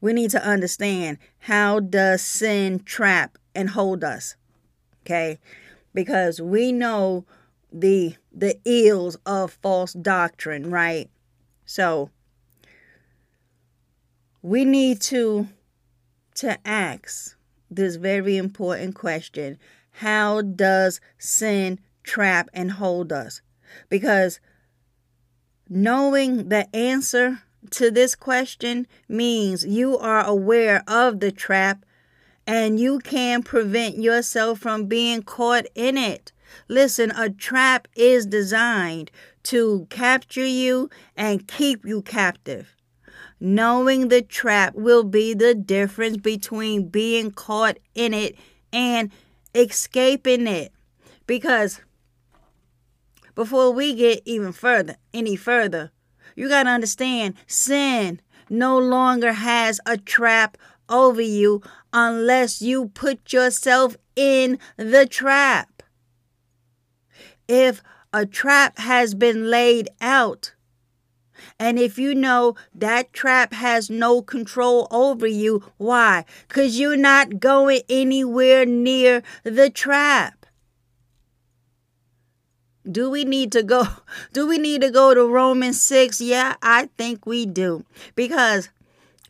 We 0.00 0.12
need 0.12 0.30
to 0.30 0.44
understand 0.44 1.18
how 1.40 1.80
does 1.80 2.22
sin 2.22 2.80
trap 2.84 3.38
and 3.54 3.70
hold 3.70 4.04
us? 4.04 4.36
Okay? 5.02 5.38
Because 5.94 6.40
we 6.40 6.72
know 6.72 7.24
the 7.72 8.16
the 8.32 8.58
ills 8.64 9.16
of 9.26 9.52
false 9.62 9.92
doctrine, 9.92 10.70
right? 10.70 11.10
So 11.64 12.10
we 14.42 14.64
need 14.64 15.00
to 15.02 15.48
to 16.36 16.58
ask 16.66 17.36
this 17.70 17.96
very 17.96 18.36
important 18.36 18.94
question 18.94 19.58
how 20.00 20.42
does 20.42 21.00
sin 21.18 21.78
trap 22.02 22.48
and 22.52 22.72
hold 22.72 23.12
us 23.12 23.40
because 23.88 24.40
knowing 25.68 26.48
the 26.48 26.74
answer 26.74 27.42
to 27.70 27.90
this 27.90 28.14
question 28.14 28.86
means 29.08 29.66
you 29.66 29.98
are 29.98 30.24
aware 30.24 30.82
of 30.86 31.20
the 31.20 31.32
trap 31.32 31.84
and 32.46 32.78
you 32.78 32.98
can 33.00 33.42
prevent 33.42 33.98
yourself 33.98 34.60
from 34.60 34.86
being 34.86 35.22
caught 35.22 35.66
in 35.74 35.98
it. 35.98 36.32
Listen, 36.68 37.10
a 37.10 37.28
trap 37.28 37.88
is 37.96 38.24
designed 38.24 39.10
to 39.44 39.86
capture 39.90 40.46
you 40.46 40.88
and 41.16 41.48
keep 41.48 41.84
you 41.84 42.02
captive. 42.02 42.76
Knowing 43.40 44.08
the 44.08 44.22
trap 44.22 44.74
will 44.74 45.02
be 45.02 45.34
the 45.34 45.54
difference 45.54 46.16
between 46.18 46.88
being 46.88 47.30
caught 47.30 47.78
in 47.94 48.14
it 48.14 48.36
and 48.72 49.10
escaping 49.56 50.46
it. 50.46 50.72
Because 51.26 51.80
before 53.34 53.72
we 53.72 53.94
get 53.94 54.22
even 54.24 54.52
further, 54.52 54.96
any 55.12 55.36
further, 55.36 55.90
you 56.34 56.48
got 56.48 56.64
to 56.64 56.70
understand 56.70 57.34
sin 57.46 58.20
no 58.48 58.78
longer 58.78 59.32
has 59.32 59.80
a 59.86 59.96
trap 59.96 60.56
over 60.88 61.20
you 61.20 61.62
unless 61.92 62.62
you 62.62 62.88
put 62.88 63.32
yourself 63.32 63.96
in 64.14 64.58
the 64.76 65.06
trap. 65.06 65.82
If 67.48 67.82
a 68.12 68.24
trap 68.26 68.78
has 68.78 69.14
been 69.14 69.50
laid 69.50 69.88
out, 70.00 70.54
and 71.58 71.78
if 71.78 71.98
you 71.98 72.14
know 72.14 72.54
that 72.74 73.12
trap 73.12 73.54
has 73.54 73.88
no 73.88 74.20
control 74.20 74.86
over 74.90 75.26
you, 75.26 75.62
why? 75.78 76.24
Because 76.48 76.78
you're 76.78 76.96
not 76.96 77.40
going 77.40 77.80
anywhere 77.88 78.66
near 78.66 79.22
the 79.42 79.70
trap. 79.70 80.44
Do 82.90 83.10
we 83.10 83.24
need 83.24 83.52
to 83.52 83.62
go? 83.62 83.84
Do 84.32 84.46
we 84.46 84.58
need 84.58 84.82
to 84.82 84.90
go 84.90 85.14
to 85.14 85.26
Romans 85.26 85.80
6? 85.80 86.20
Yeah, 86.20 86.56
I 86.62 86.90
think 86.98 87.24
we 87.26 87.46
do. 87.46 87.84
Because 88.14 88.68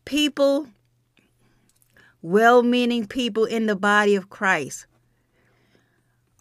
people, 0.04 0.68
well 2.20 2.62
meaning 2.62 3.06
people 3.06 3.44
in 3.44 3.66
the 3.66 3.76
body 3.76 4.16
of 4.16 4.28
Christ, 4.28 4.86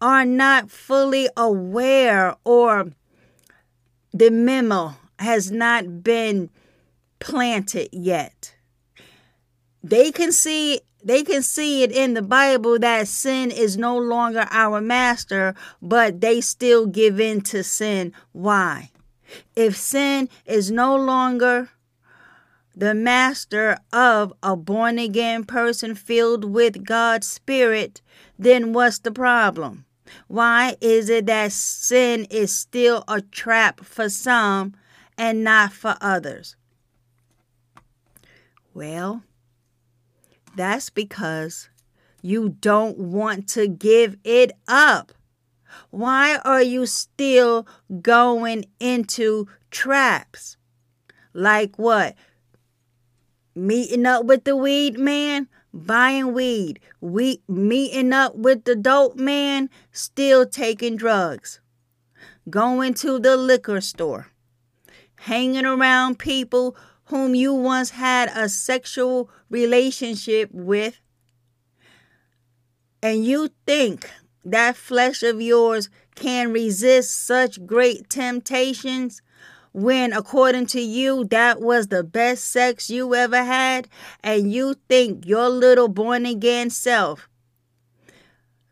are 0.02 0.26
not 0.26 0.70
fully 0.72 1.30
aware 1.38 2.36
or 2.44 2.92
the 4.12 4.30
memo 4.30 4.96
has 5.26 5.52
not 5.52 6.04
been 6.04 6.50
planted 7.20 7.90
yet. 7.92 8.56
They 9.84 10.12
can 10.12 10.32
see 10.32 10.82
they 11.04 11.22
can 11.22 11.44
see 11.44 11.84
it 11.84 11.92
in 11.92 12.16
the 12.16 12.24
Bible 12.24 12.80
that 12.80 13.08
sin 13.08 13.52
is 13.52 13.78
no 13.78 13.96
longer 13.96 14.48
our 14.50 14.82
master, 14.82 15.54
but 15.80 16.20
they 16.20 16.42
still 16.42 16.88
give 16.88 17.20
in 17.20 17.42
to 17.42 17.64
sin. 17.64 18.12
Why? 18.32 18.90
If 19.56 19.76
sin 19.76 20.30
is 20.46 20.72
no 20.72 20.96
longer 20.96 21.70
the 22.76 22.96
master 22.96 23.78
of 23.94 24.34
a 24.42 24.56
born 24.56 24.98
again 24.98 25.44
person 25.44 25.94
filled 25.94 26.44
with 26.44 26.84
God's 26.84 27.28
Spirit, 27.28 28.02
then 28.40 28.74
what's 28.74 28.98
the 28.98 29.12
problem? 29.12 29.86
Why 30.28 30.76
is 30.82 31.10
it 31.10 31.28
that 31.28 31.52
sin 31.52 32.26
is 32.32 32.52
still 32.52 33.04
a 33.08 33.22
trap 33.22 33.86
for 33.86 34.10
some 34.10 34.74
and 35.18 35.44
not 35.44 35.74
for 35.74 35.96
others? 36.02 36.56
Well, 38.74 39.24
that's 40.56 40.90
because 40.90 41.70
you 42.22 42.50
don't 42.50 42.98
want 42.98 43.48
to 43.50 43.68
give 43.68 44.18
it 44.24 44.52
up. 44.68 45.14
Why 45.92 46.38
are 46.44 46.62
you 46.62 46.86
still 46.86 47.68
going 48.02 48.66
into 48.80 49.48
traps? 49.72 50.58
Like 51.34 51.78
what? 51.78 52.16
Meeting 53.54 54.06
up 54.06 54.26
with 54.26 54.44
the 54.44 54.56
weed 54.56 54.98
man, 54.98 55.48
buying 55.74 56.34
weed, 56.34 56.80
we 57.00 57.42
meeting 57.48 58.14
up 58.14 58.36
with 58.36 58.64
the 58.64 58.76
dope 58.76 59.16
man, 59.18 59.70
still 59.92 60.46
taking 60.46 60.96
drugs. 60.96 61.60
Going 62.50 62.94
to 62.96 63.20
the 63.20 63.38
liquor 63.38 63.82
store, 63.82 64.28
hanging 65.26 65.66
around 65.66 66.20
people 66.20 66.76
whom 67.06 67.34
you 67.34 67.52
once 67.52 67.90
had 67.90 68.30
a 68.36 68.48
sexual 68.48 69.28
relationship 69.50 70.50
with, 70.54 71.02
and 73.02 73.26
you 73.26 73.50
think 73.66 74.08
that 74.44 74.76
flesh 74.76 75.24
of 75.24 75.42
yours 75.42 75.90
can 76.14 76.54
resist 76.54 77.26
such 77.26 77.66
great 77.66 78.08
temptations 78.08 79.24
when, 79.74 80.14
according 80.14 80.68
to 80.68 80.80
you, 80.80 81.26
that 81.26 81.60
was 81.60 81.88
the 81.88 82.04
best 82.04 82.46
sex 82.46 82.92
you 82.92 83.16
ever 83.16 83.44
had, 83.44 83.88
and 84.24 84.54
you 84.54 84.76
think 84.88 85.26
your 85.26 85.50
little 85.50 85.88
born 85.88 86.28
again 86.28 86.70
self 86.70 87.28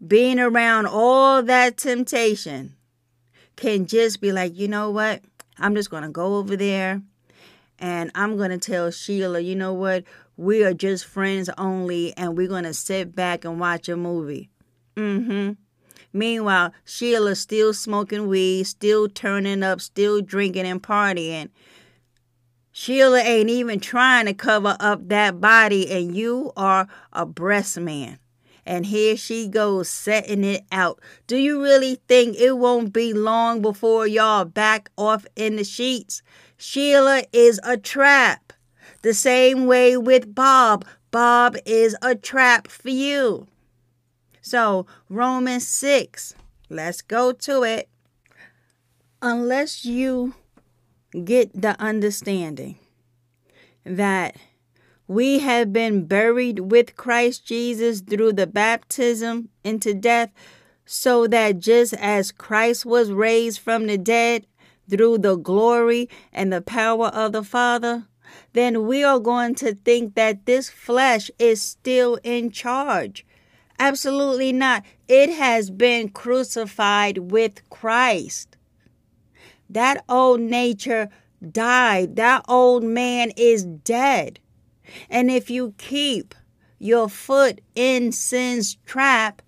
being 0.05 0.39
around 0.39 0.85
all 0.85 1.41
that 1.41 1.77
temptation 1.77 2.75
can 3.55 3.87
just 3.87 4.21
be 4.21 4.31
like, 4.31 4.55
you 4.55 4.67
know 4.67 4.91
what? 4.91 5.21
I'm 5.57 5.75
just 5.75 5.89
going 5.89 6.03
to 6.03 6.09
go 6.09 6.37
over 6.37 6.55
there 6.55 7.01
and 7.79 8.11
I'm 8.15 8.37
going 8.37 8.51
to 8.51 8.57
tell 8.57 8.91
Sheila, 8.91 9.39
you 9.39 9.55
know 9.55 9.73
what? 9.73 10.03
We 10.37 10.63
are 10.63 10.73
just 10.73 11.05
friends 11.05 11.49
only 11.57 12.15
and 12.17 12.37
we're 12.37 12.47
going 12.47 12.63
to 12.63 12.73
sit 12.73 13.15
back 13.15 13.45
and 13.45 13.59
watch 13.59 13.89
a 13.89 13.97
movie. 13.97 14.49
Mm 14.95 15.25
hmm. 15.25 15.51
Meanwhile, 16.15 16.73
Sheila's 16.85 17.39
still 17.39 17.73
smoking 17.73 18.27
weed, 18.27 18.65
still 18.65 19.09
turning 19.09 19.63
up, 19.63 19.81
still 19.81 20.21
drinking 20.21 20.67
and 20.67 20.81
partying. 20.81 21.49
Sheila 22.71 23.19
ain't 23.19 23.49
even 23.49 23.79
trying 23.79 24.27
to 24.27 24.33
cover 24.33 24.77
up 24.79 25.09
that 25.09 25.41
body, 25.41 25.91
and 25.91 26.15
you 26.15 26.53
are 26.55 26.87
a 27.11 27.25
breast 27.25 27.79
man. 27.79 28.19
And 28.65 28.85
here 28.85 29.17
she 29.17 29.47
goes, 29.47 29.89
setting 29.89 30.43
it 30.43 30.63
out. 30.71 31.01
Do 31.27 31.37
you 31.37 31.61
really 31.61 31.95
think 32.07 32.37
it 32.37 32.57
won't 32.57 32.93
be 32.93 33.13
long 33.13 33.61
before 33.61 34.07
y'all 34.07 34.45
back 34.45 34.89
off 34.97 35.25
in 35.35 35.57
the 35.57 35.63
sheets? 35.63 36.21
Sheila 36.57 37.23
is 37.33 37.59
a 37.63 37.77
trap. 37.77 38.53
The 39.01 39.13
same 39.13 39.65
way 39.65 39.97
with 39.97 40.33
Bob. 40.33 40.85
Bob 41.11 41.57
is 41.65 41.95
a 42.01 42.15
trap 42.15 42.67
for 42.69 42.89
you. 42.89 43.47
So, 44.41 44.85
Romans 45.09 45.67
6, 45.67 46.35
let's 46.69 47.01
go 47.01 47.31
to 47.33 47.63
it. 47.63 47.89
Unless 49.21 49.85
you 49.85 50.35
get 51.23 51.49
the 51.53 51.79
understanding 51.81 52.77
that 53.85 54.35
we 55.07 55.39
have 55.39 55.73
been 55.73 56.05
buried 56.05 56.59
with 56.59 56.95
Christ 56.95 57.45
Jesus 57.45 58.01
through 58.01 58.33
the 58.33 58.47
baptism 58.47 59.49
into 59.63 59.93
death, 59.93 60.31
so 60.85 61.27
that 61.27 61.59
just 61.59 61.93
as 61.95 62.31
Christ 62.31 62.85
was 62.85 63.11
raised 63.11 63.59
from 63.59 63.87
the 63.87 63.97
dead 63.97 64.45
through 64.89 65.19
the 65.19 65.35
glory 65.35 66.09
and 66.31 66.51
the 66.51 66.61
power 66.61 67.07
of 67.07 67.31
the 67.31 67.43
Father, 67.43 68.07
then 68.53 68.85
we 68.85 69.03
are 69.03 69.19
going 69.19 69.55
to 69.55 69.73
think 69.73 70.15
that 70.15 70.45
this 70.45 70.69
flesh 70.69 71.29
is 71.39 71.61
still 71.61 72.19
in 72.23 72.51
charge. 72.51 73.25
Absolutely 73.79 74.53
not. 74.53 74.83
It 75.07 75.29
has 75.31 75.69
been 75.69 76.09
crucified 76.09 77.17
with 77.17 77.67
Christ. 77.69 78.57
That 79.69 80.03
old 80.07 80.41
nature 80.41 81.09
died. 81.51 82.15
That 82.15 82.45
old 82.47 82.83
man 82.83 83.31
is 83.35 83.65
dead. 83.65 84.39
And 85.09 85.29
if 85.29 85.49
you 85.49 85.73
keep 85.77 86.35
your 86.79 87.09
foot 87.09 87.61
in 87.75 88.11
sin's 88.11 88.75
trap, 88.85 89.41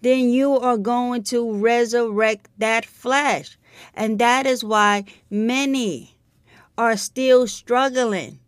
then 0.00 0.30
you 0.30 0.58
are 0.58 0.76
going 0.76 1.22
to 1.24 1.54
resurrect 1.56 2.48
that 2.58 2.84
flesh. 2.84 3.58
And 3.94 4.18
that 4.18 4.46
is 4.46 4.62
why 4.62 5.04
many 5.30 6.16
are 6.76 6.96
still 6.96 7.46
struggling 7.46 8.38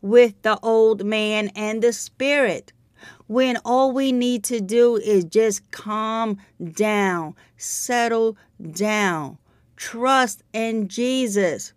with 0.00 0.40
the 0.42 0.58
old 0.62 1.04
man 1.04 1.48
and 1.54 1.82
the 1.82 1.92
spirit 1.92 2.72
when 3.26 3.58
all 3.64 3.92
we 3.92 4.10
need 4.10 4.42
to 4.44 4.60
do 4.60 4.96
is 4.96 5.24
just 5.24 5.70
calm 5.70 6.38
down, 6.72 7.34
settle 7.56 8.36
down, 8.72 9.38
trust 9.76 10.42
in 10.52 10.88
Jesus, 10.88 11.72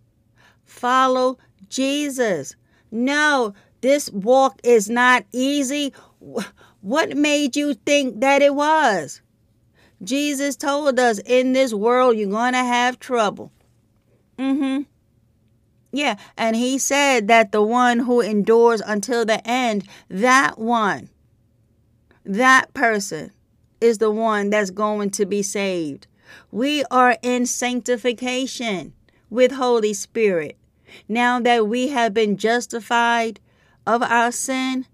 follow 0.64 1.38
Jesus. 1.68 2.56
No, 2.90 3.54
this 3.82 4.10
walk 4.10 4.58
is 4.64 4.88
not 4.88 5.24
easy. 5.32 5.92
What 6.80 7.16
made 7.16 7.56
you 7.56 7.74
think 7.74 8.20
that 8.20 8.40
it 8.40 8.54
was? 8.54 9.20
Jesus 10.02 10.56
told 10.56 10.98
us 10.98 11.20
in 11.24 11.52
this 11.52 11.74
world 11.74 12.16
you're 12.16 12.30
going 12.30 12.54
to 12.54 12.58
have 12.58 12.98
trouble. 12.98 13.52
Mm-hmm. 14.38 14.82
Yeah, 15.92 16.16
and 16.38 16.56
he 16.56 16.78
said 16.78 17.28
that 17.28 17.52
the 17.52 17.62
one 17.62 18.00
who 18.00 18.20
endures 18.20 18.80
until 18.80 19.26
the 19.26 19.46
end, 19.46 19.86
that 20.08 20.58
one, 20.58 21.10
that 22.24 22.72
person 22.72 23.30
is 23.80 23.98
the 23.98 24.10
one 24.10 24.50
that's 24.50 24.70
going 24.70 25.10
to 25.10 25.26
be 25.26 25.42
saved. 25.42 26.06
We 26.50 26.84
are 26.90 27.18
in 27.22 27.44
sanctification 27.44 28.94
with 29.28 29.52
Holy 29.52 29.92
Spirit. 29.92 30.56
Now 31.08 31.40
that 31.40 31.68
we 31.68 31.88
have 31.88 32.14
been 32.14 32.36
justified 32.36 33.38
of 33.86 34.02
our 34.02 34.32
sin, 34.32 34.86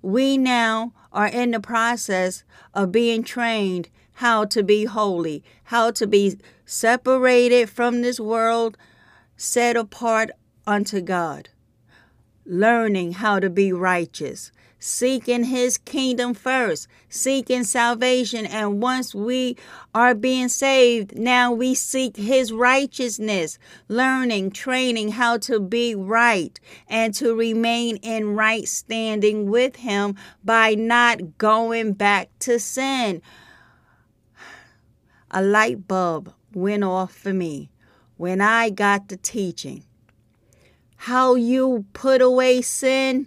we 0.00 0.36
now 0.36 0.92
are 1.12 1.28
in 1.28 1.52
the 1.52 1.60
process 1.60 2.44
of 2.74 2.92
being 2.92 3.22
trained 3.22 3.88
how 4.14 4.44
to 4.44 4.62
be 4.62 4.84
holy, 4.84 5.42
how 5.64 5.90
to 5.90 6.06
be 6.06 6.38
separated 6.64 7.68
from 7.68 8.02
this 8.02 8.20
world, 8.20 8.76
set 9.36 9.76
apart 9.76 10.30
unto 10.66 11.00
God, 11.00 11.48
learning 12.44 13.12
how 13.12 13.40
to 13.40 13.50
be 13.50 13.72
righteous, 13.72 14.52
seeking 14.82 15.44
His 15.44 15.78
kingdom 15.78 16.34
first, 16.34 16.88
seeking 17.08 17.62
salvation. 17.62 18.44
And 18.46 18.82
once 18.82 19.14
we 19.14 19.56
are 19.94 20.14
being 20.14 20.48
saved, 20.48 21.16
now 21.16 21.52
we 21.52 21.74
seek 21.74 22.16
His 22.16 22.52
righteousness, 22.52 23.58
learning, 23.88 24.50
training 24.50 25.10
how 25.10 25.38
to 25.38 25.60
be 25.60 25.94
right 25.94 26.58
and 26.88 27.14
to 27.14 27.34
remain 27.36 27.96
in 27.98 28.34
right 28.34 28.66
standing 28.66 29.48
with 29.48 29.76
Him 29.76 30.16
by 30.44 30.74
not 30.74 31.38
going 31.38 31.92
back 31.92 32.30
to 32.40 32.58
sin. 32.58 33.22
A 35.30 35.42
light 35.42 35.86
bulb 35.86 36.34
went 36.52 36.82
off 36.82 37.14
for 37.14 37.32
me 37.32 37.70
when 38.16 38.40
I 38.40 38.68
got 38.68 39.08
the 39.08 39.16
teaching 39.16 39.84
how 40.96 41.34
you 41.34 41.84
put 41.94 42.22
away 42.22 42.62
sin 42.62 43.26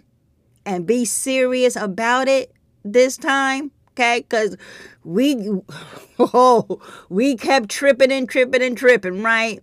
and 0.66 0.86
be 0.86 1.04
serious 1.04 1.76
about 1.76 2.28
it 2.28 2.52
this 2.84 3.16
time 3.16 3.70
okay? 3.92 4.20
Because 4.20 4.56
we 5.04 5.36
oh 6.18 6.80
we 7.08 7.36
kept 7.36 7.70
tripping 7.70 8.12
and 8.12 8.28
tripping 8.28 8.62
and 8.62 8.76
tripping 8.76 9.22
right? 9.22 9.62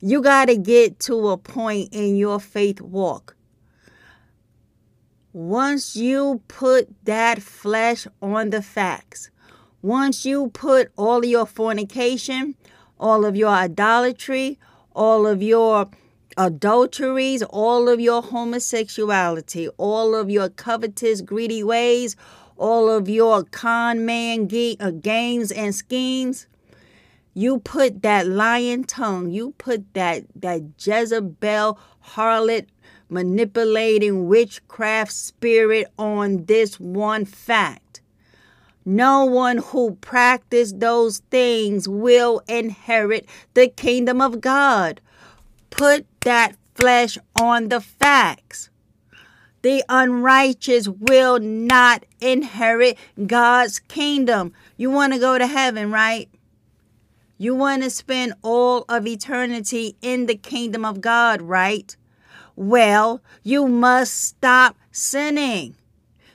You 0.00 0.22
got 0.22 0.46
to 0.46 0.56
get 0.56 0.98
to 1.00 1.28
a 1.28 1.36
point 1.36 1.90
in 1.92 2.16
your 2.16 2.40
faith 2.40 2.80
walk. 2.80 3.36
Once 5.32 5.94
you 5.94 6.40
put 6.48 6.88
that 7.04 7.42
flesh 7.42 8.06
on 8.22 8.50
the 8.50 8.62
facts 8.62 9.30
once 9.82 10.26
you 10.26 10.48
put 10.50 10.92
all 10.96 11.18
of 11.18 11.24
your 11.24 11.46
fornication 11.46 12.54
all 12.98 13.24
of 13.24 13.34
your 13.34 13.48
idolatry 13.48 14.58
all 14.94 15.26
of 15.26 15.42
your 15.42 15.88
adulteries, 16.40 17.42
all 17.42 17.86
of 17.86 18.00
your 18.00 18.22
homosexuality, 18.22 19.68
all 19.76 20.14
of 20.14 20.30
your 20.30 20.48
covetous, 20.48 21.20
greedy 21.20 21.62
ways, 21.62 22.16
all 22.56 22.88
of 22.88 23.10
your 23.10 23.44
con 23.44 24.06
man 24.06 24.48
ge- 24.48 24.76
uh, 24.80 24.90
games 24.90 25.52
and 25.52 25.74
schemes. 25.74 26.46
You 27.34 27.58
put 27.58 28.00
that 28.02 28.26
lying 28.26 28.84
tongue, 28.84 29.30
you 29.30 29.52
put 29.58 29.92
that 29.92 30.24
that 30.34 30.62
Jezebel 30.78 31.78
harlot 32.14 32.68
manipulating 33.10 34.26
witchcraft 34.26 35.12
spirit 35.12 35.88
on 35.98 36.46
this 36.46 36.80
one 36.80 37.26
fact. 37.26 38.00
No 38.86 39.26
one 39.26 39.58
who 39.58 39.96
practices 40.00 40.72
those 40.72 41.18
things 41.30 41.86
will 41.86 42.40
inherit 42.48 43.26
the 43.52 43.68
kingdom 43.68 44.22
of 44.22 44.40
God. 44.40 45.02
Put 45.70 46.06
that 46.20 46.56
flesh 46.74 47.18
on 47.40 47.68
the 47.68 47.80
facts. 47.80 48.70
The 49.62 49.84
unrighteous 49.88 50.88
will 50.88 51.38
not 51.38 52.04
inherit 52.20 52.98
God's 53.26 53.78
kingdom. 53.78 54.52
You 54.76 54.90
want 54.90 55.12
to 55.12 55.18
go 55.18 55.36
to 55.38 55.46
heaven, 55.46 55.90
right? 55.90 56.28
You 57.36 57.54
want 57.54 57.82
to 57.82 57.90
spend 57.90 58.34
all 58.42 58.84
of 58.88 59.06
eternity 59.06 59.96
in 60.02 60.26
the 60.26 60.34
kingdom 60.34 60.84
of 60.84 61.00
God, 61.00 61.42
right? 61.42 61.94
Well, 62.56 63.22
you 63.42 63.68
must 63.68 64.22
stop 64.24 64.76
sinning. 64.90 65.76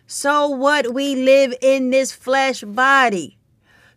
So 0.08 0.48
what? 0.48 0.94
We 0.94 1.16
live 1.16 1.54
in 1.62 1.90
this 1.90 2.12
flesh 2.12 2.62
body 2.62 3.38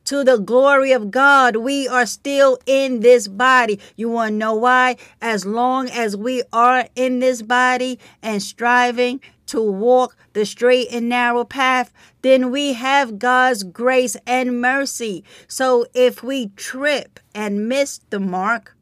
to 0.08 0.24
the 0.24 0.38
glory 0.38 0.92
of 0.92 1.10
God, 1.10 1.56
we 1.56 1.86
are 1.86 2.06
still 2.06 2.56
in 2.64 3.00
this 3.00 3.28
body. 3.28 3.78
You 3.94 4.08
want 4.08 4.30
to 4.30 4.36
know 4.36 4.54
why? 4.54 4.96
As 5.20 5.44
long 5.44 5.90
as 5.90 6.16
we 6.16 6.42
are 6.50 6.88
in 6.96 7.18
this 7.18 7.42
body 7.42 7.98
and 8.22 8.42
striving 8.42 9.20
to 9.48 9.60
walk 9.60 10.16
the 10.32 10.46
straight 10.46 10.88
and 10.90 11.10
narrow 11.10 11.44
path, 11.44 11.92
then 12.22 12.50
we 12.50 12.72
have 12.72 13.18
God's 13.18 13.64
grace 13.64 14.16
and 14.26 14.62
mercy. 14.62 15.24
So 15.46 15.84
if 15.92 16.22
we 16.22 16.52
trip 16.56 17.20
and 17.34 17.68
miss 17.68 18.00
the 18.08 18.18
mark, 18.18 18.74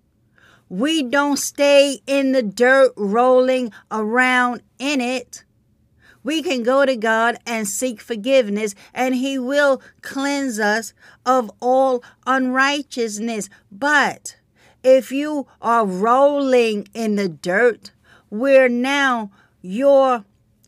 we 0.69 1.03
don't 1.03 1.41
stay 1.41 2.03
in 2.07 2.31
the 2.31 2.43
dirt 2.45 2.93
rolling 2.97 3.73
around 3.91 4.63
in 4.79 5.01
it 5.01 5.43
we 6.27 6.43
can 6.43 6.65
go 6.65 6.85
to 6.85 6.97
God 6.97 7.39
and 7.47 7.69
seek 7.69 8.01
forgiveness, 8.01 8.75
and 8.93 9.15
He 9.15 9.39
will 9.39 9.81
cleanse 10.03 10.59
us 10.59 10.93
of 11.25 11.53
all 11.61 12.03
unrighteousness. 12.27 13.49
But 13.71 14.37
if 14.83 15.13
you 15.13 15.47
are 15.63 15.87
rolling 15.87 16.89
in 16.93 17.15
the 17.15 17.29
dirt, 17.29 17.93
where 18.29 18.69
now 18.69 19.31
your 19.63 20.25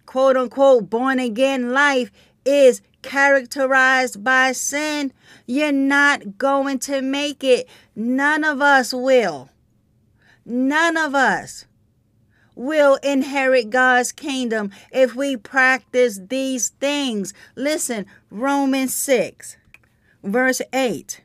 quote 0.07 0.37
unquote 0.37 0.89
born 0.89 1.19
again 1.19 1.73
life 1.73 2.13
is 2.45 2.81
characterized 3.03 4.23
by 4.23 4.53
sin, 4.53 5.13
you're 5.45 5.73
not 5.73 6.39
going 6.39 6.79
to 6.79 7.03
make 7.03 7.43
it. 7.43 7.69
None 7.97 8.45
of 8.45 8.63
us 8.63 8.95
will. 8.95 9.51
None 10.47 10.97
of 10.97 11.17
us 11.17 11.67
will 12.59 12.97
inherit 13.05 13.71
God's 13.71 14.11
kingdom 14.11 14.73
if 14.91 15.15
we 15.15 15.37
practice 15.37 16.21
these 16.29 16.71
things. 16.81 17.33
Listen, 17.55 18.05
Romans 18.31 18.93
6, 18.95 19.57
verse 20.25 20.61
8. 20.73 21.23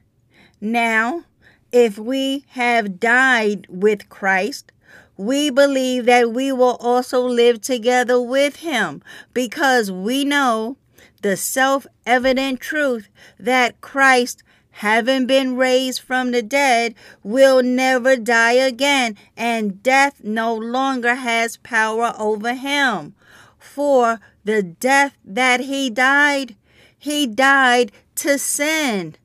Now, 0.62 1.24
if 1.72 1.98
we 1.98 2.46
have 2.50 3.00
died 3.00 3.66
with 3.68 4.08
Christ, 4.10 4.72
we 5.18 5.50
believe 5.50 6.06
that 6.06 6.32
we 6.32 6.52
will 6.52 6.78
also 6.80 7.22
live 7.22 7.62
together 7.62 8.22
with 8.22 8.58
him 8.58 9.02
because 9.34 9.92
we 9.92 10.24
know 10.24 10.78
the 11.24 11.36
self 11.36 11.88
evident 12.06 12.60
truth 12.60 13.10
that 13.40 13.82
Christ 13.82 14.44
having 14.78 15.26
been 15.28 15.56
raised 15.56 16.02
from 16.02 16.32
the 16.32 16.42
dead, 16.42 16.96
will 17.24 17.62
never 17.62 18.16
die 18.16 18.54
again, 18.54 19.16
and 19.38 19.84
death 19.84 20.24
no 20.24 20.54
longer 20.56 21.16
has 21.16 21.58
power 21.58 22.14
over 22.18 22.54
him. 22.54 23.14
For 23.60 24.20
the 24.44 24.64
death 24.64 25.16
that 25.24 25.62
he 25.62 25.90
died, 25.90 26.56
he 26.98 27.28
died 27.28 27.92
to 28.16 28.38
sin, 28.38 29.16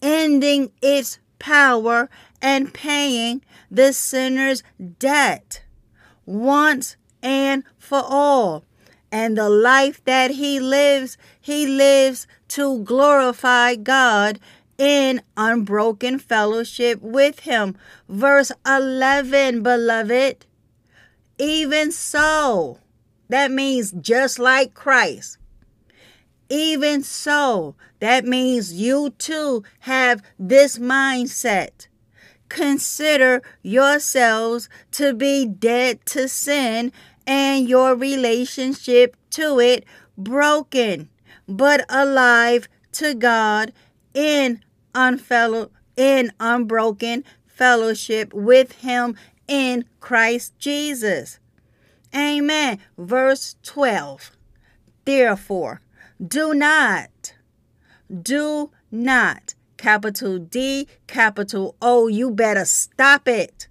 ending 0.00 0.70
its 0.82 1.18
power 1.38 2.10
and 2.40 2.72
paying 2.74 3.42
the 3.70 3.92
sinner's 3.92 4.62
debt 4.98 5.62
once 6.26 6.96
and 7.22 7.64
for 7.78 8.02
all. 8.04 8.64
And 9.10 9.36
the 9.36 9.50
life 9.50 10.02
that 10.04 10.32
he 10.32 10.58
lives, 10.58 11.18
he 11.40 11.66
lives 11.66 12.26
to 12.48 12.82
glorify 12.82 13.74
God 13.74 14.40
in 14.82 15.22
unbroken 15.36 16.18
fellowship 16.18 17.00
with 17.00 17.38
him. 17.40 17.76
Verse 18.08 18.50
11, 18.66 19.62
beloved. 19.62 20.44
Even 21.38 21.92
so, 21.92 22.80
That 23.28 23.52
means 23.52 23.92
just 23.92 24.40
like 24.40 24.74
Christ. 24.74 25.38
Even 26.48 27.04
so, 27.04 27.76
that 28.00 28.24
means 28.24 28.72
you 28.72 29.10
too 29.18 29.62
have 29.80 30.20
this 30.36 30.78
mindset. 30.78 31.86
Consider 32.48 33.40
yourselves 33.62 34.68
to 34.90 35.14
be 35.14 35.46
dead 35.46 36.04
to 36.06 36.28
sin 36.28 36.92
and 37.24 37.68
your 37.68 37.94
relationship 37.94 39.16
to 39.30 39.60
it 39.60 39.84
broken, 40.18 41.08
but 41.46 41.86
alive 41.88 42.68
to 42.94 43.14
God 43.14 43.72
in 44.12 44.60
unfellow 44.94 45.70
in 45.96 46.32
unbroken 46.40 47.24
fellowship 47.46 48.32
with 48.32 48.72
him 48.72 49.16
in 49.46 49.84
Christ 50.00 50.58
Jesus. 50.58 51.38
Amen. 52.14 52.78
Verse 52.98 53.56
12. 53.62 54.32
Therefore, 55.04 55.80
do 56.24 56.54
not, 56.54 57.34
do 58.22 58.70
not, 58.90 59.54
capital 59.76 60.38
D, 60.38 60.86
capital 61.06 61.74
O, 61.82 62.06
you 62.06 62.30
better 62.30 62.64
stop 62.64 63.26
it. 63.26 63.68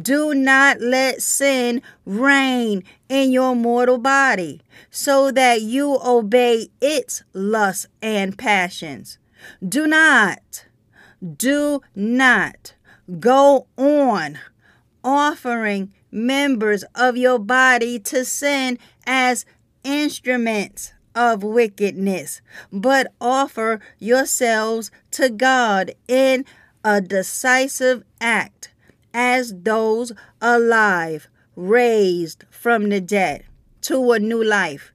Do 0.00 0.34
not 0.34 0.80
let 0.80 1.22
sin 1.22 1.82
reign 2.04 2.84
in 3.08 3.32
your 3.32 3.54
mortal 3.56 3.98
body, 3.98 4.60
so 4.90 5.30
that 5.30 5.62
you 5.62 5.98
obey 6.04 6.68
its 6.80 7.22
lusts 7.32 7.86
and 8.02 8.36
passions. 8.36 9.18
Do 9.66 9.86
not, 9.86 10.66
do 11.36 11.80
not 11.94 12.74
go 13.18 13.66
on 13.76 14.38
offering 15.02 15.92
members 16.10 16.84
of 16.94 17.16
your 17.16 17.38
body 17.38 17.98
to 17.98 18.24
sin 18.24 18.78
as 19.06 19.44
instruments 19.84 20.92
of 21.14 21.42
wickedness, 21.42 22.40
but 22.72 23.12
offer 23.20 23.80
yourselves 23.98 24.90
to 25.12 25.28
God 25.28 25.92
in 26.06 26.44
a 26.84 27.00
decisive 27.00 28.04
act 28.20 28.70
as 29.12 29.52
those 29.62 30.12
alive, 30.40 31.28
raised 31.56 32.44
from 32.50 32.88
the 32.88 33.00
dead 33.00 33.44
to 33.82 34.12
a 34.12 34.18
new 34.18 34.42
life, 34.42 34.92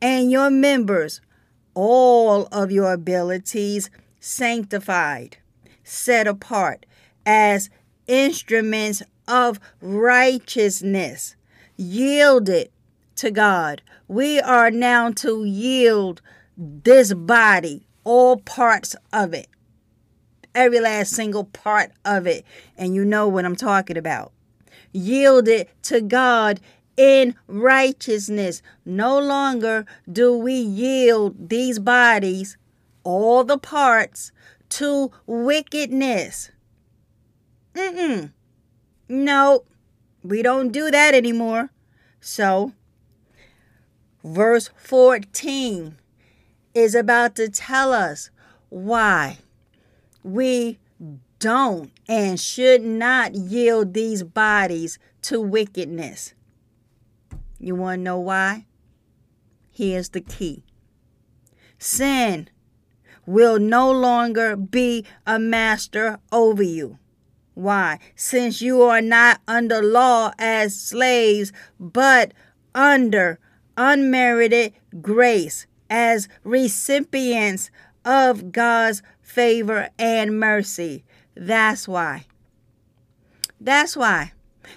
and 0.00 0.30
your 0.30 0.50
members, 0.50 1.20
all 1.76 2.48
of 2.50 2.72
your 2.72 2.94
abilities, 2.94 3.90
sanctified, 4.18 5.36
set 5.84 6.26
apart 6.26 6.86
as 7.26 7.68
instruments 8.06 9.02
of 9.28 9.60
righteousness, 9.82 11.36
yielded 11.76 12.70
to 13.16 13.30
God. 13.30 13.82
We 14.08 14.40
are 14.40 14.70
now 14.70 15.10
to 15.12 15.44
yield 15.44 16.22
this 16.56 17.12
body, 17.12 17.86
all 18.04 18.38
parts 18.38 18.96
of 19.12 19.34
it, 19.34 19.48
every 20.54 20.80
last 20.80 21.12
single 21.12 21.44
part 21.44 21.92
of 22.06 22.26
it. 22.26 22.46
And 22.78 22.94
you 22.94 23.04
know 23.04 23.28
what 23.28 23.44
I'm 23.44 23.56
talking 23.56 23.98
about. 23.98 24.32
Yield 24.92 25.46
it 25.46 25.68
to 25.82 26.00
God 26.00 26.58
in 26.96 27.34
righteousness. 27.46 28.62
No 28.84 29.18
longer 29.18 29.86
do 30.10 30.36
we 30.36 30.54
yield 30.54 31.48
these 31.48 31.78
bodies, 31.78 32.56
all 33.04 33.44
the 33.44 33.58
parts, 33.58 34.32
to 34.70 35.12
wickedness. 35.26 36.50
Mm-mm. 37.74 38.32
No, 39.08 39.64
we 40.22 40.42
don't 40.42 40.72
do 40.72 40.90
that 40.90 41.14
anymore. 41.14 41.70
So, 42.20 42.72
verse 44.24 44.70
14 44.76 45.96
is 46.74 46.94
about 46.94 47.36
to 47.36 47.48
tell 47.48 47.92
us 47.92 48.30
why 48.68 49.38
we 50.22 50.78
don't 51.38 51.92
and 52.08 52.40
should 52.40 52.82
not 52.82 53.34
yield 53.34 53.94
these 53.94 54.22
bodies 54.22 54.98
to 55.22 55.40
wickedness. 55.40 56.34
You 57.58 57.74
want 57.74 58.00
to 58.00 58.02
know 58.02 58.18
why? 58.18 58.66
Here's 59.70 60.10
the 60.10 60.20
key 60.20 60.64
sin 61.78 62.48
will 63.26 63.58
no 63.58 63.90
longer 63.90 64.56
be 64.56 65.04
a 65.26 65.38
master 65.38 66.18
over 66.32 66.62
you. 66.62 66.98
Why? 67.54 67.98
Since 68.14 68.62
you 68.62 68.82
are 68.82 69.00
not 69.00 69.40
under 69.48 69.82
law 69.82 70.32
as 70.38 70.78
slaves, 70.78 71.52
but 71.80 72.32
under 72.74 73.38
unmerited 73.76 74.74
grace 75.00 75.66
as 75.90 76.28
recipients 76.44 77.70
of 78.04 78.52
God's 78.52 79.02
favor 79.20 79.88
and 79.98 80.38
mercy. 80.38 81.04
That's 81.34 81.88
why. 81.88 82.26
That's 83.60 83.96
why. 83.96 84.32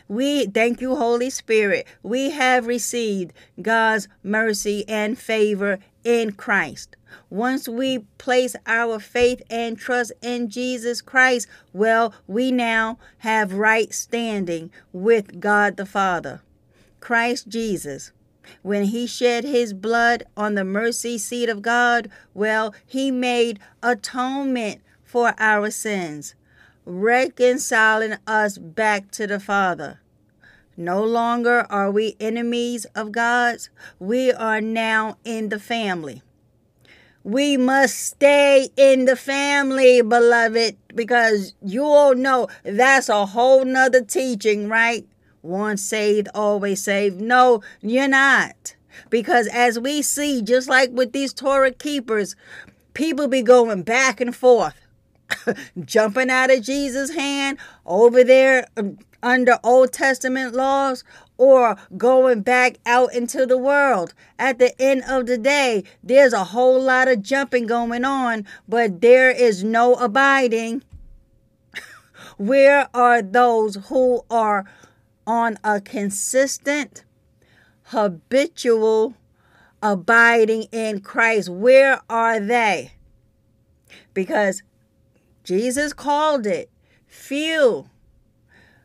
We 0.07 0.45
thank 0.47 0.81
you, 0.81 0.95
Holy 0.95 1.29
Spirit. 1.29 1.87
We 2.03 2.31
have 2.31 2.67
received 2.67 3.33
God's 3.61 4.07
mercy 4.23 4.87
and 4.87 5.17
favor 5.17 5.79
in 6.03 6.33
Christ. 6.33 6.95
Once 7.29 7.67
we 7.67 7.99
place 8.17 8.55
our 8.65 8.99
faith 8.99 9.41
and 9.49 9.77
trust 9.77 10.11
in 10.21 10.49
Jesus 10.49 11.01
Christ, 11.01 11.47
well, 11.73 12.13
we 12.27 12.51
now 12.51 12.97
have 13.19 13.53
right 13.53 13.93
standing 13.93 14.71
with 14.93 15.39
God 15.39 15.77
the 15.77 15.85
Father. 15.85 16.41
Christ 16.99 17.47
Jesus, 17.47 18.11
when 18.61 18.85
he 18.85 19.07
shed 19.07 19.43
his 19.43 19.73
blood 19.73 20.23
on 20.35 20.55
the 20.55 20.63
mercy 20.63 21.17
seat 21.17 21.49
of 21.49 21.61
God, 21.61 22.09
well, 22.33 22.73
he 22.85 23.11
made 23.11 23.59
atonement 23.81 24.81
for 25.03 25.33
our 25.39 25.71
sins, 25.71 26.35
reconciling 26.89 28.15
us 28.25 28.57
back 28.57 29.11
to 29.11 29.27
the 29.27 29.39
Father. 29.39 29.99
No 30.75 31.03
longer 31.03 31.67
are 31.69 31.91
we 31.91 32.15
enemies 32.19 32.85
of 32.95 33.11
God's. 33.11 33.69
We 33.99 34.31
are 34.31 34.59
now 34.59 35.17
in 35.23 35.49
the 35.49 35.59
family. 35.59 36.23
We 37.23 37.57
must 37.57 37.99
stay 37.99 38.69
in 38.75 39.05
the 39.05 39.15
family, 39.15 40.01
beloved, 40.01 40.77
because 40.95 41.53
you 41.61 41.83
all 41.83 42.15
know 42.15 42.47
that's 42.63 43.09
a 43.09 43.27
whole 43.27 43.65
nother 43.65 44.03
teaching, 44.03 44.67
right? 44.67 45.05
Once 45.43 45.83
saved, 45.83 46.27
always 46.33 46.81
saved. 46.81 47.21
No, 47.21 47.61
you're 47.81 48.07
not. 48.07 48.75
Because 49.09 49.47
as 49.47 49.77
we 49.77 50.01
see, 50.01 50.41
just 50.41 50.67
like 50.67 50.89
with 50.91 51.11
these 51.11 51.33
Torah 51.33 51.71
keepers, 51.71 52.35
people 52.93 53.27
be 53.27 53.43
going 53.43 53.83
back 53.83 54.19
and 54.19 54.35
forth, 54.35 54.75
jumping 55.85 56.29
out 56.29 56.51
of 56.51 56.61
Jesus' 56.61 57.11
hand 57.11 57.57
over 57.85 58.23
there 58.23 58.67
um, 58.77 58.97
under 59.21 59.57
Old 59.63 59.91
Testament 59.91 60.53
laws 60.53 61.03
or 61.37 61.77
going 61.97 62.41
back 62.41 62.77
out 62.85 63.13
into 63.13 63.45
the 63.45 63.57
world. 63.57 64.13
At 64.37 64.59
the 64.59 64.79
end 64.81 65.03
of 65.07 65.25
the 65.25 65.37
day, 65.37 65.83
there's 66.03 66.33
a 66.33 66.45
whole 66.45 66.81
lot 66.81 67.07
of 67.07 67.21
jumping 67.21 67.65
going 67.65 68.05
on, 68.05 68.45
but 68.67 69.01
there 69.01 69.31
is 69.31 69.63
no 69.63 69.95
abiding. 69.95 70.83
Where 72.37 72.89
are 72.93 73.21
those 73.21 73.75
who 73.87 74.25
are 74.29 74.65
on 75.25 75.57
a 75.63 75.79
consistent, 75.79 77.05
habitual 77.83 79.15
abiding 79.81 80.63
in 80.71 80.99
Christ? 80.99 81.49
Where 81.49 82.01
are 82.09 82.39
they? 82.39 82.93
Because 84.13 84.61
Jesus 85.49 85.93
called 85.93 86.45
it 86.45 86.69
few 87.07 87.89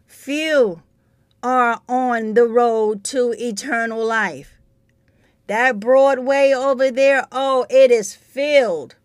few 0.06 0.80
are 1.42 1.82
on 1.86 2.32
the 2.32 2.46
road 2.46 3.04
to 3.04 3.34
eternal 3.38 4.02
life. 4.02 4.58
That 5.46 5.78
Broadway 5.78 6.54
over 6.56 6.90
there, 6.90 7.26
oh, 7.30 7.66
it 7.68 7.90
is 7.90 8.14
filled. 8.14 8.96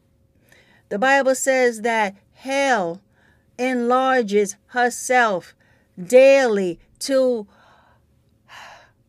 The 0.88 0.98
Bible 0.98 1.36
says 1.36 1.82
that 1.82 2.16
hell 2.32 3.02
enlarges 3.58 4.56
herself 4.68 5.54
daily 6.02 6.80
to 7.00 7.46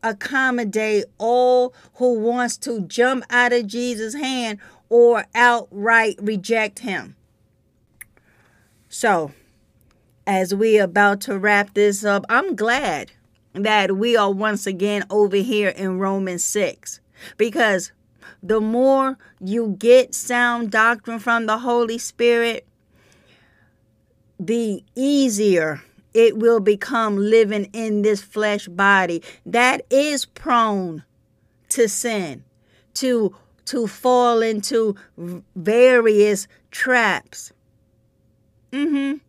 accommodate 0.03 1.05
all 1.17 1.73
who 1.93 2.19
wants 2.19 2.57
to 2.57 2.81
jump 2.81 3.23
out 3.29 3.53
of 3.53 3.67
Jesus' 3.67 4.15
hand 4.15 4.59
or 4.89 5.23
outright 5.33 6.17
reject 6.21 6.79
him. 6.79 7.15
So, 8.93 9.31
as 10.27 10.53
we 10.53 10.77
about 10.77 11.21
to 11.21 11.39
wrap 11.39 11.75
this 11.75 12.03
up, 12.03 12.25
I'm 12.27 12.57
glad 12.57 13.13
that 13.53 13.95
we 13.95 14.17
are 14.17 14.29
once 14.29 14.67
again 14.67 15.05
over 15.09 15.37
here 15.37 15.69
in 15.69 15.97
Romans 15.97 16.43
6 16.43 16.99
because 17.37 17.93
the 18.43 18.59
more 18.59 19.17
you 19.39 19.77
get 19.79 20.13
sound 20.13 20.71
doctrine 20.71 21.19
from 21.19 21.45
the 21.45 21.59
Holy 21.59 21.97
Spirit, 21.97 22.67
the 24.37 24.83
easier 24.93 25.81
it 26.13 26.37
will 26.37 26.59
become 26.59 27.15
living 27.15 27.69
in 27.71 28.01
this 28.01 28.21
flesh 28.21 28.67
body 28.67 29.23
that 29.45 29.85
is 29.89 30.25
prone 30.25 31.05
to 31.69 31.87
sin, 31.87 32.43
to 32.95 33.33
to 33.67 33.87
fall 33.87 34.41
into 34.41 34.97
various 35.55 36.49
traps. 36.71 37.53
Mhm. 38.71 39.19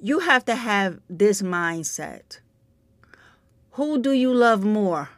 You 0.00 0.18
have 0.20 0.44
to 0.46 0.54
have 0.56 1.00
this 1.08 1.42
mindset. 1.42 2.40
Who 3.72 3.98
do 3.98 4.12
you 4.12 4.32
love 4.32 4.64
more? 4.64 5.10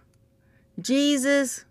Jesus 0.81 1.65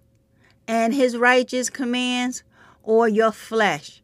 and 0.68 0.94
his 0.94 1.16
righteous 1.16 1.70
commands 1.70 2.44
or 2.84 3.08
your 3.08 3.32
flesh 3.32 4.02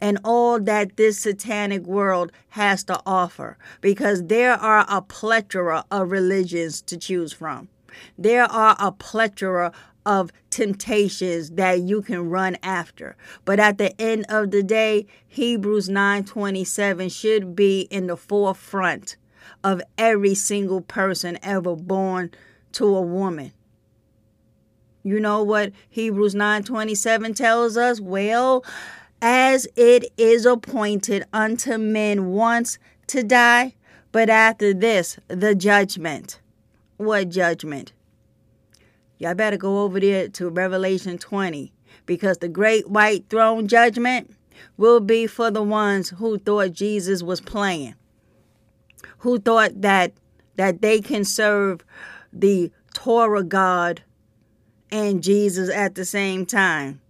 and 0.00 0.18
all 0.24 0.58
that 0.60 0.96
this 0.96 1.18
satanic 1.18 1.82
world 1.82 2.32
has 2.50 2.82
to 2.84 3.00
offer 3.04 3.58
because 3.80 4.24
there 4.24 4.54
are 4.54 4.86
a 4.88 5.02
plethora 5.02 5.84
of 5.90 6.10
religions 6.10 6.80
to 6.82 6.96
choose 6.96 7.32
from. 7.32 7.68
There 8.16 8.44
are 8.44 8.76
a 8.78 8.92
plethora 8.92 9.72
of 10.10 10.32
temptations 10.50 11.50
that 11.50 11.82
you 11.82 12.02
can 12.02 12.28
run 12.28 12.56
after. 12.64 13.16
But 13.44 13.60
at 13.60 13.78
the 13.78 13.98
end 14.00 14.26
of 14.28 14.50
the 14.50 14.60
day, 14.60 15.06
Hebrews 15.28 15.88
9:27 15.88 17.08
should 17.08 17.54
be 17.54 17.82
in 17.92 18.08
the 18.08 18.16
forefront 18.16 19.16
of 19.62 19.80
every 19.96 20.34
single 20.34 20.80
person 20.80 21.38
ever 21.44 21.76
born 21.76 22.32
to 22.72 22.96
a 22.96 23.00
woman. 23.00 23.52
You 25.04 25.20
know 25.20 25.44
what 25.44 25.70
Hebrews 25.88 26.34
9:27 26.34 27.32
tells 27.32 27.76
us? 27.76 28.00
Well, 28.00 28.64
as 29.22 29.68
it 29.76 30.06
is 30.16 30.44
appointed 30.44 31.24
unto 31.32 31.78
men 31.78 32.32
once 32.32 32.80
to 33.06 33.22
die, 33.22 33.76
but 34.10 34.28
after 34.28 34.74
this 34.74 35.20
the 35.28 35.54
judgment. 35.54 36.40
What 36.96 37.28
judgment? 37.28 37.92
Y'all 39.20 39.34
better 39.34 39.56
go 39.56 39.82
over 39.82 40.00
there 40.00 40.28
to 40.28 40.48
Revelation 40.48 41.16
20 41.18 41.72
because 42.06 42.38
the 42.38 42.48
great 42.48 42.90
white 42.90 43.28
throne 43.30 43.68
judgment 43.68 44.34
will 44.76 44.98
be 44.98 45.28
for 45.28 45.50
the 45.50 45.62
ones 45.62 46.08
who 46.08 46.38
thought 46.38 46.72
Jesus 46.72 47.22
was 47.22 47.40
playing. 47.40 47.94
Who 49.18 49.38
thought 49.38 49.82
that 49.82 50.12
that 50.56 50.82
they 50.82 51.00
can 51.00 51.24
serve 51.24 51.84
the 52.32 52.72
Torah 52.92 53.44
God 53.44 54.02
and 54.90 55.22
Jesus 55.22 55.70
at 55.70 55.94
the 55.94 56.04
same 56.04 56.44
time 56.44 57.00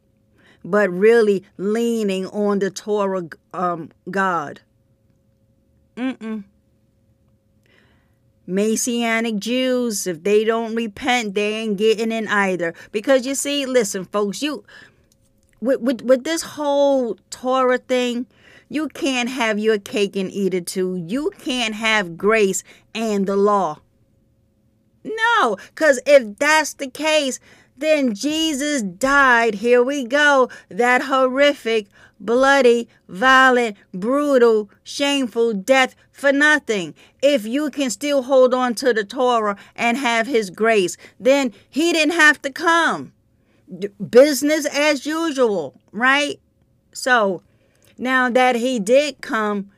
but 0.64 0.90
really 0.90 1.44
leaning 1.56 2.26
on 2.26 2.58
the 2.58 2.70
Torah 2.70 3.28
um, 3.52 3.90
God. 4.10 4.60
Mm-mm. 5.96 6.44
Messianic 8.50 9.38
Jews, 9.38 10.06
if 10.06 10.22
they 10.22 10.44
don't 10.44 10.74
repent, 10.74 11.34
they 11.34 11.54
ain't 11.54 11.76
getting 11.76 12.12
in 12.12 12.28
either. 12.28 12.74
Because 12.92 13.26
you 13.26 13.34
see, 13.34 13.64
listen, 13.64 14.04
folks, 14.04 14.42
you 14.42 14.64
with 15.60 15.80
with, 15.80 16.02
with 16.02 16.24
this 16.24 16.42
whole 16.42 17.16
Torah 17.30 17.78
thing, 17.78 18.26
you 18.68 18.88
can't 18.88 19.28
have 19.28 19.58
your 19.58 19.78
cake 19.78 20.16
and 20.16 20.30
eat 20.30 20.54
it 20.54 20.66
too. 20.66 20.96
You 20.96 21.30
can't 21.38 21.74
have 21.74 22.16
grace 22.16 22.62
and 22.94 23.26
the 23.26 23.36
law. 23.36 23.80
No, 25.02 25.56
because 25.74 26.00
if 26.06 26.38
that's 26.38 26.74
the 26.74 26.88
case, 26.88 27.40
then 27.76 28.14
Jesus 28.14 28.82
died. 28.82 29.56
Here 29.56 29.82
we 29.82 30.04
go. 30.04 30.50
That 30.68 31.02
horrific, 31.02 31.86
bloody, 32.20 32.88
violent, 33.08 33.76
brutal, 33.92 34.70
shameful 34.84 35.54
death 35.54 35.94
for 36.12 36.32
nothing. 36.32 36.94
If 37.22 37.46
you 37.46 37.70
can 37.70 37.90
still 37.90 38.22
hold 38.22 38.54
on 38.54 38.74
to 38.76 38.92
the 38.92 39.04
Torah 39.04 39.56
and 39.74 39.96
have 39.96 40.26
His 40.26 40.50
grace, 40.50 40.96
then 41.18 41.52
He 41.68 41.92
didn't 41.92 42.14
have 42.14 42.40
to 42.42 42.50
come. 42.50 43.12
Business 44.10 44.66
as 44.66 45.06
usual, 45.06 45.80
right? 45.90 46.38
So 46.92 47.42
now 47.96 48.28
that 48.30 48.56
He 48.56 48.78
did 48.78 49.20
come, 49.20 49.70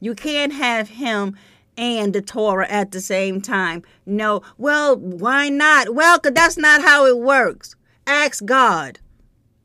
you 0.00 0.14
can't 0.14 0.52
have 0.52 0.90
Him 0.90 1.36
and 1.78 2.14
the 2.14 2.22
Torah 2.22 2.68
at 2.68 2.92
the 2.92 3.00
same 3.00 3.40
time. 3.40 3.82
No. 4.06 4.42
Well, 4.56 4.96
why 4.96 5.48
not? 5.48 5.94
Well, 5.94 6.18
because 6.18 6.34
that's 6.34 6.56
not 6.56 6.82
how 6.82 7.06
it 7.06 7.18
works. 7.18 7.76
Ask 8.06 8.44
God. 8.44 8.98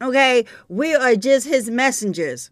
Okay? 0.02 0.46
We 0.68 0.96
are 0.96 1.16
just 1.16 1.48
his 1.48 1.70
messengers. 1.70 2.50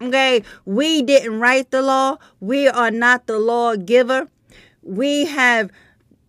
Okay? 0.00 0.42
We 0.64 1.02
didn't 1.02 1.38
write 1.40 1.70
the 1.70 1.82
law. 1.82 2.18
We 2.40 2.68
are 2.68 2.90
not 2.90 3.26
the 3.26 3.38
lawgiver. 3.38 4.28
We 4.82 5.26
have 5.26 5.70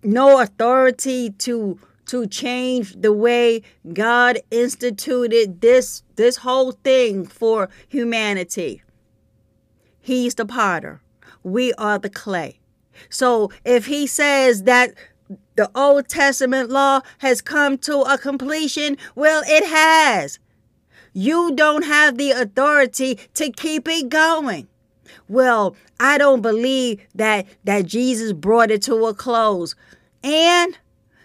no 0.04 0.42
authority 0.42 1.30
to 1.30 1.80
to 2.08 2.28
change 2.28 3.00
the 3.00 3.14
way 3.14 3.62
God 3.94 4.40
instituted 4.50 5.62
this 5.62 6.04
this 6.16 6.38
whole 6.38 6.74
thing 6.74 7.26
for 7.26 7.70
humanity. 7.88 8.82
He's 10.02 10.36
the 10.36 10.46
potter 10.46 11.02
we 11.44 11.74
are 11.74 12.00
the 12.00 12.10
clay. 12.10 12.60
So 13.10 13.52
if 13.66 13.86
he 13.86 14.08
says 14.08 14.64
that 14.64 14.94
the 15.62 15.70
Old 15.76 16.08
Testament 16.08 16.72
law 16.72 17.02
has 17.20 17.40
come 17.40 17.78
to 17.78 18.00
a 18.00 18.18
completion, 18.18 18.98
well, 19.14 19.44
it 19.46 19.64
has. 19.64 20.40
You 21.14 21.54
don't 21.54 21.84
have 21.84 22.18
the 22.18 22.32
authority 22.32 23.20
to 23.36 23.52
keep 23.52 23.88
it 23.88 24.10
going. 24.10 24.68
Well, 25.30 25.76
I 26.00 26.18
don't 26.18 26.42
believe 26.42 27.06
that 27.14 27.46
that 27.64 27.86
Jesus 27.86 28.34
brought 28.34 28.72
it 28.72 28.82
to 28.84 29.06
a 29.06 29.14
close. 29.14 29.76
And 30.24 30.80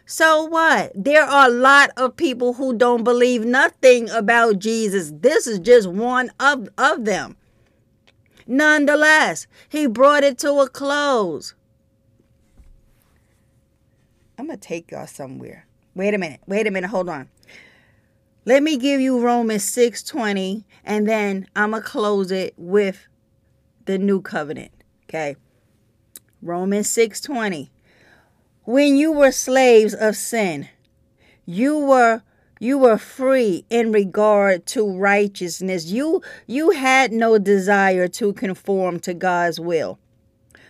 so 0.05 0.45
what? 0.45 0.93
There 0.95 1.24
are 1.24 1.47
a 1.47 1.51
lot 1.51 1.89
of 1.97 2.14
people 2.18 2.53
who 2.53 2.76
don't 2.76 3.05
believe 3.05 3.43
nothing 3.43 4.11
about 4.11 4.59
Jesus. 4.59 5.12
This 5.14 5.47
is 5.47 5.61
just 5.61 5.89
one 5.89 6.30
of, 6.39 6.68
of 6.76 7.07
them. 7.07 7.37
Nonetheless, 8.47 9.47
he 9.70 9.87
brought 9.87 10.24
it 10.24 10.37
to 10.41 10.53
a 10.61 10.68
close. 10.68 11.55
I'm 14.39 14.47
going 14.47 14.59
to 14.59 14.68
take 14.68 14.91
y'all 14.91 15.07
somewhere. 15.07 15.66
Wait 15.95 16.14
a 16.14 16.18
minute. 16.18 16.41
Wait 16.47 16.66
a 16.66 16.70
minute. 16.70 16.91
Hold 16.91 17.09
on. 17.09 17.28
Let 18.45 18.62
me 18.62 18.76
give 18.76 19.01
you 19.01 19.20
Romans 19.20 19.64
6:20 19.64 20.64
and 20.84 21.09
then 21.09 21.49
I'm 21.57 21.72
going 21.72 21.82
to 21.82 21.89
close 21.89 22.30
it 22.30 22.55
with 22.57 23.09
the 23.87 23.99
new 23.99 24.21
covenant, 24.21 24.71
okay? 25.04 25.37
Romans 26.41 26.88
6:20. 26.88 27.71
When 28.64 28.96
you 28.96 29.11
were 29.11 29.33
slaves 29.33 29.95
of 29.95 30.17
sin, 30.17 30.68
you 31.45 31.79
were 31.79 32.22
you 32.58 32.79
were 32.79 32.99
free 32.99 33.64
in 33.68 33.92
regard 33.92 34.64
to 34.67 34.96
righteousness. 34.96 35.87
You 35.87 36.22
you 36.46 36.71
had 36.71 37.13
no 37.13 37.38
desire 37.38 38.08
to 38.08 38.33
conform 38.33 39.00
to 39.00 39.14
God's 39.14 39.58
will. 39.58 39.99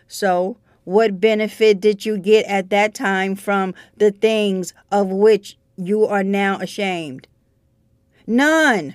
So, 0.09 0.57
what 0.87 1.21
benefit 1.21 1.81
did 1.81 2.07
you 2.07 2.17
get 2.17 2.47
at 2.47 2.71
that 2.71 2.95
time 2.95 3.35
from 3.35 3.75
the 3.97 4.13
things 4.13 4.73
of 4.93 5.09
which 5.09 5.59
you 5.77 6.07
are 6.07 6.23
now 6.23 6.59
ashamed? 6.61 7.27
None. 8.25 8.95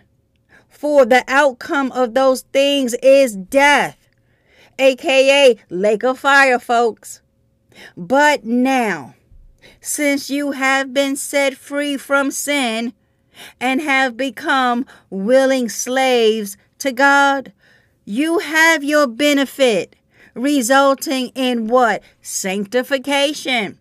For 0.70 1.06
the 1.06 1.26
outcome 1.28 1.92
of 1.92 2.14
those 2.14 2.44
things 2.54 2.96
is 3.04 3.36
death, 3.36 4.08
aka 4.80 5.58
lake 5.70 6.04
of 6.04 6.18
fire, 6.18 6.60
folks. 6.60 7.22
But 7.98 8.46
now, 8.46 9.16
since 9.82 10.30
you 10.30 10.52
have 10.52 10.94
been 10.94 11.18
set 11.18 11.56
free 11.58 11.98
from 11.98 12.32
sin 12.32 12.94
and 13.60 13.82
have 13.82 14.16
become 14.16 14.86
willing 15.10 15.68
slaves 15.68 16.56
to 16.80 16.94
God, 16.94 17.52
you 18.06 18.40
have 18.40 18.82
your 18.82 19.08
benefit, 19.08 19.98
resulting 20.34 21.28
in 21.30 21.68
what? 21.68 22.02
Sanctification, 22.22 23.80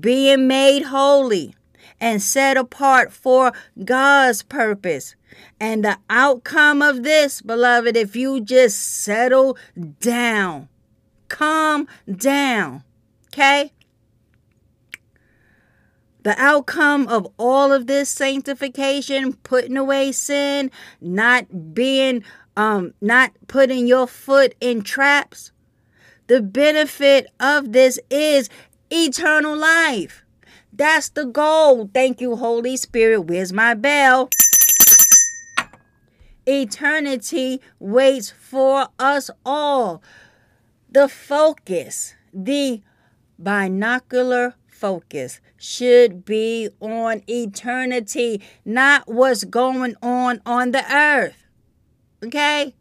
being 0.00 0.46
made 0.46 0.84
holy 0.84 1.54
and 2.00 2.20
set 2.20 2.56
apart 2.56 3.12
for 3.12 3.52
God's 3.84 4.42
purpose. 4.42 5.16
And 5.58 5.84
the 5.84 5.98
outcome 6.10 6.82
of 6.82 7.02
this, 7.02 7.40
beloved, 7.40 7.96
if 7.96 8.14
you 8.14 8.40
just 8.40 9.02
settle 9.02 9.56
down, 10.00 10.68
calm 11.28 11.88
down, 12.14 12.84
okay? 13.32 13.72
The 16.22 16.40
outcome 16.40 17.06
of 17.08 17.26
all 17.38 17.72
of 17.72 17.86
this 17.86 18.08
sanctification, 18.08 19.34
putting 19.34 19.76
away 19.76 20.12
sin, 20.12 20.70
not 21.00 21.74
being, 21.74 22.24
um, 22.56 22.94
not 23.00 23.32
putting 23.46 23.86
your 23.86 24.06
foot 24.06 24.54
in 24.60 24.82
traps, 24.82 25.52
the 26.26 26.40
benefit 26.40 27.26
of 27.38 27.72
this 27.72 27.98
is 28.10 28.48
eternal 28.90 29.56
life. 29.56 30.24
That's 30.72 31.08
the 31.10 31.24
goal. 31.24 31.90
Thank 31.92 32.20
you, 32.20 32.36
Holy 32.36 32.76
Spirit. 32.76 33.22
Where's 33.22 33.52
my 33.52 33.74
bell? 33.74 34.30
Eternity 36.46 37.60
waits 37.78 38.30
for 38.30 38.88
us 38.98 39.30
all. 39.46 40.02
The 40.90 41.08
focus, 41.08 42.14
the 42.32 42.82
binocular 43.38 44.54
focus 44.66 45.40
should 45.56 46.24
be 46.24 46.68
on 46.80 47.22
eternity, 47.26 48.42
not 48.64 49.06
what's 49.06 49.44
going 49.44 49.94
on 50.02 50.40
on 50.44 50.72
the 50.72 50.84
earth. 50.92 51.46
Okay? 52.22 52.74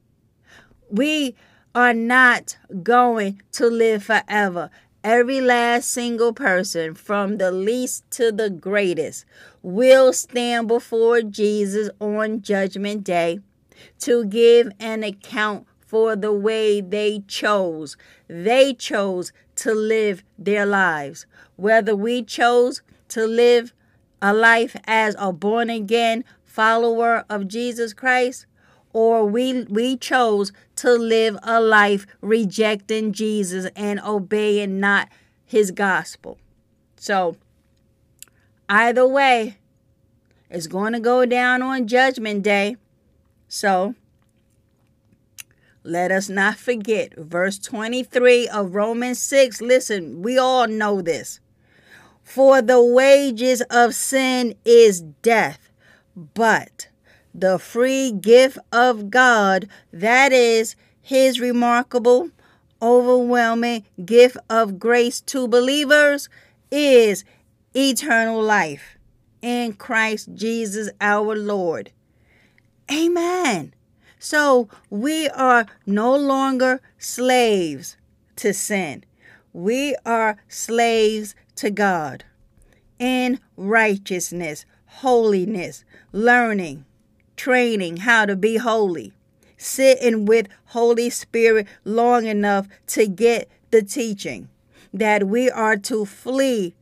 We 0.89 1.35
are 1.75 1.93
not 1.93 2.57
going 2.83 3.41
to 3.53 3.67
live 3.67 4.03
forever. 4.03 4.69
Every 5.03 5.41
last 5.41 5.91
single 5.91 6.33
person, 6.33 6.93
from 6.93 7.37
the 7.37 7.51
least 7.51 8.09
to 8.11 8.31
the 8.31 8.49
greatest, 8.49 9.25
will 9.61 10.13
stand 10.13 10.67
before 10.67 11.21
Jesus 11.21 11.89
on 11.99 12.41
Judgment 12.41 13.03
Day 13.03 13.39
to 13.99 14.25
give 14.25 14.71
an 14.79 15.03
account 15.03 15.67
for 15.79 16.15
the 16.15 16.31
way 16.31 16.79
they 16.79 17.23
chose. 17.27 17.97
They 18.27 18.73
chose 18.73 19.33
to 19.57 19.73
live 19.73 20.23
their 20.37 20.65
lives. 20.65 21.25
Whether 21.55 21.95
we 21.95 22.23
chose 22.23 22.81
to 23.09 23.25
live 23.27 23.73
a 24.21 24.33
life 24.33 24.75
as 24.85 25.15
a 25.19 25.33
born 25.33 25.69
again 25.69 26.23
follower 26.45 27.25
of 27.29 27.47
Jesus 27.47 27.93
Christ 27.93 28.45
or 28.93 29.25
we 29.25 29.63
we 29.63 29.97
chose 29.97 30.53
to 30.83 30.91
live 30.91 31.37
a 31.43 31.61
life 31.61 32.05
rejecting 32.19 33.13
Jesus 33.13 33.69
and 33.73 34.01
obeying 34.01 34.81
not 34.81 35.07
his 35.45 35.71
gospel. 35.71 36.37
So 36.97 37.37
either 38.67 39.07
way 39.07 39.59
it's 40.49 40.67
going 40.67 40.91
to 40.91 40.99
go 40.99 41.25
down 41.25 41.61
on 41.61 41.87
judgment 41.87 42.43
day. 42.43 42.75
So 43.47 43.95
let 45.83 46.11
us 46.11 46.27
not 46.27 46.57
forget 46.57 47.17
verse 47.17 47.57
23 47.59 48.49
of 48.49 48.75
Romans 48.75 49.23
6. 49.23 49.61
Listen, 49.61 50.21
we 50.21 50.37
all 50.37 50.67
know 50.67 51.01
this. 51.01 51.39
For 52.23 52.61
the 52.61 52.83
wages 52.83 53.61
of 53.69 53.95
sin 53.95 54.55
is 54.65 54.99
death, 54.99 55.69
but 56.13 56.89
the 57.33 57.57
free 57.57 58.11
gift 58.11 58.57
of 58.71 59.09
God, 59.09 59.67
that 59.91 60.31
is 60.31 60.75
his 61.01 61.39
remarkable, 61.39 62.29
overwhelming 62.81 63.85
gift 64.05 64.37
of 64.49 64.79
grace 64.79 65.21
to 65.21 65.47
believers, 65.47 66.29
is 66.71 67.23
eternal 67.75 68.41
life 68.41 68.97
in 69.41 69.73
Christ 69.73 70.29
Jesus 70.35 70.89
our 71.01 71.35
Lord. 71.35 71.91
Amen. 72.91 73.73
So 74.19 74.69
we 74.89 75.27
are 75.29 75.65
no 75.85 76.15
longer 76.15 76.81
slaves 76.97 77.97
to 78.37 78.53
sin. 78.53 79.03
We 79.51 79.95
are 80.05 80.37
slaves 80.47 81.35
to 81.55 81.69
God 81.69 82.23
in 82.99 83.39
righteousness, 83.57 84.65
holiness, 84.85 85.83
learning, 86.11 86.85
training 87.35 87.97
how 87.97 88.25
to 88.25 88.35
be 88.35 88.57
holy, 88.57 89.13
sitting 89.57 90.25
with 90.25 90.47
Holy 90.65 91.09
Spirit 91.09 91.67
long 91.83 92.25
enough 92.25 92.67
to 92.87 93.07
get 93.07 93.49
the 93.71 93.81
teaching 93.81 94.49
that 94.93 95.27
we 95.27 95.49
are 95.49 95.77
to 95.77 96.05
flee, 96.05 96.75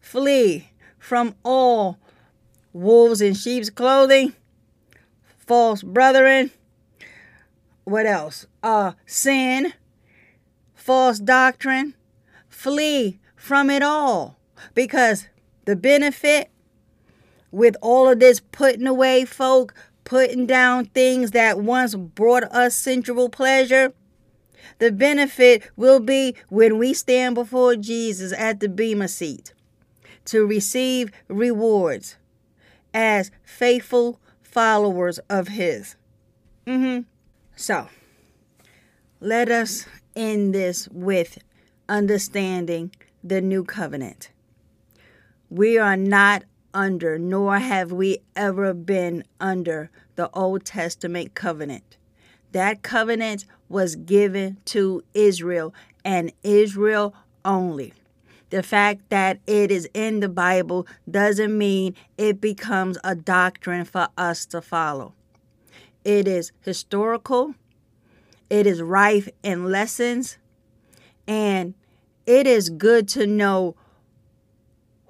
flee 0.00 0.70
from 0.98 1.34
all 1.44 1.98
wolves 2.72 3.20
in 3.20 3.34
sheep's 3.34 3.70
clothing, 3.70 4.32
false 5.38 5.82
brethren, 5.82 6.50
what 7.84 8.06
else? 8.06 8.46
Uh 8.62 8.92
sin, 9.04 9.72
false 10.74 11.18
doctrine, 11.18 11.94
flee 12.48 13.20
from 13.36 13.70
it 13.70 13.82
all 13.82 14.38
because 14.74 15.28
the 15.64 15.76
benefit 15.76 16.50
with 17.56 17.74
all 17.80 18.06
of 18.06 18.20
this 18.20 18.38
putting 18.52 18.86
away 18.86 19.24
folk, 19.24 19.72
putting 20.04 20.44
down 20.44 20.84
things 20.84 21.30
that 21.30 21.58
once 21.58 21.94
brought 21.94 22.42
us 22.44 22.76
sensual 22.76 23.30
pleasure, 23.30 23.94
the 24.78 24.92
benefit 24.92 25.62
will 25.74 25.98
be 25.98 26.34
when 26.50 26.76
we 26.76 26.92
stand 26.92 27.34
before 27.34 27.74
Jesus 27.74 28.30
at 28.34 28.60
the 28.60 28.68
Bema 28.68 29.08
seat 29.08 29.54
to 30.26 30.44
receive 30.44 31.10
rewards 31.28 32.16
as 32.92 33.30
faithful 33.42 34.20
followers 34.42 35.18
of 35.30 35.48
His. 35.48 35.96
Mm-hmm. 36.66 37.04
So, 37.56 37.88
let 39.18 39.50
us 39.50 39.86
end 40.14 40.54
this 40.54 40.88
with 40.88 41.38
understanding 41.88 42.94
the 43.24 43.40
new 43.40 43.64
covenant. 43.64 44.28
We 45.48 45.78
are 45.78 45.96
not 45.96 46.42
under, 46.76 47.18
nor 47.18 47.58
have 47.58 47.90
we 47.90 48.18
ever 48.36 48.74
been 48.74 49.24
under 49.40 49.90
the 50.14 50.30
Old 50.32 50.64
Testament 50.64 51.34
covenant. 51.34 51.96
That 52.52 52.82
covenant 52.82 53.46
was 53.68 53.96
given 53.96 54.58
to 54.66 55.02
Israel 55.14 55.74
and 56.04 56.32
Israel 56.42 57.14
only. 57.44 57.94
The 58.50 58.62
fact 58.62 59.08
that 59.08 59.40
it 59.46 59.72
is 59.72 59.88
in 59.92 60.20
the 60.20 60.28
Bible 60.28 60.86
doesn't 61.10 61.56
mean 61.56 61.96
it 62.16 62.40
becomes 62.40 62.98
a 63.02 63.14
doctrine 63.14 63.84
for 63.84 64.08
us 64.16 64.46
to 64.46 64.60
follow. 64.60 65.14
It 66.04 66.28
is 66.28 66.52
historical, 66.60 67.54
it 68.48 68.66
is 68.66 68.80
rife 68.80 69.28
in 69.42 69.64
lessons, 69.64 70.38
and 71.26 71.74
it 72.26 72.46
is 72.46 72.70
good 72.70 73.08
to 73.08 73.26
know 73.26 73.74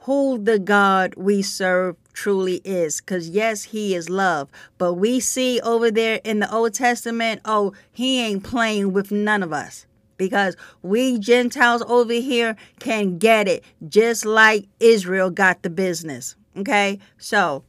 who 0.06 0.38
the 0.38 0.56
God 0.56 1.14
we 1.16 1.42
serve 1.42 1.96
truly 2.12 2.60
is. 2.64 3.00
Because, 3.00 3.28
yes, 3.28 3.64
He 3.64 3.92
is 3.92 4.08
love. 4.08 4.48
But 4.78 4.94
we 4.94 5.18
see 5.18 5.60
over 5.60 5.90
there 5.90 6.20
in 6.22 6.38
the 6.38 6.52
Old 6.52 6.74
Testament, 6.74 7.40
oh, 7.44 7.72
He 7.92 8.24
ain't 8.24 8.44
playing 8.44 8.92
with 8.92 9.10
none 9.10 9.42
of 9.42 9.52
us. 9.52 9.84
Because 10.16 10.56
we 10.80 11.18
Gentiles 11.18 11.82
over 11.88 12.12
here 12.12 12.56
can 12.78 13.18
get 13.18 13.48
it 13.48 13.64
just 13.86 14.24
like 14.24 14.66
Israel 14.78 15.28
got 15.28 15.62
the 15.62 15.70
business. 15.70 16.36
Okay? 16.56 17.00
So, 17.18 17.64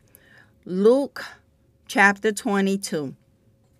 Luke 0.63 1.25
chapter 1.87 2.31
22. 2.31 3.15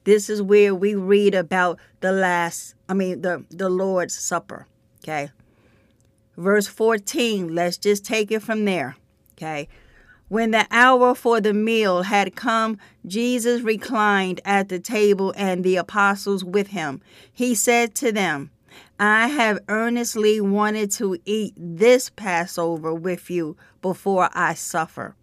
This 0.04 0.32
is 0.32 0.42
where 0.42 0.74
we 0.74 0.96
read 0.96 1.36
about 1.36 1.78
the 2.00 2.12
last, 2.12 2.74
I 2.90 2.96
mean, 2.96 3.22
the, 3.22 3.46
the 3.52 3.70
Lord's 3.70 4.18
Supper. 4.18 4.66
Okay? 5.04 5.30
Verse 6.38 6.68
14, 6.68 7.54
let's 7.54 7.78
just 7.78 8.06
take 8.06 8.32
it 8.32 8.44
from 8.44 8.66
there. 8.66 8.96
Okay. 9.34 9.68
When 10.30 10.52
the 10.52 10.68
hour 10.72 11.16
for 11.16 11.40
the 11.40 11.54
meal 11.54 12.04
had 12.04 12.36
come, 12.36 12.78
Jesus 13.06 13.62
reclined 13.62 14.42
at 14.44 14.70
the 14.70 14.80
table 14.80 15.34
and 15.38 15.64
the 15.64 15.78
apostles 15.78 16.44
with 16.44 16.68
him. 16.68 17.02
He 17.32 17.56
said 17.56 17.96
to 17.96 18.12
them, 18.12 18.52
I 19.00 19.28
have 19.28 19.60
earnestly 19.70 20.42
wanted 20.42 20.92
to 20.94 21.18
eat 21.26 21.54
this 21.56 22.10
Passover 22.10 22.94
with 22.94 23.30
you 23.30 23.56
before 23.82 24.30
I 24.34 24.54
suffer. 24.54 25.16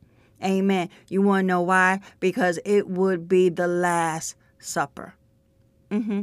Amen. 0.43 0.89
You 1.09 1.23
want 1.23 1.45
to 1.45 1.47
know 1.47 1.63
why? 1.63 2.01
Because 2.19 2.59
it 2.65 2.89
would 2.89 3.29
be 3.29 3.51
the 3.51 3.69
last 3.69 4.37
supper. 4.59 5.15
Mm-hmm. 5.91 6.23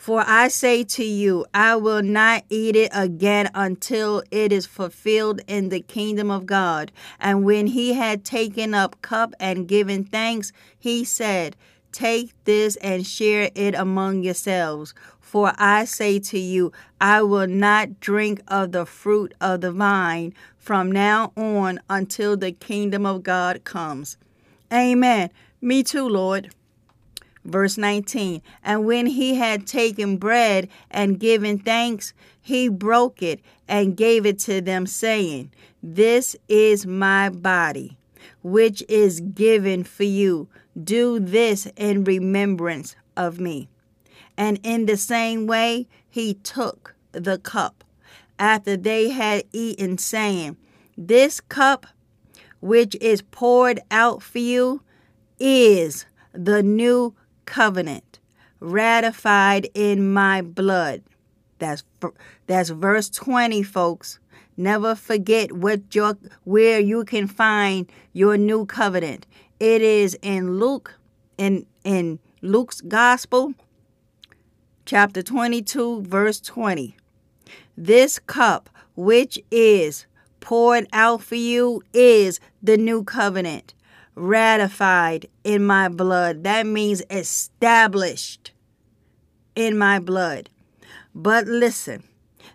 For 0.00 0.24
I 0.26 0.48
say 0.48 0.82
to 0.84 1.04
you, 1.04 1.44
I 1.52 1.76
will 1.76 2.02
not 2.02 2.44
eat 2.48 2.74
it 2.74 2.90
again 2.94 3.50
until 3.54 4.22
it 4.30 4.50
is 4.50 4.64
fulfilled 4.64 5.42
in 5.46 5.68
the 5.68 5.82
kingdom 5.82 6.30
of 6.30 6.46
God. 6.46 6.90
And 7.20 7.44
when 7.44 7.66
he 7.66 7.92
had 7.92 8.24
taken 8.24 8.72
up 8.72 9.02
cup 9.02 9.34
and 9.38 9.68
given 9.68 10.04
thanks, 10.04 10.52
he 10.78 11.04
said, 11.04 11.54
Take 11.92 12.32
this 12.44 12.76
and 12.76 13.06
share 13.06 13.50
it 13.54 13.74
among 13.74 14.22
yourselves. 14.22 14.94
For 15.20 15.52
I 15.58 15.84
say 15.84 16.18
to 16.18 16.38
you, 16.38 16.72
I 16.98 17.20
will 17.20 17.46
not 17.46 18.00
drink 18.00 18.40
of 18.48 18.72
the 18.72 18.86
fruit 18.86 19.34
of 19.38 19.60
the 19.60 19.70
vine 19.70 20.32
from 20.56 20.90
now 20.90 21.34
on 21.36 21.78
until 21.90 22.38
the 22.38 22.52
kingdom 22.52 23.04
of 23.04 23.22
God 23.22 23.64
comes. 23.64 24.16
Amen. 24.72 25.28
Me 25.60 25.82
too, 25.82 26.08
Lord. 26.08 26.54
Verse 27.44 27.78
19 27.78 28.42
And 28.62 28.84
when 28.84 29.06
he 29.06 29.34
had 29.36 29.66
taken 29.66 30.18
bread 30.18 30.68
and 30.90 31.18
given 31.18 31.58
thanks, 31.58 32.12
he 32.40 32.68
broke 32.68 33.22
it 33.22 33.40
and 33.66 33.96
gave 33.96 34.26
it 34.26 34.38
to 34.40 34.60
them, 34.60 34.86
saying, 34.86 35.50
This 35.82 36.36
is 36.48 36.86
my 36.86 37.30
body, 37.30 37.96
which 38.42 38.82
is 38.88 39.20
given 39.20 39.84
for 39.84 40.04
you. 40.04 40.48
Do 40.82 41.18
this 41.18 41.66
in 41.76 42.04
remembrance 42.04 42.96
of 43.16 43.40
me. 43.40 43.68
And 44.36 44.58
in 44.62 44.86
the 44.86 44.96
same 44.96 45.46
way, 45.46 45.86
he 46.08 46.34
took 46.34 46.94
the 47.12 47.38
cup 47.38 47.84
after 48.38 48.76
they 48.76 49.10
had 49.10 49.44
eaten, 49.52 49.98
saying, 49.98 50.56
This 50.96 51.40
cup 51.40 51.86
which 52.60 52.96
is 53.00 53.22
poured 53.22 53.80
out 53.90 54.22
for 54.22 54.38
you 54.38 54.82
is 55.38 56.06
the 56.32 56.62
new 56.62 57.14
covenant 57.44 58.18
ratified 58.60 59.68
in 59.74 60.12
my 60.12 60.42
blood. 60.42 61.02
That's 61.58 61.84
that's 62.46 62.70
verse 62.70 63.10
20 63.10 63.62
folks. 63.62 64.18
Never 64.56 64.94
forget 64.94 65.52
what 65.52 65.94
your 65.94 66.16
where 66.44 66.80
you 66.80 67.04
can 67.04 67.26
find 67.26 67.90
your 68.12 68.36
new 68.36 68.66
covenant. 68.66 69.26
It 69.58 69.82
is 69.82 70.16
in 70.22 70.58
Luke 70.58 70.98
in 71.38 71.66
in 71.84 72.18
Luke's 72.42 72.80
gospel 72.80 73.54
chapter 74.84 75.22
22 75.22 76.02
verse 76.02 76.40
20. 76.40 76.96
This 77.76 78.18
cup 78.18 78.70
which 78.96 79.38
is 79.50 80.06
poured 80.40 80.86
out 80.92 81.22
for 81.22 81.36
you 81.36 81.82
is 81.92 82.40
the 82.62 82.76
new 82.76 83.04
covenant 83.04 83.74
ratified 84.14 85.26
in 85.44 85.64
my 85.64 85.88
blood. 85.88 86.44
That 86.44 86.66
means 86.66 87.02
established 87.10 88.52
in 89.54 89.76
my 89.78 89.98
blood. 89.98 90.50
But 91.14 91.46
listen, 91.46 92.04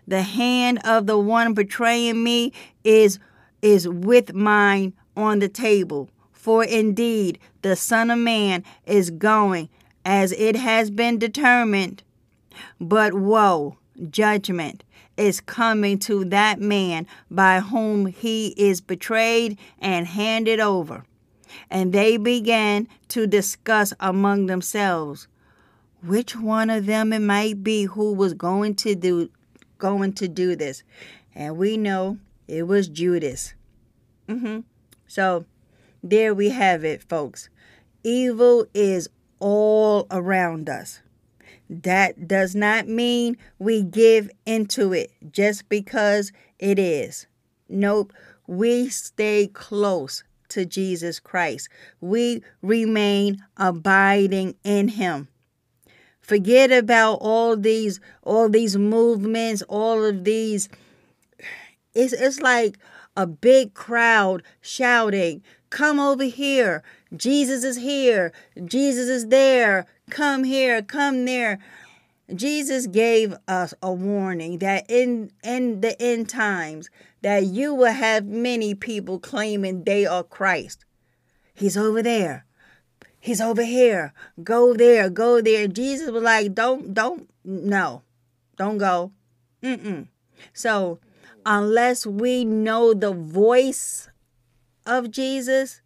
the 0.06 0.22
hand 0.22 0.80
of 0.84 1.06
the 1.06 1.18
one 1.18 1.54
betraying 1.54 2.22
me 2.22 2.52
is 2.84 3.18
is 3.62 3.88
with 3.88 4.34
mine 4.34 4.92
on 5.16 5.38
the 5.38 5.48
table. 5.48 6.08
For 6.32 6.62
indeed 6.62 7.38
the 7.62 7.74
Son 7.74 8.10
of 8.10 8.18
Man 8.18 8.62
is 8.86 9.10
going 9.10 9.68
as 10.04 10.32
it 10.32 10.54
has 10.56 10.90
been 10.90 11.18
determined. 11.18 12.02
But 12.80 13.14
woe, 13.14 13.76
judgment, 14.10 14.84
is 15.16 15.40
coming 15.40 15.98
to 15.98 16.24
that 16.26 16.60
man 16.60 17.06
by 17.30 17.60
whom 17.60 18.06
he 18.06 18.48
is 18.56 18.80
betrayed 18.80 19.58
and 19.80 20.06
handed 20.06 20.60
over. 20.60 21.04
And 21.70 21.92
they 21.92 22.16
began 22.16 22.88
to 23.08 23.26
discuss 23.26 23.92
among 24.00 24.46
themselves 24.46 25.28
which 26.02 26.36
one 26.36 26.70
of 26.70 26.86
them 26.86 27.12
it 27.12 27.20
might 27.20 27.62
be 27.62 27.84
who 27.84 28.12
was 28.12 28.34
going 28.34 28.74
to 28.76 28.94
do 28.94 29.30
going 29.78 30.12
to 30.14 30.28
do 30.28 30.56
this. 30.56 30.82
And 31.34 31.56
we 31.56 31.76
know 31.76 32.18
it 32.48 32.66
was 32.66 32.88
Judas. 32.88 33.54
Mm-hmm. 34.28 34.60
So 35.06 35.44
there 36.02 36.34
we 36.34 36.50
have 36.50 36.84
it, 36.84 37.02
folks. 37.02 37.48
Evil 38.02 38.66
is 38.72 39.08
all 39.38 40.06
around 40.10 40.68
us. 40.68 41.00
That 41.68 42.28
does 42.28 42.54
not 42.54 42.86
mean 42.86 43.36
we 43.58 43.82
give 43.82 44.30
into 44.46 44.92
it 44.92 45.10
just 45.32 45.68
because 45.68 46.32
it 46.58 46.78
is. 46.78 47.26
Nope. 47.68 48.12
We 48.46 48.88
stay 48.88 49.48
close 49.48 50.22
to 50.50 50.64
Jesus 50.64 51.20
Christ. 51.20 51.68
We 52.00 52.42
remain 52.62 53.44
abiding 53.56 54.56
in 54.64 54.88
him. 54.88 55.28
Forget 56.20 56.72
about 56.72 57.18
all 57.20 57.56
these 57.56 58.00
all 58.22 58.48
these 58.48 58.76
movements, 58.76 59.62
all 59.68 60.04
of 60.04 60.24
these 60.24 60.68
it's 61.94 62.12
it's 62.12 62.40
like 62.40 62.78
a 63.16 63.26
big 63.26 63.74
crowd 63.74 64.42
shouting, 64.60 65.42
"Come 65.70 65.98
over 66.00 66.24
here. 66.24 66.82
Jesus 67.14 67.64
is 67.64 67.76
here. 67.76 68.32
Jesus 68.64 69.08
is 69.08 69.28
there. 69.28 69.86
Come 70.10 70.44
here, 70.44 70.82
come 70.82 71.24
there." 71.24 71.58
Jesus 72.34 72.86
gave 72.88 73.34
us 73.46 73.72
a 73.82 73.92
warning 73.92 74.58
that 74.58 74.84
in 74.88 75.30
in 75.44 75.80
the 75.80 76.00
end 76.02 76.28
times 76.28 76.90
that 77.22 77.44
you 77.44 77.74
will 77.74 77.92
have 77.92 78.26
many 78.26 78.74
people 78.74 79.18
claiming 79.18 79.84
they 79.84 80.06
are 80.06 80.24
Christ. 80.24 80.84
He's 81.54 81.76
over 81.76 82.02
there. 82.02 82.44
He's 83.18 83.40
over 83.40 83.64
here. 83.64 84.12
Go 84.44 84.74
there. 84.74 85.10
Go 85.10 85.40
there. 85.40 85.66
Jesus 85.66 86.10
was 86.10 86.22
like, 86.22 86.54
don't, 86.54 86.94
don't, 86.94 87.28
no, 87.44 88.02
don't 88.56 88.78
go. 88.78 89.10
Mm-mm. 89.62 90.06
So, 90.52 91.00
unless 91.44 92.06
we 92.06 92.44
know 92.44 92.94
the 92.94 93.12
voice 93.12 94.08
of 94.84 95.10
Jesus, 95.10 95.80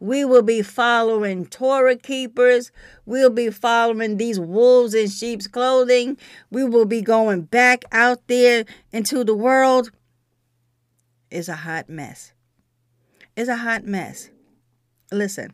we 0.00 0.24
will 0.24 0.42
be 0.42 0.62
following 0.62 1.44
Torah 1.44 1.96
keepers. 1.96 2.72
We'll 3.04 3.30
be 3.30 3.50
following 3.50 4.16
these 4.16 4.40
wolves 4.40 4.94
in 4.94 5.10
sheep's 5.10 5.46
clothing. 5.46 6.16
We 6.50 6.64
will 6.64 6.86
be 6.86 7.02
going 7.02 7.42
back 7.42 7.84
out 7.92 8.26
there 8.26 8.64
into 8.92 9.24
the 9.24 9.34
world. 9.34 9.90
It's 11.30 11.48
a 11.48 11.56
hot 11.56 11.90
mess. 11.90 12.32
It's 13.36 13.50
a 13.50 13.56
hot 13.56 13.84
mess. 13.84 14.30
Listen, 15.12 15.52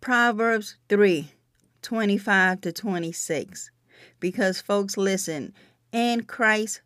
Proverbs 0.00 0.76
3 0.88 1.30
25 1.82 2.60
to 2.62 2.72
26. 2.72 3.70
Because, 4.18 4.60
folks, 4.60 4.96
listen, 4.96 5.52
in 5.90 6.24
Christ, 6.24 6.80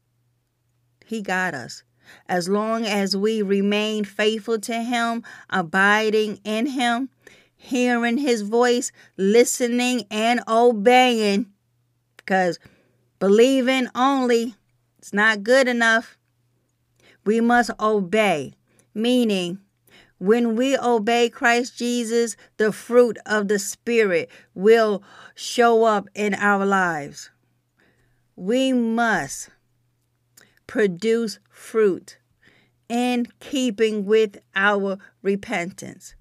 He 1.04 1.22
got 1.22 1.54
us. 1.54 1.82
As 2.28 2.48
long 2.48 2.84
as 2.84 3.16
we 3.16 3.42
remain 3.42 4.04
faithful 4.04 4.58
to 4.60 4.82
Him, 4.82 5.22
abiding 5.50 6.40
in 6.44 6.66
Him, 6.66 7.08
hearing 7.56 8.18
His 8.18 8.42
voice, 8.42 8.92
listening 9.16 10.04
and 10.10 10.40
obeying, 10.48 11.46
because 12.16 12.58
believing 13.18 13.88
only 13.94 14.54
it's 14.98 15.12
not 15.12 15.44
good 15.44 15.68
enough. 15.68 16.18
We 17.24 17.40
must 17.40 17.70
obey, 17.78 18.54
meaning 18.92 19.60
when 20.18 20.56
we 20.56 20.76
obey 20.76 21.28
Christ 21.28 21.76
Jesus, 21.76 22.36
the 22.56 22.72
fruit 22.72 23.18
of 23.26 23.48
the 23.48 23.58
Spirit 23.58 24.30
will 24.54 25.02
show 25.34 25.84
up 25.84 26.08
in 26.14 26.34
our 26.34 26.64
lives. 26.64 27.30
We 28.34 28.72
must 28.72 29.50
produce 30.66 31.38
fruit 31.50 32.18
in 32.88 33.26
keeping 33.40 34.04
with 34.04 34.38
our 34.54 34.98
repentance. 35.22 36.14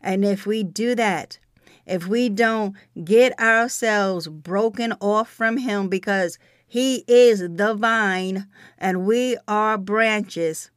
And 0.00 0.24
if 0.24 0.46
we 0.46 0.64
do 0.64 0.94
that, 0.94 1.38
if 1.86 2.06
we 2.06 2.28
don't 2.28 2.74
get 3.04 3.38
ourselves 3.38 4.28
broken 4.28 4.92
off 5.00 5.28
from 5.28 5.56
Him 5.56 5.88
because 5.88 6.38
He 6.66 7.04
is 7.06 7.40
the 7.40 7.74
vine 7.74 8.48
and 8.78 9.06
we 9.06 9.36
are 9.46 9.78
branches, 9.78 10.70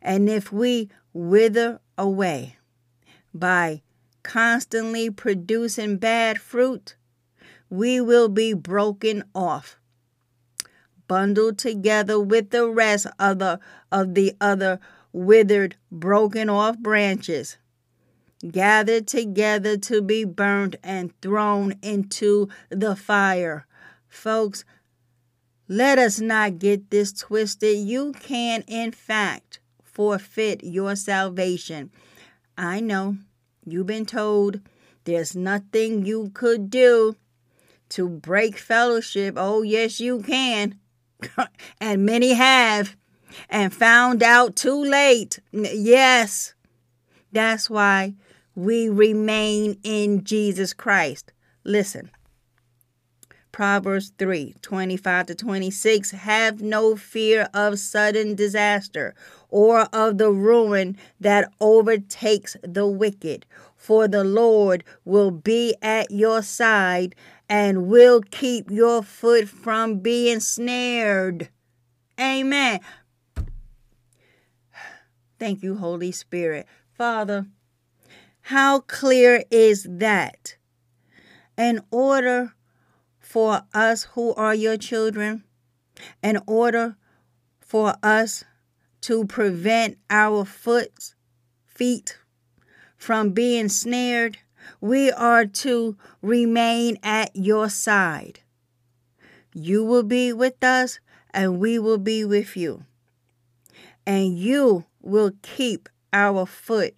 and 0.00 0.28
if 0.28 0.52
we 0.52 0.88
wither 1.12 1.80
away 1.98 2.56
by 3.34 3.82
constantly 4.22 5.10
producing 5.10 5.98
bad 5.98 6.40
fruit, 6.40 6.96
we 7.70 8.00
will 8.00 8.28
be 8.28 8.52
broken 8.52 9.22
off, 9.34 9.78
bundled 11.08 11.58
together 11.58 12.20
with 12.20 12.50
the 12.50 12.68
rest 12.68 13.06
of 13.18 13.38
the, 13.38 13.60
of 13.90 14.14
the 14.14 14.34
other 14.40 14.80
withered, 15.12 15.76
broken 15.90 16.48
off 16.48 16.78
branches, 16.78 17.56
gathered 18.50 19.06
together 19.06 19.76
to 19.76 20.02
be 20.02 20.24
burnt 20.24 20.76
and 20.82 21.18
thrown 21.20 21.74
into 21.82 22.48
the 22.68 22.94
fire. 22.94 23.66
Folks, 24.08 24.64
let 25.68 25.98
us 25.98 26.20
not 26.20 26.58
get 26.58 26.90
this 26.90 27.12
twisted. 27.12 27.78
You 27.78 28.12
can, 28.12 28.62
in 28.68 28.92
fact, 28.92 29.58
forfeit 29.82 30.62
your 30.62 30.94
salvation. 30.94 31.90
I 32.56 32.80
know 32.80 33.16
you've 33.64 33.86
been 33.86 34.06
told 34.06 34.60
there's 35.04 35.34
nothing 35.34 36.04
you 36.04 36.30
could 36.34 36.70
do 36.70 37.16
to 37.90 38.08
break 38.08 38.58
fellowship. 38.58 39.34
Oh, 39.36 39.62
yes, 39.62 40.00
you 40.00 40.20
can. 40.20 40.78
and 41.80 42.04
many 42.06 42.34
have 42.34 42.96
and 43.48 43.72
found 43.74 44.22
out 44.22 44.56
too 44.56 44.82
late. 44.82 45.38
Yes, 45.52 46.54
that's 47.32 47.68
why 47.68 48.14
we 48.54 48.88
remain 48.88 49.78
in 49.82 50.24
Jesus 50.24 50.72
Christ. 50.72 51.32
Listen, 51.64 52.10
Proverbs 53.52 54.12
3 54.18 54.54
25 54.60 55.26
to 55.26 55.34
26 55.34 56.10
Have 56.10 56.60
no 56.60 56.94
fear 56.94 57.48
of 57.54 57.78
sudden 57.78 58.34
disaster 58.34 59.14
or 59.48 59.88
of 59.94 60.18
the 60.18 60.30
ruin 60.30 60.96
that 61.20 61.50
overtakes 61.60 62.56
the 62.62 62.86
wicked, 62.86 63.46
for 63.74 64.08
the 64.08 64.24
Lord 64.24 64.84
will 65.04 65.30
be 65.30 65.74
at 65.80 66.10
your 66.10 66.42
side 66.42 67.14
and 67.48 67.86
will 67.86 68.22
keep 68.22 68.70
your 68.70 69.02
foot 69.02 69.48
from 69.48 70.00
being 70.00 70.40
snared. 70.40 71.48
Amen. 72.18 72.80
Thank 75.38 75.62
you, 75.62 75.76
Holy 75.76 76.12
Spirit. 76.12 76.66
Father, 76.92 77.46
how 78.42 78.80
clear 78.80 79.44
is 79.50 79.86
that? 79.88 80.56
In 81.58 81.80
order 81.90 82.54
for 83.18 83.62
us 83.74 84.04
who 84.12 84.34
are 84.34 84.54
your 84.54 84.76
children, 84.76 85.44
in 86.22 86.38
order 86.46 86.96
for 87.60 87.94
us 88.02 88.44
to 89.02 89.26
prevent 89.26 89.98
our 90.10 90.44
foot, 90.44 91.14
feet 91.66 92.18
from 92.96 93.30
being 93.30 93.68
snared, 93.68 94.38
we 94.80 95.10
are 95.10 95.46
to 95.46 95.96
remain 96.22 96.98
at 97.02 97.34
your 97.34 97.68
side. 97.68 98.40
You 99.54 99.84
will 99.84 100.02
be 100.02 100.32
with 100.32 100.62
us 100.62 101.00
and 101.30 101.58
we 101.58 101.78
will 101.78 101.98
be 101.98 102.24
with 102.24 102.56
you. 102.56 102.84
And 104.06 104.38
you 104.38 104.84
will 105.00 105.32
keep 105.42 105.88
our 106.12 106.46
foot 106.46 106.94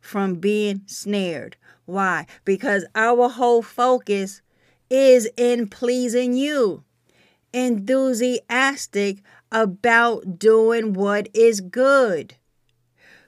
from 0.00 0.36
being 0.36 0.82
snared. 0.86 1.56
Why? 1.84 2.26
Because 2.44 2.84
our 2.94 3.28
whole 3.28 3.62
focus 3.62 4.42
is 4.90 5.28
in 5.36 5.68
pleasing 5.68 6.34
you, 6.34 6.84
enthusiastic 7.52 9.22
about 9.50 10.38
doing 10.38 10.92
what 10.92 11.28
is 11.34 11.60
good. 11.60 12.34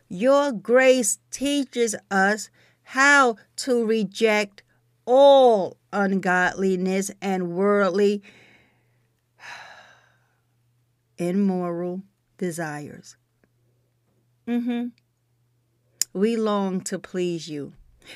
Your 0.08 0.52
grace 0.52 1.18
teaches 1.30 1.94
us 2.10 2.50
how 2.84 3.36
to 3.56 3.84
reject 3.84 4.62
all 5.06 5.76
ungodliness 5.92 7.10
and 7.20 7.52
worldly, 7.52 8.22
immoral 11.18 12.02
desires. 12.38 13.16
Mm-hmm. 14.46 14.88
We 16.12 16.36
long 16.36 16.80
to 16.82 16.98
please 16.98 17.48
you 17.48 17.72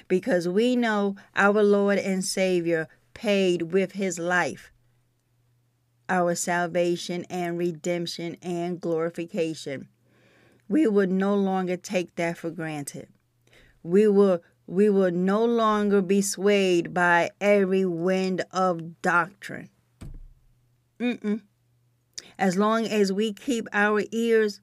because 0.06 0.46
we 0.46 0.76
know 0.76 1.16
our 1.34 1.62
Lord 1.62 1.98
and 1.98 2.24
Savior 2.24 2.88
paid 3.14 3.72
with 3.72 3.92
his 3.92 4.18
life 4.18 4.70
our 6.08 6.34
salvation 6.34 7.24
and 7.28 7.58
redemption 7.58 8.36
and 8.42 8.80
glorification. 8.80 9.88
We 10.68 10.86
would 10.86 11.10
no 11.10 11.34
longer 11.34 11.76
take 11.76 12.14
that 12.16 12.38
for 12.38 12.50
granted. 12.50 13.08
We 13.82 14.08
will 14.08 14.42
we 14.68 14.90
will 14.90 15.10
no 15.10 15.42
longer 15.42 16.02
be 16.02 16.20
swayed 16.20 16.92
by 16.92 17.30
every 17.40 17.86
wind 17.86 18.44
of 18.52 19.00
doctrine. 19.00 19.70
Mm-mm. 21.00 21.40
As 22.38 22.58
long 22.58 22.86
as 22.86 23.10
we 23.10 23.32
keep 23.32 23.66
our 23.72 24.02
ears 24.12 24.60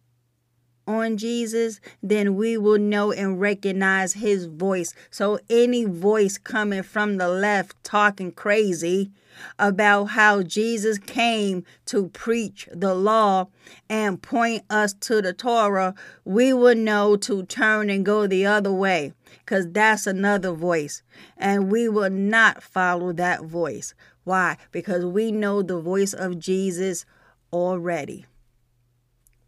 on 0.88 1.18
Jesus, 1.18 1.80
then 2.04 2.36
we 2.36 2.56
will 2.56 2.78
know 2.78 3.12
and 3.12 3.42
recognize 3.42 4.14
his 4.14 4.46
voice. 4.46 4.94
So, 5.10 5.40
any 5.50 5.86
voice 5.86 6.38
coming 6.38 6.84
from 6.84 7.18
the 7.18 7.28
left 7.28 7.84
talking 7.84 8.32
crazy 8.32 9.10
about 9.58 10.06
how 10.06 10.44
Jesus 10.44 11.00
came 11.00 11.66
to 11.88 12.10
preach 12.10 12.70
the 12.72 12.94
law 12.94 13.48
and 13.90 14.22
point 14.22 14.64
us 14.70 14.94
to 14.94 15.22
the 15.22 15.34
Torah, 15.34 15.96
we 16.24 16.54
will 16.54 16.76
know 16.76 17.16
to 17.18 17.44
turn 17.44 17.90
and 17.90 18.06
go 18.06 18.28
the 18.28 18.46
other 18.46 18.72
way 18.72 19.14
because 19.40 19.72
that's 19.72 20.08
another 20.08 20.52
voice. 20.52 21.02
And 21.38 21.72
we 21.72 21.90
will 21.90 22.10
not 22.10 22.64
follow 22.64 23.12
that 23.14 23.44
voice. 23.44 23.94
Why? 24.24 24.58
Because 24.72 25.06
we 25.06 25.32
know 25.32 25.62
the 25.62 25.80
voice 25.80 26.14
of 26.14 26.40
Jesus 26.40 27.06
already. 27.52 28.26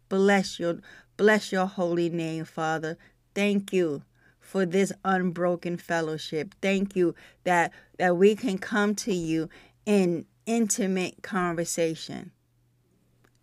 Bless 0.08 0.58
your 0.58 0.78
Bless 1.18 1.50
your 1.50 1.66
holy 1.66 2.08
name, 2.08 2.44
Father. 2.44 2.96
Thank 3.34 3.72
you 3.72 4.04
for 4.38 4.64
this 4.64 4.92
unbroken 5.04 5.76
fellowship. 5.76 6.54
Thank 6.62 6.94
you 6.94 7.16
that 7.42 7.72
that 7.98 8.16
we 8.16 8.36
can 8.36 8.56
come 8.56 8.94
to 8.94 9.12
you 9.12 9.50
in 9.84 10.26
intimate 10.46 11.22
conversation 11.24 12.30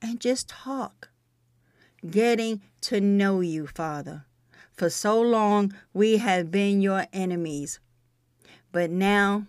and 0.01 0.21
just 0.21 0.47
talk. 0.47 1.09
Getting 2.09 2.61
to 2.81 3.01
know 3.01 3.41
you, 3.41 3.67
Father. 3.67 4.25
For 4.75 4.89
so 4.89 5.21
long 5.21 5.73
we 5.93 6.17
have 6.17 6.51
been 6.51 6.81
your 6.81 7.05
enemies. 7.13 7.79
But 8.71 8.91
now 8.91 9.47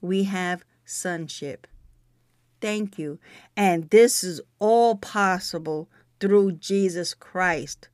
we 0.00 0.24
have 0.24 0.64
sonship. 0.84 1.66
Thank 2.60 2.98
you. 2.98 3.18
And 3.56 3.90
this 3.90 4.24
is 4.24 4.40
all 4.58 4.96
possible 4.96 5.88
through 6.18 6.52
Jesus 6.52 7.14
Christ, 7.14 7.88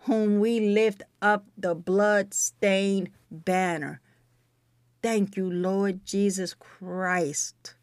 whom 0.00 0.40
we 0.40 0.60
lift 0.60 1.02
up 1.20 1.44
the 1.58 1.74
blood-stained 1.74 3.10
banner. 3.30 4.00
Thank 5.02 5.36
you, 5.36 5.50
Lord 5.50 6.06
Jesus 6.06 6.54
Christ. 6.54 7.74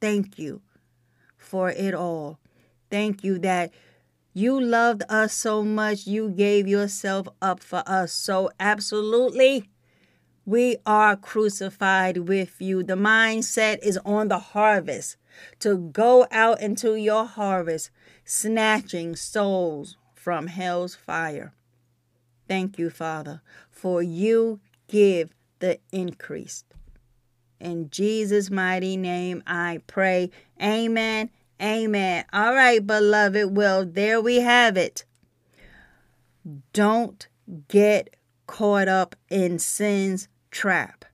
Thank 0.00 0.38
you 0.38 0.62
for 1.36 1.70
it 1.70 1.94
all. 1.94 2.38
Thank 2.90 3.24
you 3.24 3.38
that 3.40 3.72
you 4.32 4.60
loved 4.60 5.02
us 5.08 5.34
so 5.34 5.62
much, 5.62 6.06
you 6.06 6.30
gave 6.30 6.66
yourself 6.66 7.28
up 7.40 7.60
for 7.60 7.82
us. 7.86 8.12
So, 8.12 8.50
absolutely, 8.58 9.68
we 10.44 10.76
are 10.86 11.16
crucified 11.16 12.16
with 12.28 12.60
you. 12.60 12.82
The 12.82 12.94
mindset 12.94 13.78
is 13.82 13.98
on 14.04 14.28
the 14.28 14.38
harvest 14.38 15.16
to 15.60 15.76
go 15.76 16.26
out 16.30 16.60
into 16.60 16.94
your 16.94 17.24
harvest, 17.24 17.90
snatching 18.24 19.16
souls 19.16 19.96
from 20.14 20.46
hell's 20.46 20.94
fire. 20.94 21.52
Thank 22.48 22.78
you, 22.78 22.90
Father, 22.90 23.40
for 23.70 24.02
you 24.02 24.60
give 24.88 25.32
the 25.58 25.78
increase. 25.90 26.64
In 27.60 27.90
Jesus' 27.90 28.50
mighty 28.50 28.96
name 28.96 29.42
I 29.46 29.80
pray. 29.86 30.30
Amen. 30.60 31.30
Amen. 31.62 32.24
All 32.32 32.54
right, 32.54 32.84
beloved. 32.84 33.56
Well, 33.56 33.86
there 33.86 34.20
we 34.20 34.40
have 34.40 34.76
it. 34.76 35.04
Don't 36.72 37.28
get 37.68 38.16
caught 38.46 38.88
up 38.88 39.14
in 39.30 39.58
sin's 39.60 40.28
trap. 40.50 41.04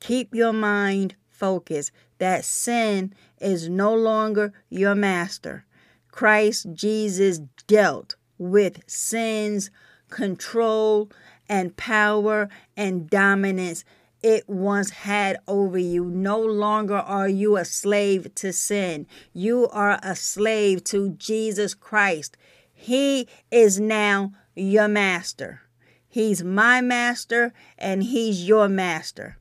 Keep 0.00 0.34
your 0.34 0.52
mind 0.52 1.14
focused 1.28 1.92
that 2.18 2.44
sin 2.44 3.14
is 3.40 3.68
no 3.68 3.94
longer 3.94 4.52
your 4.68 4.96
master. 4.96 5.64
Christ 6.10 6.66
Jesus 6.72 7.40
dealt 7.66 8.16
with 8.36 8.82
sin's 8.88 9.70
control 10.10 11.08
and 11.48 11.76
power 11.76 12.48
and 12.76 13.08
dominance 13.08 13.84
it 14.22 14.48
once 14.48 14.90
had 14.90 15.38
over 15.48 15.78
you. 15.78 16.04
No 16.04 16.38
longer 16.38 16.96
are 16.96 17.28
you 17.28 17.56
a 17.56 17.64
slave 17.64 18.34
to 18.36 18.52
sin. 18.52 19.06
You 19.32 19.68
are 19.68 19.98
a 20.02 20.14
slave 20.14 20.84
to 20.84 21.10
Jesus 21.10 21.74
Christ. 21.74 22.36
He 22.72 23.28
is 23.50 23.80
now 23.80 24.32
your 24.54 24.88
master. 24.88 25.62
He's 26.08 26.44
my 26.44 26.80
master 26.80 27.52
and 27.78 28.02
he's 28.02 28.46
your 28.46 28.68
master. 28.68 29.38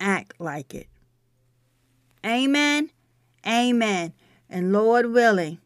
Act 0.00 0.34
like 0.38 0.74
it. 0.74 0.88
Amen. 2.24 2.90
Amen. 3.46 4.14
And 4.48 4.72
Lord 4.72 5.12
willing, 5.12 5.58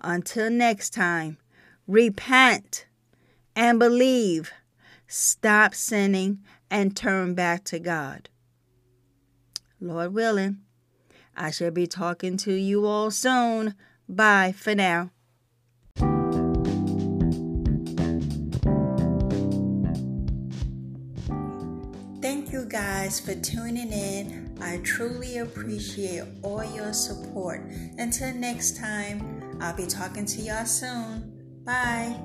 until 0.00 0.50
next 0.50 0.90
time, 0.90 1.36
repent 1.86 2.86
and 3.54 3.78
believe. 3.78 4.52
Stop 5.06 5.74
sinning 5.74 6.38
and 6.72 6.96
turn 6.96 7.34
back 7.34 7.62
to 7.64 7.78
God. 7.78 8.30
Lord 9.78 10.14
willing, 10.14 10.62
I 11.36 11.50
shall 11.50 11.70
be 11.70 11.86
talking 11.86 12.36
to 12.38 12.52
you 12.52 12.86
all 12.86 13.10
soon. 13.10 13.74
Bye 14.08 14.54
for 14.56 14.74
now. 14.74 15.10
Thank 22.22 22.52
you 22.52 22.64
guys 22.64 23.20
for 23.20 23.34
tuning 23.34 23.92
in 23.92 24.42
I 24.62 24.78
truly 24.84 25.38
appreciate 25.38 26.22
all 26.42 26.64
your 26.64 26.92
support. 26.92 27.62
Until 27.98 28.32
next 28.34 28.76
time, 28.76 29.58
I'll 29.60 29.76
be 29.76 29.86
talking 29.86 30.24
to 30.24 30.40
y'all 30.40 30.64
soon. 30.64 31.32
Bye. 31.64 32.16